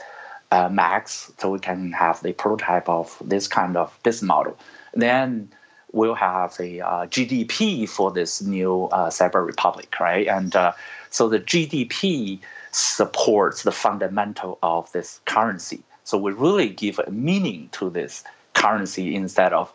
uh, 0.52 0.70
max, 0.70 1.32
so 1.40 1.50
we 1.50 1.60
can 1.60 1.92
have 1.94 2.22
the 2.22 2.34
prototype 2.34 2.88
of 2.88 3.22
this 3.26 3.48
kind 3.48 3.76
of 3.76 3.98
business 4.04 4.28
model. 4.28 4.58
Then 4.94 5.52
we'll 5.92 6.16
have 6.16 6.56
a 6.60 6.82
uh, 6.82 7.06
GDP 7.08 7.88
for 7.88 8.12
this 8.12 8.42
new 8.42 8.86
uh, 8.86 9.10
cyber 9.10 9.46
republic, 9.46 10.00
right? 10.00 10.28
And 10.28 10.56
uh, 10.56 10.74
so 11.10 11.30
the 11.30 11.40
GDP 11.40 12.40
supports 12.72 13.64
the 13.64 13.72
fundamental 13.72 14.60
of 14.62 14.92
this 14.92 15.22
currency. 15.26 15.84
So 16.04 16.18
we 16.18 16.34
really 16.34 16.70
give 16.70 17.00
a 17.00 17.10
meaning 17.10 17.70
to 17.74 17.90
this 17.90 18.24
currency 18.54 19.16
instead 19.16 19.54
of 19.54 19.72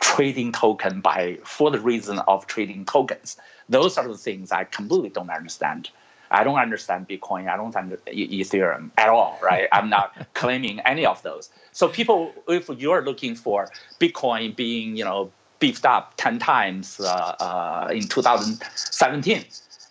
trading 0.00 0.52
token 0.52 1.00
by 1.00 1.38
for 1.44 1.70
the 1.70 1.80
reason 1.80 2.18
of 2.20 2.46
trading 2.46 2.84
tokens. 2.84 3.36
Those 3.68 3.98
are 3.98 4.06
the 4.06 4.16
things 4.16 4.52
I 4.52 4.64
completely 4.64 5.10
don't 5.10 5.30
understand. 5.30 5.90
I 6.30 6.44
don't 6.44 6.58
understand 6.58 7.08
Bitcoin. 7.08 7.48
I 7.48 7.56
don't 7.56 7.74
understand 7.74 8.16
Ethereum 8.16 8.90
at 8.98 9.08
all, 9.08 9.38
right? 9.42 9.68
I'm 9.72 9.88
not 9.88 10.14
claiming 10.34 10.80
any 10.80 11.06
of 11.06 11.22
those. 11.22 11.50
So 11.72 11.88
people, 11.88 12.32
if 12.48 12.68
you're 12.68 13.02
looking 13.02 13.34
for 13.34 13.68
Bitcoin 14.00 14.54
being, 14.54 14.96
you 14.96 15.04
know, 15.04 15.30
beefed 15.58 15.84
up 15.84 16.14
10 16.16 16.38
times 16.38 17.00
uh, 17.00 17.34
uh, 17.40 17.88
in 17.92 18.02
2017, 18.02 19.44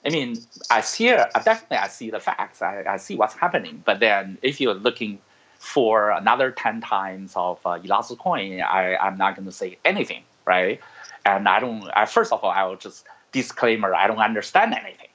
I 0.06 0.10
mean, 0.10 0.38
I 0.70 0.82
see, 0.82 1.08
definitely 1.08 1.78
I 1.78 1.88
see 1.88 2.10
the 2.10 2.20
facts. 2.20 2.62
I, 2.62 2.84
I 2.88 2.98
see 2.98 3.16
what's 3.16 3.34
happening. 3.34 3.82
But 3.86 4.00
then 4.00 4.38
if 4.42 4.62
you're 4.62 4.74
looking 4.74 5.20
for 5.60 6.12
another 6.12 6.52
10 6.52 6.82
times 6.82 7.34
of 7.36 7.60
uh, 7.66 7.80
Elastos 7.80 8.18
coin, 8.18 8.62
I, 8.62 8.96
I'm 8.96 9.18
not 9.18 9.36
going 9.36 9.46
to 9.48 9.52
say 9.52 9.78
anything, 9.84 10.24
right? 10.46 10.80
And 11.26 11.48
I 11.50 11.60
don't, 11.60 11.90
I, 11.96 12.06
first 12.06 12.32
of 12.32 12.44
all, 12.44 12.52
I 12.52 12.64
will 12.64 12.78
just 12.78 13.06
disclaimer, 13.32 13.94
I 13.94 14.08
don't 14.08 14.20
understand 14.20 14.74
anything. 14.74 15.07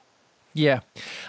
Yeah. 0.54 0.80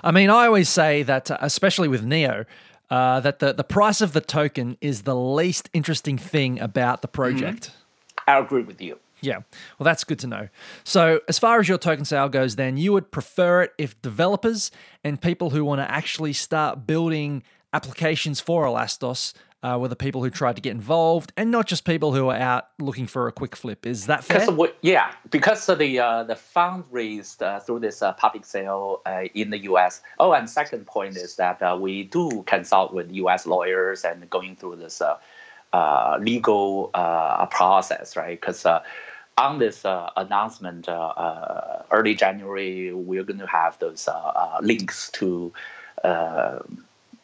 I 0.03 0.11
mean, 0.11 0.30
I 0.30 0.45
always 0.45 0.69
say 0.69 1.03
that, 1.03 1.32
uh, 1.32 1.38
especially 1.41 1.88
with 1.88 2.03
Neo, 2.03 2.45
uh, 2.89 3.19
that 3.21 3.39
the, 3.39 3.53
the 3.53 3.63
price 3.63 4.01
of 4.01 4.13
the 4.13 4.21
token 4.21 4.78
is 4.82 5.03
the 5.03 5.15
least 5.15 5.69
interesting 5.74 6.17
thing 6.17 6.59
about 6.59 7.01
the 7.01 7.07
project. 7.07 7.71
Mm-hmm. 7.71 8.30
I 8.30 8.39
agree 8.39 8.63
with 8.63 8.82
you. 8.82 8.99
Yeah. 9.21 9.38
Well, 9.80 9.86
that's 9.86 10.03
good 10.03 10.19
to 10.19 10.28
know. 10.28 10.49
So, 10.84 11.21
as 11.30 11.39
far 11.39 11.59
as 11.59 11.69
your 11.69 11.78
token 11.78 12.03
sale 12.03 12.28
goes, 12.28 12.57
then 12.57 12.76
you 12.76 12.91
would 12.91 13.09
prefer 13.09 13.63
it 13.63 13.74
if 13.78 13.99
developers 14.01 14.69
and 15.03 15.21
people 15.21 15.51
who 15.51 15.63
want 15.63 15.80
to 15.80 15.89
actually 15.89 16.34
start 16.34 16.86
building 16.86 17.43
applications 17.71 18.41
for 18.41 18.65
Elastos 18.65 19.34
uh, 19.64 19.78
were 19.80 19.88
the 19.88 19.95
people 19.95 20.22
who 20.22 20.30
tried 20.30 20.57
to 20.57 20.61
get 20.61 20.72
involved, 20.72 21.32
and 21.38 21.49
not 21.49 21.66
just 21.66 21.86
people 21.86 22.14
who 22.14 22.30
are 22.30 22.36
out 22.36 22.68
looking 22.80 23.07
for 23.07 23.28
a 23.28 23.32
quick 23.32 23.55
flip. 23.55 23.86
Is 23.86 24.07
that 24.07 24.24
fair? 24.24 24.51
What, 24.51 24.78
yeah, 24.82 25.14
because 25.32 25.68
of 25.70 25.80
the 25.80 25.99
uh, 25.99 26.24
the 26.24 26.36
fund 26.36 26.84
raised 26.91 27.41
uh, 27.41 27.59
through 27.61 27.80
this 27.80 28.01
uh, 28.01 28.11
public 28.14 28.45
sale 28.45 29.01
uh, 29.05 29.24
in 29.34 29.49
the 29.51 29.59
U.S. 29.59 30.01
Oh, 30.20 30.34
and 30.34 30.49
second 30.49 30.86
point 30.86 31.16
is 31.16 31.38
that 31.38 31.61
uh, 31.61 31.78
we 31.80 32.03
do 32.03 32.43
consult 32.45 32.93
with 32.93 33.09
U.S. 33.14 33.45
lawyers 33.45 34.03
and 34.03 34.30
going 34.30 34.57
through 34.57 34.76
this 34.76 35.01
legal 36.20 36.89
process, 37.49 38.18
right? 38.18 38.39
Because 38.39 38.66
on 39.38 39.59
this 39.59 39.86
announcement 39.86 40.89
early 41.89 42.16
January, 42.16 42.93
we're 42.93 43.24
going 43.24 43.39
to 43.39 43.47
have 43.47 43.80
those 43.80 44.09
links 44.61 45.09
to 45.11 45.53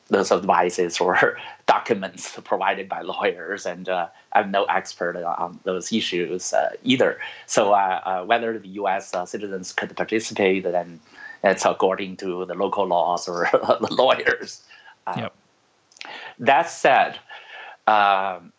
those 0.10 0.32
advices 0.32 0.99
or 0.99 1.38
documents 1.66 2.39
provided 2.43 2.89
by 2.89 3.01
lawyers, 3.01 3.66
and 3.66 3.88
uh, 3.88 4.07
I'm 4.34 4.51
no 4.51 4.66
expert 4.66 5.16
on 5.16 5.60
those 5.64 5.91
issues 5.91 6.53
uh, 6.53 6.72
either. 6.84 7.20
So 7.45 7.74
uh, 7.74 8.01
uh 8.03 8.26
whether 8.26 8.57
the 8.60 8.70
U.S. 8.70 9.14
Uh, 9.14 9.26
citizens 9.26 9.72
could 9.72 9.95
participate, 9.95 10.64
then 10.64 10.99
it's 11.43 11.66
according 11.66 12.18
to 12.18 12.45
the 12.45 12.55
local 12.55 12.86
laws 12.86 13.28
or 13.28 13.47
the 13.53 13.88
lawyers. 13.91 14.64
Uh, 15.07 15.16
yep. 15.18 15.36
That 16.39 16.70
said, 16.70 17.20
um, 17.88 18.51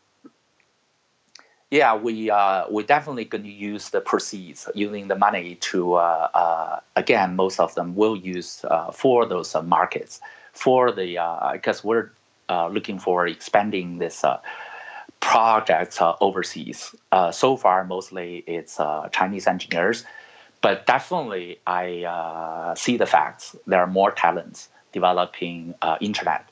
yeah, 1.71 1.95
we 1.97 2.31
we 2.71 2.83
definitely 2.85 3.25
going 3.25 3.45
to 3.45 3.51
use 3.51 3.91
the 3.91 4.01
proceeds, 4.01 4.69
using 4.75 5.09
the 5.09 5.17
money 5.17 5.57
to 5.57 5.97
again, 6.97 7.37
most 7.37 7.61
of 7.61 7.75
them 7.75 7.95
will 7.95 8.17
use 8.17 8.65
for 8.93 9.27
those 9.27 9.55
markets 9.65 10.21
for 10.53 10.93
the 10.93 11.19
because 11.53 11.85
uh, 11.85 11.89
we're 11.89 12.11
uh, 12.51 12.69
looking 12.69 12.99
for 12.99 13.27
expanding 13.27 13.99
this 13.99 14.25
uh, 14.25 14.41
project 15.21 16.03
uh, 16.03 16.17
overseas. 16.21 16.95
Uh, 17.13 17.31
so 17.31 17.57
far, 17.57 17.85
mostly 17.85 18.43
it's 18.47 18.81
uh, 18.81 19.09
Chinese 19.13 19.47
engineers, 19.47 20.05
but 20.61 20.87
definitely 20.87 21.61
I 21.67 22.75
see 22.77 22.97
the 22.97 23.07
facts. 23.07 23.55
There 23.67 23.81
are 23.81 23.87
more 23.87 24.11
talents 24.11 24.69
developing 24.93 25.75
internet, 26.01 26.49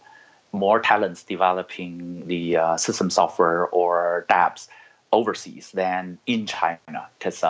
more 0.52 0.78
talents 0.80 1.24
developing 1.24 2.26
the 2.28 2.58
system 2.76 3.10
software 3.10 3.66
or 3.66 4.24
dApps 4.30 4.68
overseas 5.10 5.72
than 5.72 6.18
in 6.26 6.46
China 6.46 7.08
because 7.18 7.42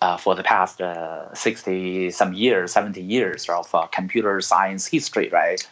uh, 0.00 0.08
uh, 0.08 0.16
for 0.16 0.34
the 0.34 0.42
past 0.42 0.80
uh, 0.80 1.32
60 1.34 2.10
some 2.10 2.32
years, 2.32 2.72
70 2.72 3.02
years 3.02 3.48
of 3.48 3.74
uh, 3.74 3.86
computer 3.88 4.40
science 4.40 4.86
history, 4.86 5.28
right? 5.28 5.66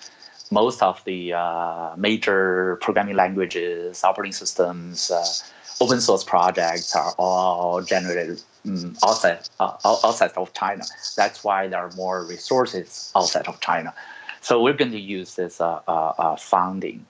Most 0.50 0.82
of 0.82 1.02
the 1.04 1.32
uh, 1.32 1.94
major 1.96 2.76
programming 2.80 3.16
languages, 3.16 4.04
operating 4.04 4.32
systems, 4.32 5.10
uh, 5.10 5.24
open 5.80 6.00
source 6.00 6.24
projects 6.24 6.94
are 6.94 7.12
all 7.18 7.82
generated 7.82 8.42
um, 8.66 8.96
outside, 9.04 9.40
uh, 9.60 9.76
outside 9.84 10.32
of 10.36 10.52
China. 10.52 10.84
That's 11.16 11.42
why 11.42 11.68
there 11.68 11.80
are 11.80 11.92
more 11.92 12.24
resources 12.24 13.12
outside 13.16 13.46
of 13.48 13.60
China. 13.60 13.94
So 14.40 14.62
we're 14.62 14.74
going 14.74 14.92
to 14.92 15.00
use 15.00 15.34
this 15.34 15.60
funding 16.38 17.06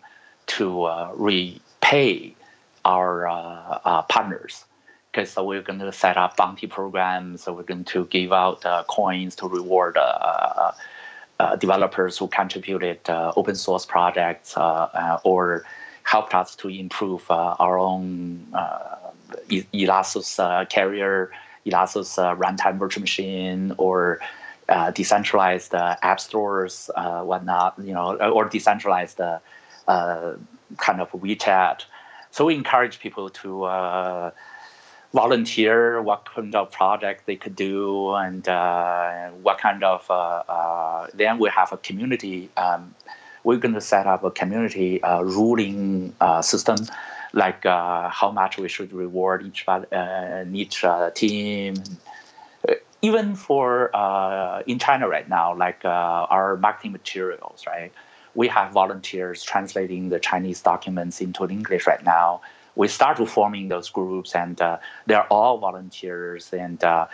to 0.46 0.88
repay 1.14 2.34
our 2.84 4.04
partners 4.08 4.65
because 5.16 5.30
so 5.30 5.42
we're 5.42 5.62
going 5.62 5.78
to 5.78 5.90
set 5.92 6.18
up 6.18 6.36
bounty 6.36 6.66
programs. 6.66 7.42
So 7.42 7.54
we're 7.54 7.62
going 7.62 7.84
to 7.84 8.04
give 8.06 8.32
out 8.32 8.64
uh, 8.66 8.84
coins 8.86 9.34
to 9.36 9.48
reward 9.48 9.96
uh, 9.96 10.00
uh, 10.00 10.72
uh 11.40 11.56
developers 11.56 12.18
who 12.18 12.28
contributed 12.28 13.00
uh, 13.08 13.32
open 13.36 13.54
source 13.54 13.86
projects 13.86 14.56
uh, 14.56 14.60
uh, 14.60 15.18
or 15.24 15.64
helped 16.02 16.34
us 16.34 16.54
to 16.56 16.68
improve 16.68 17.30
uh, 17.30 17.56
our 17.58 17.78
own 17.78 18.46
Elastos 19.48 20.68
carrier, 20.68 21.30
Elastos 21.64 22.10
runtime 22.38 22.78
virtual 22.78 23.00
machine, 23.00 23.72
or 23.78 24.20
decentralized 24.92 25.74
app 25.74 26.20
stores, 26.20 26.90
whatnot, 26.94 27.74
you 27.82 27.94
know, 27.94 28.16
or 28.16 28.44
decentralized 28.44 29.18
kind 29.18 31.00
of 31.00 31.10
WeChat. 31.12 31.84
So 32.30 32.44
we 32.44 32.54
encourage 32.54 33.00
people 33.00 33.30
to 33.30 33.64
volunteer 35.16 36.02
what 36.02 36.26
kind 36.26 36.54
of 36.54 36.70
project 36.70 37.24
they 37.24 37.36
could 37.36 37.56
do 37.56 38.12
and 38.16 38.46
uh, 38.50 39.28
what 39.46 39.56
kind 39.56 39.82
of 39.82 40.04
uh, 40.10 40.42
uh, 40.56 41.06
then 41.14 41.38
we 41.38 41.48
have 41.48 41.72
a 41.72 41.78
community 41.78 42.50
um, 42.58 42.94
we're 43.42 43.56
going 43.56 43.72
to 43.72 43.80
set 43.80 44.06
up 44.06 44.22
a 44.24 44.30
community 44.30 45.02
uh, 45.02 45.22
ruling 45.22 46.12
uh, 46.20 46.42
system 46.42 46.76
like 47.32 47.64
uh, 47.64 48.10
how 48.10 48.30
much 48.30 48.58
we 48.58 48.68
should 48.68 48.92
reward 48.92 49.38
each 49.48 49.64
each 50.62 50.84
team. 51.14 51.74
Even 53.02 53.26
for 53.46 53.66
in 54.66 54.78
china 54.86 55.08
right 55.08 55.28
now 55.38 55.46
like 55.64 55.80
our 56.34 56.56
marketing 56.58 56.92
materials 56.92 57.64
right? 57.66 57.92
We 58.34 58.48
have 58.48 58.68
volunteers 58.82 59.38
translating 59.50 60.02
the 60.14 60.20
chinese 60.28 60.60
documents 60.70 61.16
into 61.24 61.40
english 61.58 61.84
right 61.86 62.04
now 62.04 62.28
we 62.76 62.86
started 62.88 63.26
forming 63.26 63.68
those 63.68 63.88
groups, 63.88 64.34
and 64.34 64.60
uh, 64.60 64.78
they're 65.06 65.26
all 65.32 65.58
volunteers. 65.58 66.52
And 66.52 66.82
uh, 66.84 67.06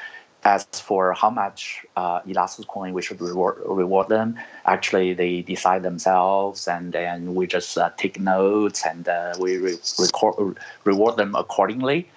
as 0.44 0.64
for 0.74 1.12
how 1.14 1.30
much 1.30 1.86
uh, 1.96 2.20
Elastos 2.22 2.66
coin 2.66 2.92
we 2.92 3.00
should 3.00 3.20
reward, 3.20 3.62
reward 3.64 4.08
them, 4.08 4.38
actually 4.66 5.14
they 5.14 5.40
decide 5.42 5.84
themselves, 5.84 6.66
and 6.66 6.92
then 6.92 7.34
we 7.36 7.46
just 7.46 7.78
uh, 7.78 7.90
take 7.96 8.18
notes 8.20 8.84
and 8.84 9.08
uh, 9.08 9.34
we 9.38 9.56
re- 9.56 9.78
record, 9.98 10.58
reward 10.84 11.16
them 11.16 11.34
accordingly. 11.36 12.08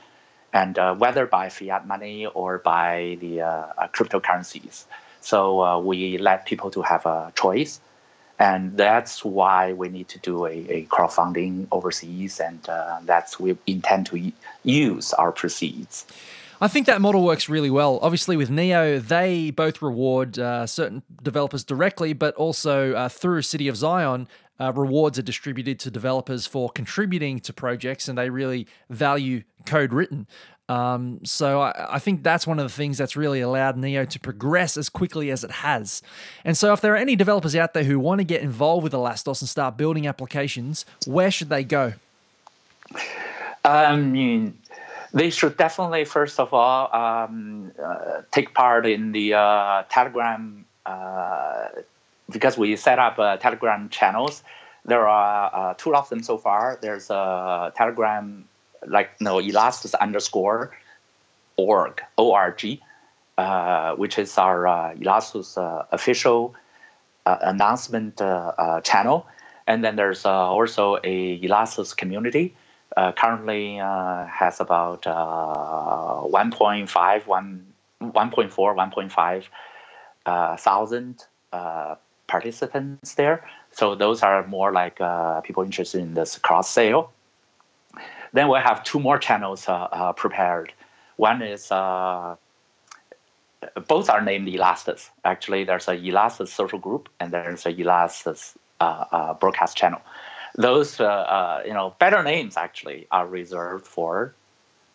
And 0.52 0.80
uh, 0.80 0.96
whether 0.96 1.28
by 1.28 1.50
fiat 1.50 1.86
money 1.86 2.26
or 2.28 2.60
by 2.60 3.18
the 3.20 3.42
cryptocurrencies, 3.94 4.86
so 5.20 5.80
we 5.80 6.18
let 6.18 6.46
people 6.46 6.72
to 6.72 6.82
have 6.82 7.06
a 7.06 7.34
choice 7.36 7.82
and 8.40 8.76
that's 8.78 9.24
why 9.24 9.74
we 9.74 9.90
need 9.90 10.08
to 10.10 10.20
do 10.20 10.46
a, 10.46 10.52
a 10.70 10.86
crowdfunding 10.86 11.68
overseas 11.72 12.40
and 12.40 12.68
uh, 12.70 13.00
that's 13.04 13.40
we 13.40 13.58
intend 13.68 14.06
to 14.06 14.32
use 14.64 15.14
our 15.14 15.32
proceeds 15.32 16.06
I 16.62 16.70
think 16.70 16.86
that 16.86 17.02
model 17.02 17.22
works 17.22 17.50
really 17.50 17.70
well. 17.70 18.00
Obviously, 18.02 18.38
with 18.38 18.50
Neo, 18.50 18.98
they 18.98 19.52
both 19.52 19.82
reward 19.82 20.40
uh, 20.40 20.66
certain 20.66 21.04
developers 21.22 21.66
directly, 21.66 22.14
but 22.14 22.34
also 22.36 22.94
uh, 22.94 23.10
through 23.10 23.42
City 23.42 23.68
of 23.68 23.76
Zion, 23.76 24.28
uh, 24.60 24.72
rewards 24.74 25.20
are 25.20 25.22
distributed 25.22 25.80
to 25.80 25.92
developers 25.92 26.48
for 26.48 26.70
contributing 26.70 27.40
to 27.42 27.52
projects, 27.52 28.08
and 28.08 28.18
they 28.18 28.30
really 28.30 28.68
value 28.90 29.44
code 29.66 29.92
written. 29.92 30.28
Um, 30.68 31.20
so 31.24 31.62
I, 31.62 31.96
I, 31.96 32.00
think 32.00 32.24
that's 32.24 32.48
one 32.48 32.58
of 32.58 32.66
the 32.66 32.74
things 32.74 32.98
that's 32.98 33.16
really 33.16 33.40
allowed 33.40 33.78
Neo 33.78 34.04
to 34.04 34.20
progress 34.20 34.78
as 34.78 34.90
quickly 34.90 35.30
as 35.30 35.44
it 35.44 35.52
has. 35.52 36.02
And 36.44 36.58
so 36.58 36.74
if 36.74 36.82
there 36.82 36.94
are 36.94 36.98
any 36.98 37.16
developers 37.16 37.56
out 37.56 37.76
there 37.76 37.84
who 37.84 38.00
want 38.00 38.20
to 38.20 38.26
get 38.26 38.42
involved 38.42 38.84
with 38.84 38.94
Elastos 38.94 39.42
and 39.42 39.50
start 39.50 39.78
building 39.78 40.08
applications, 40.08 40.84
where 41.06 41.30
should 41.30 41.50
they 41.50 41.64
go? 41.64 41.94
Mean, 43.96 44.58
They 45.14 45.30
should 45.30 45.56
definitely, 45.56 46.04
first 46.04 46.40
of 46.40 46.54
all, 46.54 46.94
um, 46.94 47.72
uh, 47.82 48.22
take 48.32 48.54
part 48.54 48.86
in 48.86 49.12
the 49.12 49.36
uh, 49.36 49.84
Telegram 49.90 50.66
uh, 50.86 51.68
because 52.32 52.58
we 52.58 52.76
set 52.76 53.00
up 53.00 53.18
uh, 53.20 53.38
Telegram 53.38 53.88
channels. 53.90 54.44
There 54.84 55.08
are 55.08 55.52
uh, 55.54 55.74
two 55.78 55.96
of 55.96 56.10
them 56.10 56.22
so 56.22 56.38
far. 56.38 56.78
There's 56.82 57.10
a 57.10 57.72
Telegram, 57.76 58.48
like 58.88 59.20
no 59.22 59.38
Elastos 59.38 59.94
underscore 60.00 60.72
org 61.58 62.02
org, 62.18 62.80
uh, 63.38 63.96
which 63.96 64.18
is 64.18 64.38
our 64.38 64.94
Elastos 64.96 65.58
official 65.92 66.56
announcement 67.26 68.18
channel, 68.84 69.28
and 69.68 69.84
then 69.84 69.96
there's 69.96 70.26
also 70.26 70.98
a 71.04 71.40
Elastos 71.40 71.96
community 71.96 72.56
uh, 72.96 73.12
currently 73.12 73.80
uh, 73.80 74.26
has 74.26 74.60
about 74.60 75.06
uh, 75.06 75.12
1.5, 76.24 77.28
1, 77.28 77.66
1.4, 78.02 78.52
1.5 78.52 79.44
uh, 80.26 80.58
thousand 80.58 81.26
uh, 81.54 81.96
participants 82.28 83.16
there. 83.16 83.46
So 83.72 83.96
those 83.96 84.24
are 84.24 84.48
more 84.48 84.72
like 84.72 85.00
uh, 85.02 85.42
people 85.42 85.64
interested 85.64 86.02
in 86.02 86.14
this 86.14 86.38
cross 86.38 86.70
sale. 86.70 87.12
Then 88.36 88.50
we 88.50 88.60
have 88.60 88.84
two 88.84 89.00
more 89.00 89.18
channels 89.18 89.68
uh, 89.68 89.74
uh, 89.74 90.14
prepared. 90.14 90.74
One 91.18 91.42
is 91.42 91.72
uh, 91.72 92.36
both 93.88 94.10
are 94.10 94.22
named 94.22 94.48
Elastos. 94.48 95.10
Actually, 95.24 95.64
there's 95.64 95.88
a 95.88 95.96
Elastos 95.96 96.50
social 96.50 96.80
group 96.80 97.10
and 97.20 97.32
there's 97.32 97.66
a 97.66 97.74
Elastos 97.74 98.56
broadcast 99.40 99.78
channel 99.78 100.02
those 100.58 101.00
uh, 101.00 101.06
uh, 101.06 101.64
you 101.66 101.74
know 101.74 101.96
better 102.00 102.24
names 102.24 102.58
actually 102.58 103.08
are 103.12 103.28
reserved 103.28 103.86
for 103.86 104.34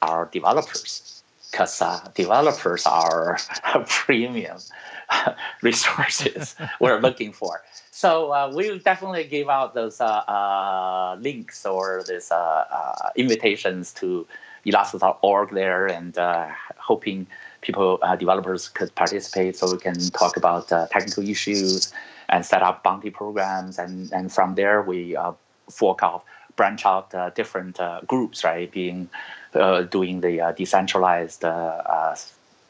our 0.02 0.28
developers 0.32 1.19
because 1.50 1.82
uh, 1.82 2.00
developers 2.14 2.86
are 2.86 3.38
premium 3.86 4.58
resources 5.62 6.54
we're 6.80 7.00
looking 7.00 7.32
for. 7.32 7.62
So 7.90 8.32
uh, 8.32 8.50
we'll 8.54 8.78
definitely 8.78 9.24
give 9.24 9.48
out 9.48 9.74
those 9.74 10.00
uh, 10.00 10.04
uh, 10.06 11.16
links 11.20 11.66
or 11.66 12.02
these 12.06 12.32
invitations 13.16 13.92
to 13.94 14.26
elastos.org 14.64 15.50
there 15.50 15.86
and 15.86 16.16
hoping 16.78 17.26
people, 17.62 17.98
developers 18.18 18.68
could 18.68 18.94
participate 18.94 19.56
so 19.56 19.70
we 19.70 19.78
can 19.78 19.98
talk 20.10 20.36
about 20.36 20.68
technical 20.68 21.28
issues 21.28 21.92
and 22.28 22.46
set 22.46 22.62
up 22.62 22.82
bounty 22.82 23.10
programs. 23.10 23.78
And, 23.78 24.10
and 24.12 24.32
from 24.32 24.54
there, 24.54 24.82
we 24.82 25.16
fork 25.68 26.00
out 26.02 26.24
branch 26.60 26.84
out 26.84 27.14
uh, 27.14 27.30
different 27.30 27.80
uh, 27.80 28.00
groups, 28.06 28.44
right? 28.44 28.70
Being 28.70 29.08
uh, 29.54 29.82
doing 29.82 30.20
the 30.20 30.40
uh, 30.40 30.52
decentralized 30.52 31.44
uh, 31.44 31.48
uh, 31.48 32.16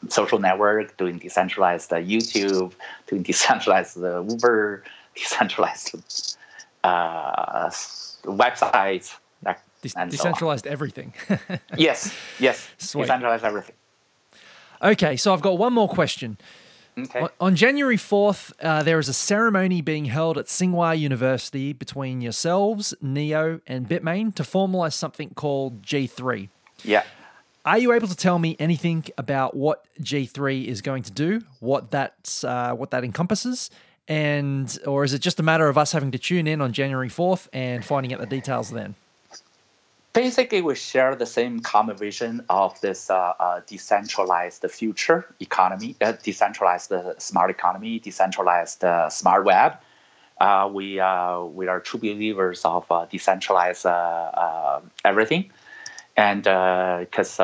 social 0.09 0.39
network, 0.39 0.97
doing 0.97 1.17
decentralized 1.17 1.91
YouTube, 1.91 2.73
doing 3.07 3.23
decentralized 3.23 3.97
Uber, 3.97 4.83
decentralized 5.15 5.95
websites. 8.23 9.17
De- 9.43 9.55
decentralized 9.81 10.65
so 10.65 10.71
everything. 10.71 11.13
yes, 11.77 12.15
yes, 12.39 12.67
Sweet. 12.77 13.03
decentralized 13.03 13.43
everything. 13.43 13.75
Okay, 14.83 15.15
so 15.15 15.33
I've 15.33 15.41
got 15.41 15.57
one 15.57 15.73
more 15.73 15.89
question. 15.89 16.37
Okay. 16.97 17.27
On 17.39 17.55
January 17.55 17.97
4th, 17.97 18.51
uh, 18.61 18.83
there 18.83 18.99
is 18.99 19.07
a 19.07 19.13
ceremony 19.13 19.81
being 19.81 20.05
held 20.05 20.37
at 20.37 20.47
Tsinghua 20.47 20.99
University 20.99 21.71
between 21.71 22.21
yourselves, 22.21 22.93
Neo, 23.01 23.61
and 23.65 23.87
Bitmain 23.87 24.35
to 24.35 24.43
formalize 24.43 24.93
something 24.93 25.29
called 25.33 25.83
G3. 25.83 26.49
Yeah. 26.83 27.03
Are 27.63 27.77
you 27.77 27.93
able 27.93 28.07
to 28.07 28.15
tell 28.15 28.39
me 28.39 28.55
anything 28.59 29.05
about 29.17 29.55
what 29.55 29.85
G3 30.01 30.65
is 30.65 30.81
going 30.81 31.03
to 31.03 31.11
do, 31.11 31.43
what 31.59 31.91
that's 31.91 32.43
uh, 32.43 32.73
what 32.73 32.89
that 32.91 33.03
encompasses, 33.03 33.69
and 34.07 34.79
or 34.87 35.03
is 35.03 35.13
it 35.13 35.19
just 35.19 35.39
a 35.39 35.43
matter 35.43 35.67
of 35.67 35.77
us 35.77 35.91
having 35.91 36.11
to 36.11 36.17
tune 36.17 36.47
in 36.47 36.59
on 36.59 36.73
January 36.73 37.09
4th 37.09 37.47
and 37.53 37.85
finding 37.85 38.13
out 38.13 38.19
the 38.19 38.25
details 38.25 38.71
then? 38.71 38.95
basically 40.13 40.61
we 40.61 40.75
share 40.75 41.15
the 41.15 41.25
same 41.25 41.59
common 41.59 41.97
vision 41.97 42.43
of 42.49 42.79
this 42.81 43.09
uh, 43.09 43.33
uh, 43.39 43.61
decentralized 43.67 44.63
future 44.69 45.25
economy, 45.39 45.95
uh, 46.01 46.13
decentralized 46.23 46.91
smart 47.17 47.49
economy, 47.49 47.99
decentralized 47.99 48.83
uh, 48.83 49.09
smart 49.09 49.45
web. 49.45 49.77
Uh, 50.39 50.69
we 50.71 50.99
uh, 50.99 51.43
we 51.43 51.67
are 51.67 51.79
true 51.79 51.99
believers 51.99 52.65
of 52.65 52.85
decentralized 53.09 53.85
everything, 55.05 55.51
and 56.17 56.43
because 56.43 57.39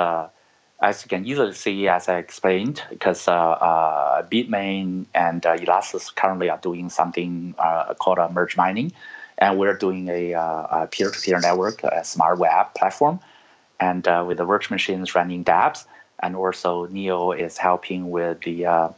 as 0.80 1.04
you 1.04 1.10
can 1.10 1.26
easily 1.26 1.54
see, 1.54 1.88
as 1.88 2.08
I 2.08 2.18
explained, 2.18 2.84
because 2.90 3.26
Bitmain 3.26 5.06
and 5.14 5.42
Elastos 5.42 6.14
currently 6.14 6.50
are 6.50 6.60
doing 6.60 6.90
something 6.90 7.56
called 8.00 8.20
a 8.20 8.30
merge 8.30 8.56
mining. 8.58 8.92
And 9.40 9.60
we're 9.60 9.78
doing 9.78 10.10
a, 10.10 10.34
uh, 10.34 10.84
a 10.84 10.88
peer-to-peer 10.88 11.40
network, 11.40 11.84
a 11.84 12.04
smart 12.04 12.40
web 12.40 12.74
platform, 12.74 13.20
and 13.80 14.08
uh, 14.08 14.26
with 14.28 14.38
the 14.38 14.46
virtual 14.46 14.74
machines 14.74 15.14
running 15.14 15.44
dApps, 15.44 15.86
and 16.20 16.36
also 16.36 16.88
Neo 16.88 17.32
is 17.32 17.58
helping 17.58 18.10
with 18.10 18.42
the 18.42 18.66
uh, 18.66 18.90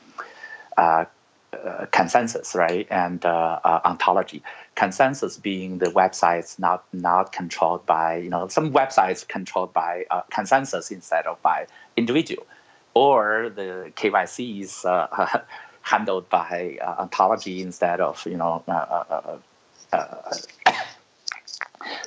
uh, 0.78 1.06
uh 1.52 1.86
consensus, 1.92 2.56
right, 2.56 2.88
and 2.90 3.26
uh, 3.26 3.60
ontology. 3.84 4.42
Consensus 4.80 5.36
being 5.36 5.80
the 5.80 5.88
websites 5.88 6.58
not 6.58 6.86
not 6.94 7.34
controlled 7.34 7.86
by 7.86 8.16
you 8.16 8.30
know 8.30 8.48
some 8.48 8.72
websites 8.72 9.28
controlled 9.28 9.74
by 9.74 10.06
uh, 10.10 10.22
consensus 10.32 10.90
instead 10.90 11.28
of 11.28 11.36
by 11.42 11.68
individual, 11.98 12.46
or 12.94 13.52
the 13.54 13.92
kyc 13.98 14.14
KYCs 14.14 14.86
uh, 14.86 15.40
handled 15.82 16.30
by 16.30 16.78
uh, 16.82 17.04
ontology 17.04 17.62
instead 17.62 18.00
of 18.00 18.26
you 18.26 18.38
know 18.38 18.64
uh, 18.70 19.38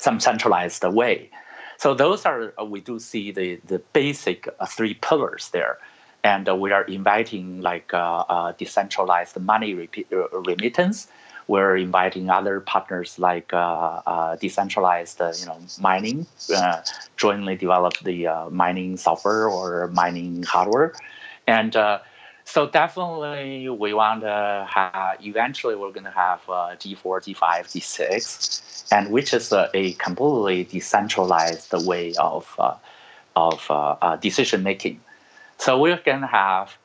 some 0.01 0.19
centralized 0.19 0.83
way. 0.85 1.29
So 1.77 1.93
those 1.93 2.25
are 2.25 2.55
uh, 2.59 2.65
we 2.65 2.81
do 2.81 2.99
see 2.99 3.33
the 3.33 3.61
the 3.67 3.81
basic 3.93 4.49
uh, 4.49 4.65
three 4.65 4.95
pillars 4.95 5.51
there, 5.51 5.77
and 6.25 6.49
we 6.59 6.73
are 6.73 6.85
inviting 6.85 7.61
like 7.61 7.93
decentralized 8.57 9.39
money 9.39 9.75
remittance. 10.33 11.09
We're 11.49 11.77
inviting 11.77 12.31
other 12.31 12.61
partners 12.61 13.19
like 13.19 13.53
decentralized, 14.41 15.21
you 15.21 15.47
know, 15.47 15.59
mining, 15.81 16.27
jointly 17.17 17.57
develop 17.57 17.99
the 17.99 18.49
mining 18.51 18.97
software 18.97 19.49
or 19.49 19.89
mining 19.89 20.43
hardware, 20.45 20.95
and 21.47 21.77
so 22.45 22.69
definitely 22.69 23.69
we 23.69 23.95
want 23.95 24.23
to 24.23 24.67
have, 24.69 25.19
eventually 25.23 25.75
we're 25.75 25.93
going 25.93 26.05
to 26.05 26.11
have 26.11 26.41
uh, 26.49 26.77
G4, 26.77 27.37
G5 27.37 27.37
G6 27.37 28.93
and 28.93 29.11
which 29.11 29.33
is 29.33 29.53
a, 29.53 29.71
a 29.75 29.93
completely 29.95 30.65
decentralized 30.65 31.73
way 31.87 32.15
of, 32.19 32.55
uh, 32.59 32.75
of 33.37 33.71
uh, 33.71 33.97
uh 34.03 34.17
decision 34.17 34.63
making. 34.63 35.01
So 35.59 35.79
we're 35.79 36.03
going 36.05 36.21
to 36.21 36.27
have 36.27 36.77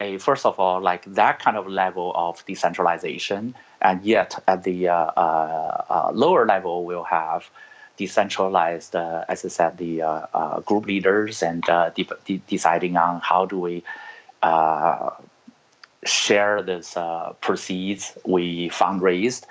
a, 0.00 0.18
first 0.18 0.44
of 0.44 0.58
all, 0.60 0.80
like 0.80 1.04
that 1.14 1.38
kind 1.38 1.56
of 1.56 1.66
level 1.66 2.12
of 2.14 2.44
decentralization, 2.46 3.54
and 3.80 4.04
yet 4.04 4.42
at 4.46 4.62
the 4.64 4.88
uh, 4.88 4.94
uh, 4.94 6.10
lower 6.12 6.46
level, 6.46 6.84
we'll 6.84 7.04
have 7.04 7.48
decentralized, 7.96 8.94
as 8.94 9.44
I 9.44 9.48
said, 9.48 9.78
the 9.78 10.02
group 10.66 10.86
leaders 10.86 11.42
and 11.42 11.62
de- 11.62 12.06
de- 12.26 12.42
deciding 12.46 12.96
on 12.96 13.20
how 13.20 13.46
do 13.46 13.58
we 13.58 13.84
uh, 14.42 15.10
share 16.04 16.62
this 16.62 16.96
uh, 16.96 17.32
proceeds 17.40 18.16
we 18.24 18.68
fundraised, 18.68 19.44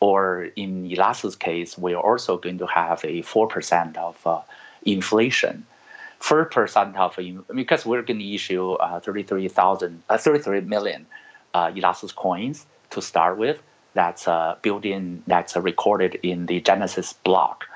or 0.00 0.48
in 0.56 0.88
Elastos 0.90 1.38
case, 1.38 1.78
we 1.78 1.94
are 1.94 2.02
also 2.02 2.36
going 2.36 2.58
to 2.58 2.66
have 2.66 3.04
a 3.04 3.22
four 3.22 3.46
percent 3.46 3.96
of 3.96 4.16
uh, 4.26 4.40
inflation. 4.84 5.64
Four 6.22 6.44
percent 6.46 6.96
of 6.96 7.18
because 7.54 7.84
we're 7.84 8.02
going 8.02 8.20
to 8.20 8.34
issue 8.34 8.72
uh, 8.72 9.00
33,000, 9.00 10.02
uh, 10.08 10.18
33 10.18 10.60
million 10.60 11.06
uh, 11.52 11.72
coins 12.14 12.64
to 12.90 13.02
start 13.02 13.38
with. 13.38 13.58
That's 13.94 14.26
uh, 14.28 14.56
built 14.62 14.84
in. 14.84 15.22
That's 15.26 15.56
recorded 15.56 16.14
in 16.22 16.46
the 16.46 16.60
Genesis 16.60 17.12
block. 17.12 17.66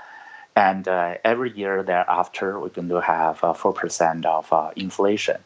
And 0.55 0.89
every 0.89 1.51
year 1.53 1.83
thereafter, 1.83 2.59
we're 2.59 2.71
going 2.71 2.89
to 2.89 3.01
have 3.01 3.41
four 3.59 3.75
percent 3.75 4.25
of 4.25 4.51
inflation. 4.77 5.39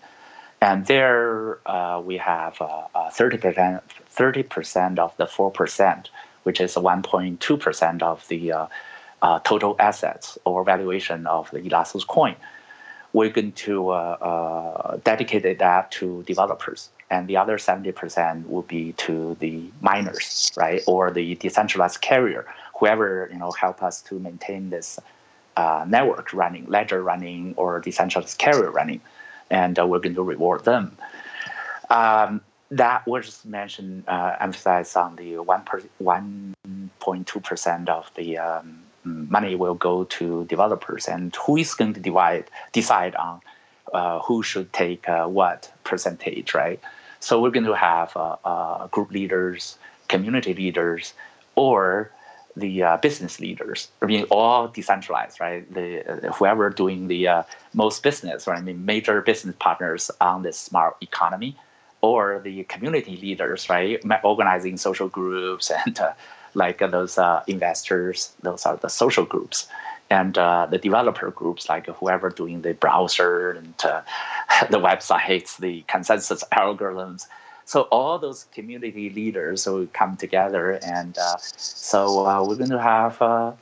And 0.61 0.85
there 0.87 1.59
uh, 1.67 2.03
we 2.05 2.19
have 2.19 2.61
uh, 2.61 2.83
uh, 2.95 3.11
30%, 3.11 3.81
30% 4.15 4.99
of 4.99 5.17
the 5.17 5.25
4%, 5.25 6.07
which 6.43 6.61
is 6.61 6.75
1.2% 6.75 8.03
of 8.03 8.29
the 8.29 8.53
uh, 8.53 8.67
uh, 9.23 9.39
total 9.41 9.77
assets 9.79 10.39
or 10.45 10.63
valuation 10.65 11.27
of 11.27 11.51
the 11.51 11.61
Elastos 11.61 12.07
coin. 12.07 12.37
We're 13.13 13.31
going 13.31 13.53
to 13.53 13.91
uh, 13.91 14.97
dedicate 15.03 15.59
that 15.59 15.91
to 15.93 16.23
developers, 16.25 16.91
and 17.11 17.27
the 17.27 17.37
other 17.37 17.57
70% 17.57 18.47
will 18.49 18.63
be 18.63 18.93
to 18.93 19.37
the 19.41 19.71
miners, 19.81 20.53
right, 20.57 20.83
or 20.87 21.11
the 21.11 21.35
decentralized 21.35 22.01
carrier, 22.01 22.47
whoever 22.79 23.29
you 23.33 23.39
know 23.39 23.51
help 23.51 23.83
us 23.83 24.01
to 24.03 24.19
maintain 24.19 24.71
this 24.71 25.01
uh, 25.57 25.85
network 25.89 26.33
running, 26.33 26.67
ledger 26.67 27.03
running, 27.03 27.55
or 27.57 27.81
decentralized 27.81 28.39
carrier 28.39 28.71
running, 28.71 29.01
and 29.51 29.79
uh, 29.79 29.87
we're 29.87 29.99
going 29.99 30.15
to 30.15 30.23
reward 30.23 30.65
them. 30.65 30.97
Um, 31.91 32.41
that 32.71 33.07
was 33.07 33.45
mentioned, 33.45 34.05
uh, 34.07 34.37
emphasized 34.41 34.97
on 34.97 35.17
the 35.17 35.39
one 35.39 35.65
one 35.99 36.55
point 37.01 37.27
two 37.27 37.41
percent 37.41 37.89
of 37.89 38.11
the 38.15 38.39
um, 38.39 38.83
money 39.05 39.55
will 39.55 39.75
go 39.75 40.05
to 40.05 40.45
developers, 40.45 41.09
and 41.09 41.35
who 41.37 41.57
is 41.57 41.75
going 41.75 41.95
to 41.95 42.01
divide 42.01 42.45
decide 42.73 43.15
on 43.15 43.41
uh, 43.93 44.21
who 44.21 44.43
should 44.43 44.73
take 44.73 45.09
uh, 45.09 45.27
what 45.27 45.73
percentage, 45.85 46.55
right? 46.55 46.81
So 47.21 47.41
we're 47.41 47.51
going 47.51 47.67
to 47.67 47.75
have 47.75 48.17
uh, 48.17 48.37
uh, 48.45 48.87
group 48.89 49.11
leaders, 49.11 49.79
community 50.09 50.55
leaders, 50.55 51.13
or 51.55 52.11
the 52.57 52.83
uh, 52.83 52.97
business 52.99 53.41
leaders. 53.41 53.89
I 54.03 54.07
mean, 54.07 54.25
all 54.31 54.69
decentralized, 54.69 55.41
right? 55.41 55.73
The 55.73 56.29
uh, 56.29 56.33
whoever 56.33 56.71
doing 56.71 57.09
the 57.09 57.45
most 57.75 58.03
business, 58.03 58.47
right? 58.47 58.59
I 58.59 58.63
mean, 58.63 58.85
major 58.85 59.21
business 59.23 59.55
partners 59.59 60.11
on 60.21 60.43
this 60.43 60.59
smart 60.59 60.97
economy, 61.01 61.57
or 62.01 62.41
the 62.43 62.65
community 62.65 63.17
leaders, 63.17 63.69
right? 63.69 64.01
Organizing 64.23 64.77
social 64.79 65.09
groups 65.09 65.71
and 65.87 65.99
like 66.55 66.79
those 66.79 67.19
uh, 67.19 67.43
investors. 67.47 68.33
Those 68.43 68.67
are 68.67 68.77
the 68.77 68.89
social 68.89 69.25
groups, 69.25 69.69
and 70.11 70.37
uh, 70.37 70.67
the 70.71 70.79
developer 70.79 71.31
groups, 71.31 71.69
like 71.69 71.87
whoever 71.87 72.31
doing 72.31 72.63
the 72.63 72.75
browser 72.75 73.53
and 73.53 73.75
the 74.71 74.79
websites, 74.79 75.57
the 75.59 75.83
consensus 75.89 76.45
algorithms 76.53 77.27
so 77.71 77.83
all 77.83 78.19
those 78.19 78.47
community 78.53 79.11
leaders 79.11 79.65
will 79.65 79.87
come 79.93 80.17
together, 80.17 80.73
and 80.83 81.17
uh, 81.17 81.37
so 81.39 82.27
uh, 82.27 82.45
we're 82.45 82.57
going 82.57 82.71
to 82.71 82.83
have. 82.83 83.23
Uh, 83.23 83.53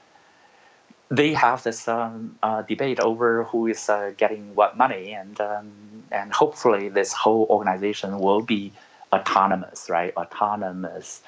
they 1.11 1.35
have 1.35 1.63
this 1.63 1.87
um, 1.89 2.39
uh, 2.43 2.63
debate 2.63 3.01
over 3.01 3.45
who 3.45 3.67
is 3.67 3.87
uh, 3.91 4.13
getting 4.17 4.55
what 4.55 4.79
money, 4.79 5.13
and 5.13 5.39
um, 5.43 5.71
and 6.11 6.33
hopefully 6.33 6.89
this 6.89 7.13
whole 7.13 7.47
organization 7.51 8.19
will 8.19 8.41
be 8.41 8.73
autonomous, 9.13 9.91
right? 9.91 10.17
Autonomous, 10.17 11.21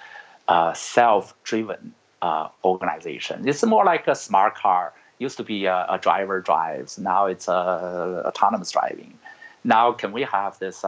uh, 0.48 0.72
self-driven 0.72 1.94
organization. 2.64 3.48
It's 3.48 3.64
more 3.64 3.84
like 3.84 4.06
a 4.06 4.14
smart 4.14 4.54
car. 4.54 4.92
Used 5.18 5.36
to 5.36 5.44
be 5.44 5.66
a, 5.66 5.86
a 5.88 5.98
driver 5.98 6.40
drives. 6.40 6.98
Now 6.98 7.26
it's 7.26 7.48
autonomous 7.48 8.70
driving. 8.70 9.18
Now 9.64 9.92
can 9.92 10.12
we 10.12 10.22
have 10.22 10.58
this? 10.58 10.84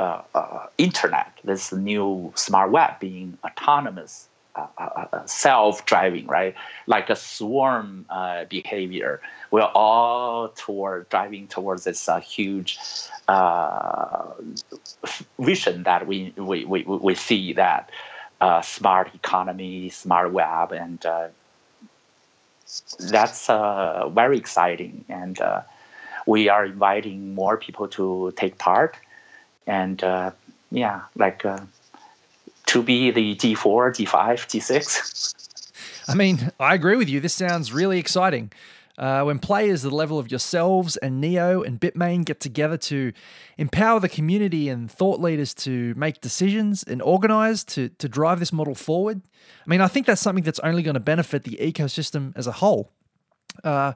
uh, 0.00 0.22
uh, 0.34 0.66
internet, 0.78 1.30
this 1.44 1.74
new 1.74 2.32
smart 2.34 2.70
web 2.70 2.98
being 3.00 3.36
autonomous, 3.44 4.28
uh, 4.56 4.66
uh, 4.78 5.06
uh 5.12 5.26
self-driving, 5.26 6.26
right? 6.26 6.54
Like 6.86 7.10
a 7.10 7.16
swarm 7.16 8.06
behavior. 8.48 9.20
We're 9.50 9.70
all 9.74 10.48
toward 10.56 11.10
driving 11.10 11.48
towards 11.48 11.84
this 11.84 12.08
huge 12.22 12.78
vision 15.38 15.82
that 15.82 16.06
we, 16.06 16.32
we, 16.38 16.64
we, 16.64 16.82
we 16.84 17.14
see 17.14 17.52
that 17.52 17.90
smart 18.62 19.14
economy, 19.14 19.90
smart 19.90 20.32
web, 20.32 20.72
and 20.72 21.04
that's 22.98 23.46
very 23.46 24.38
exciting. 24.38 25.04
And 25.08 25.38
we 26.26 26.48
are 26.48 26.64
inviting 26.64 27.34
more 27.34 27.56
people 27.56 27.88
to 27.88 28.32
take 28.36 28.58
part 28.58 28.96
and 29.66 30.02
uh, 30.02 30.30
yeah, 30.70 31.02
like 31.16 31.44
uh, 31.44 31.60
to 32.66 32.82
be 32.82 33.10
the 33.10 33.34
G4, 33.36 33.94
G5, 33.96 34.08
G6. 34.50 35.34
I 36.08 36.14
mean, 36.14 36.50
I 36.58 36.74
agree 36.74 36.96
with 36.96 37.08
you. 37.08 37.20
This 37.20 37.34
sounds 37.34 37.72
really 37.72 37.98
exciting. 37.98 38.50
Uh, 39.00 39.22
when 39.22 39.38
players 39.38 39.80
the 39.80 39.88
level 39.88 40.18
of 40.18 40.30
yourselves 40.30 40.98
and 40.98 41.22
Neo 41.22 41.62
and 41.62 41.80
Bitmain 41.80 42.22
get 42.22 42.38
together 42.38 42.76
to 42.76 43.14
empower 43.56 43.98
the 43.98 44.10
community 44.10 44.68
and 44.68 44.90
thought 44.90 45.20
leaders 45.20 45.54
to 45.54 45.94
make 45.94 46.20
decisions 46.20 46.82
and 46.82 47.00
organize 47.00 47.64
to, 47.64 47.88
to 47.88 48.10
drive 48.10 48.40
this 48.40 48.52
model 48.52 48.74
forward, 48.74 49.22
I 49.66 49.70
mean, 49.70 49.80
I 49.80 49.88
think 49.88 50.04
that's 50.04 50.20
something 50.20 50.44
that's 50.44 50.58
only 50.58 50.82
going 50.82 50.94
to 50.94 51.00
benefit 51.00 51.44
the 51.44 51.56
ecosystem 51.62 52.36
as 52.36 52.46
a 52.46 52.52
whole. 52.52 52.92
Uh, 53.64 53.94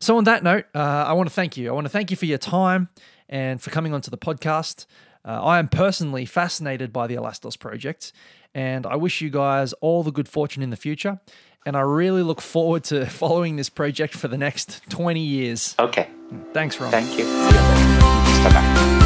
so, 0.00 0.16
on 0.16 0.24
that 0.24 0.42
note, 0.42 0.64
uh, 0.74 0.78
I 0.78 1.12
want 1.12 1.28
to 1.28 1.34
thank 1.34 1.58
you. 1.58 1.68
I 1.68 1.72
want 1.72 1.84
to 1.84 1.90
thank 1.90 2.10
you 2.10 2.16
for 2.16 2.24
your 2.24 2.38
time 2.38 2.88
and 3.28 3.60
for 3.60 3.68
coming 3.68 3.92
onto 3.92 4.10
the 4.10 4.16
podcast. 4.16 4.86
Uh, 5.26 5.44
I 5.44 5.58
am 5.58 5.68
personally 5.68 6.24
fascinated 6.24 6.90
by 6.90 7.06
the 7.06 7.16
Elastos 7.16 7.58
project, 7.58 8.12
and 8.54 8.86
I 8.86 8.96
wish 8.96 9.20
you 9.20 9.28
guys 9.28 9.74
all 9.74 10.02
the 10.02 10.12
good 10.12 10.28
fortune 10.28 10.62
in 10.62 10.70
the 10.70 10.76
future. 10.76 11.20
And 11.68 11.76
I 11.76 11.80
really 11.80 12.22
look 12.22 12.40
forward 12.40 12.84
to 12.84 13.04
following 13.10 13.56
this 13.56 13.68
project 13.68 14.14
for 14.14 14.26
the 14.26 14.38
next 14.38 14.80
20 14.88 15.20
years. 15.20 15.74
Okay. 15.78 16.08
Thanks, 16.54 16.80
Rong. 16.80 16.90
Thank 16.90 17.18
you. 17.18 17.26
Bye 17.26 18.50
bye. 18.54 18.97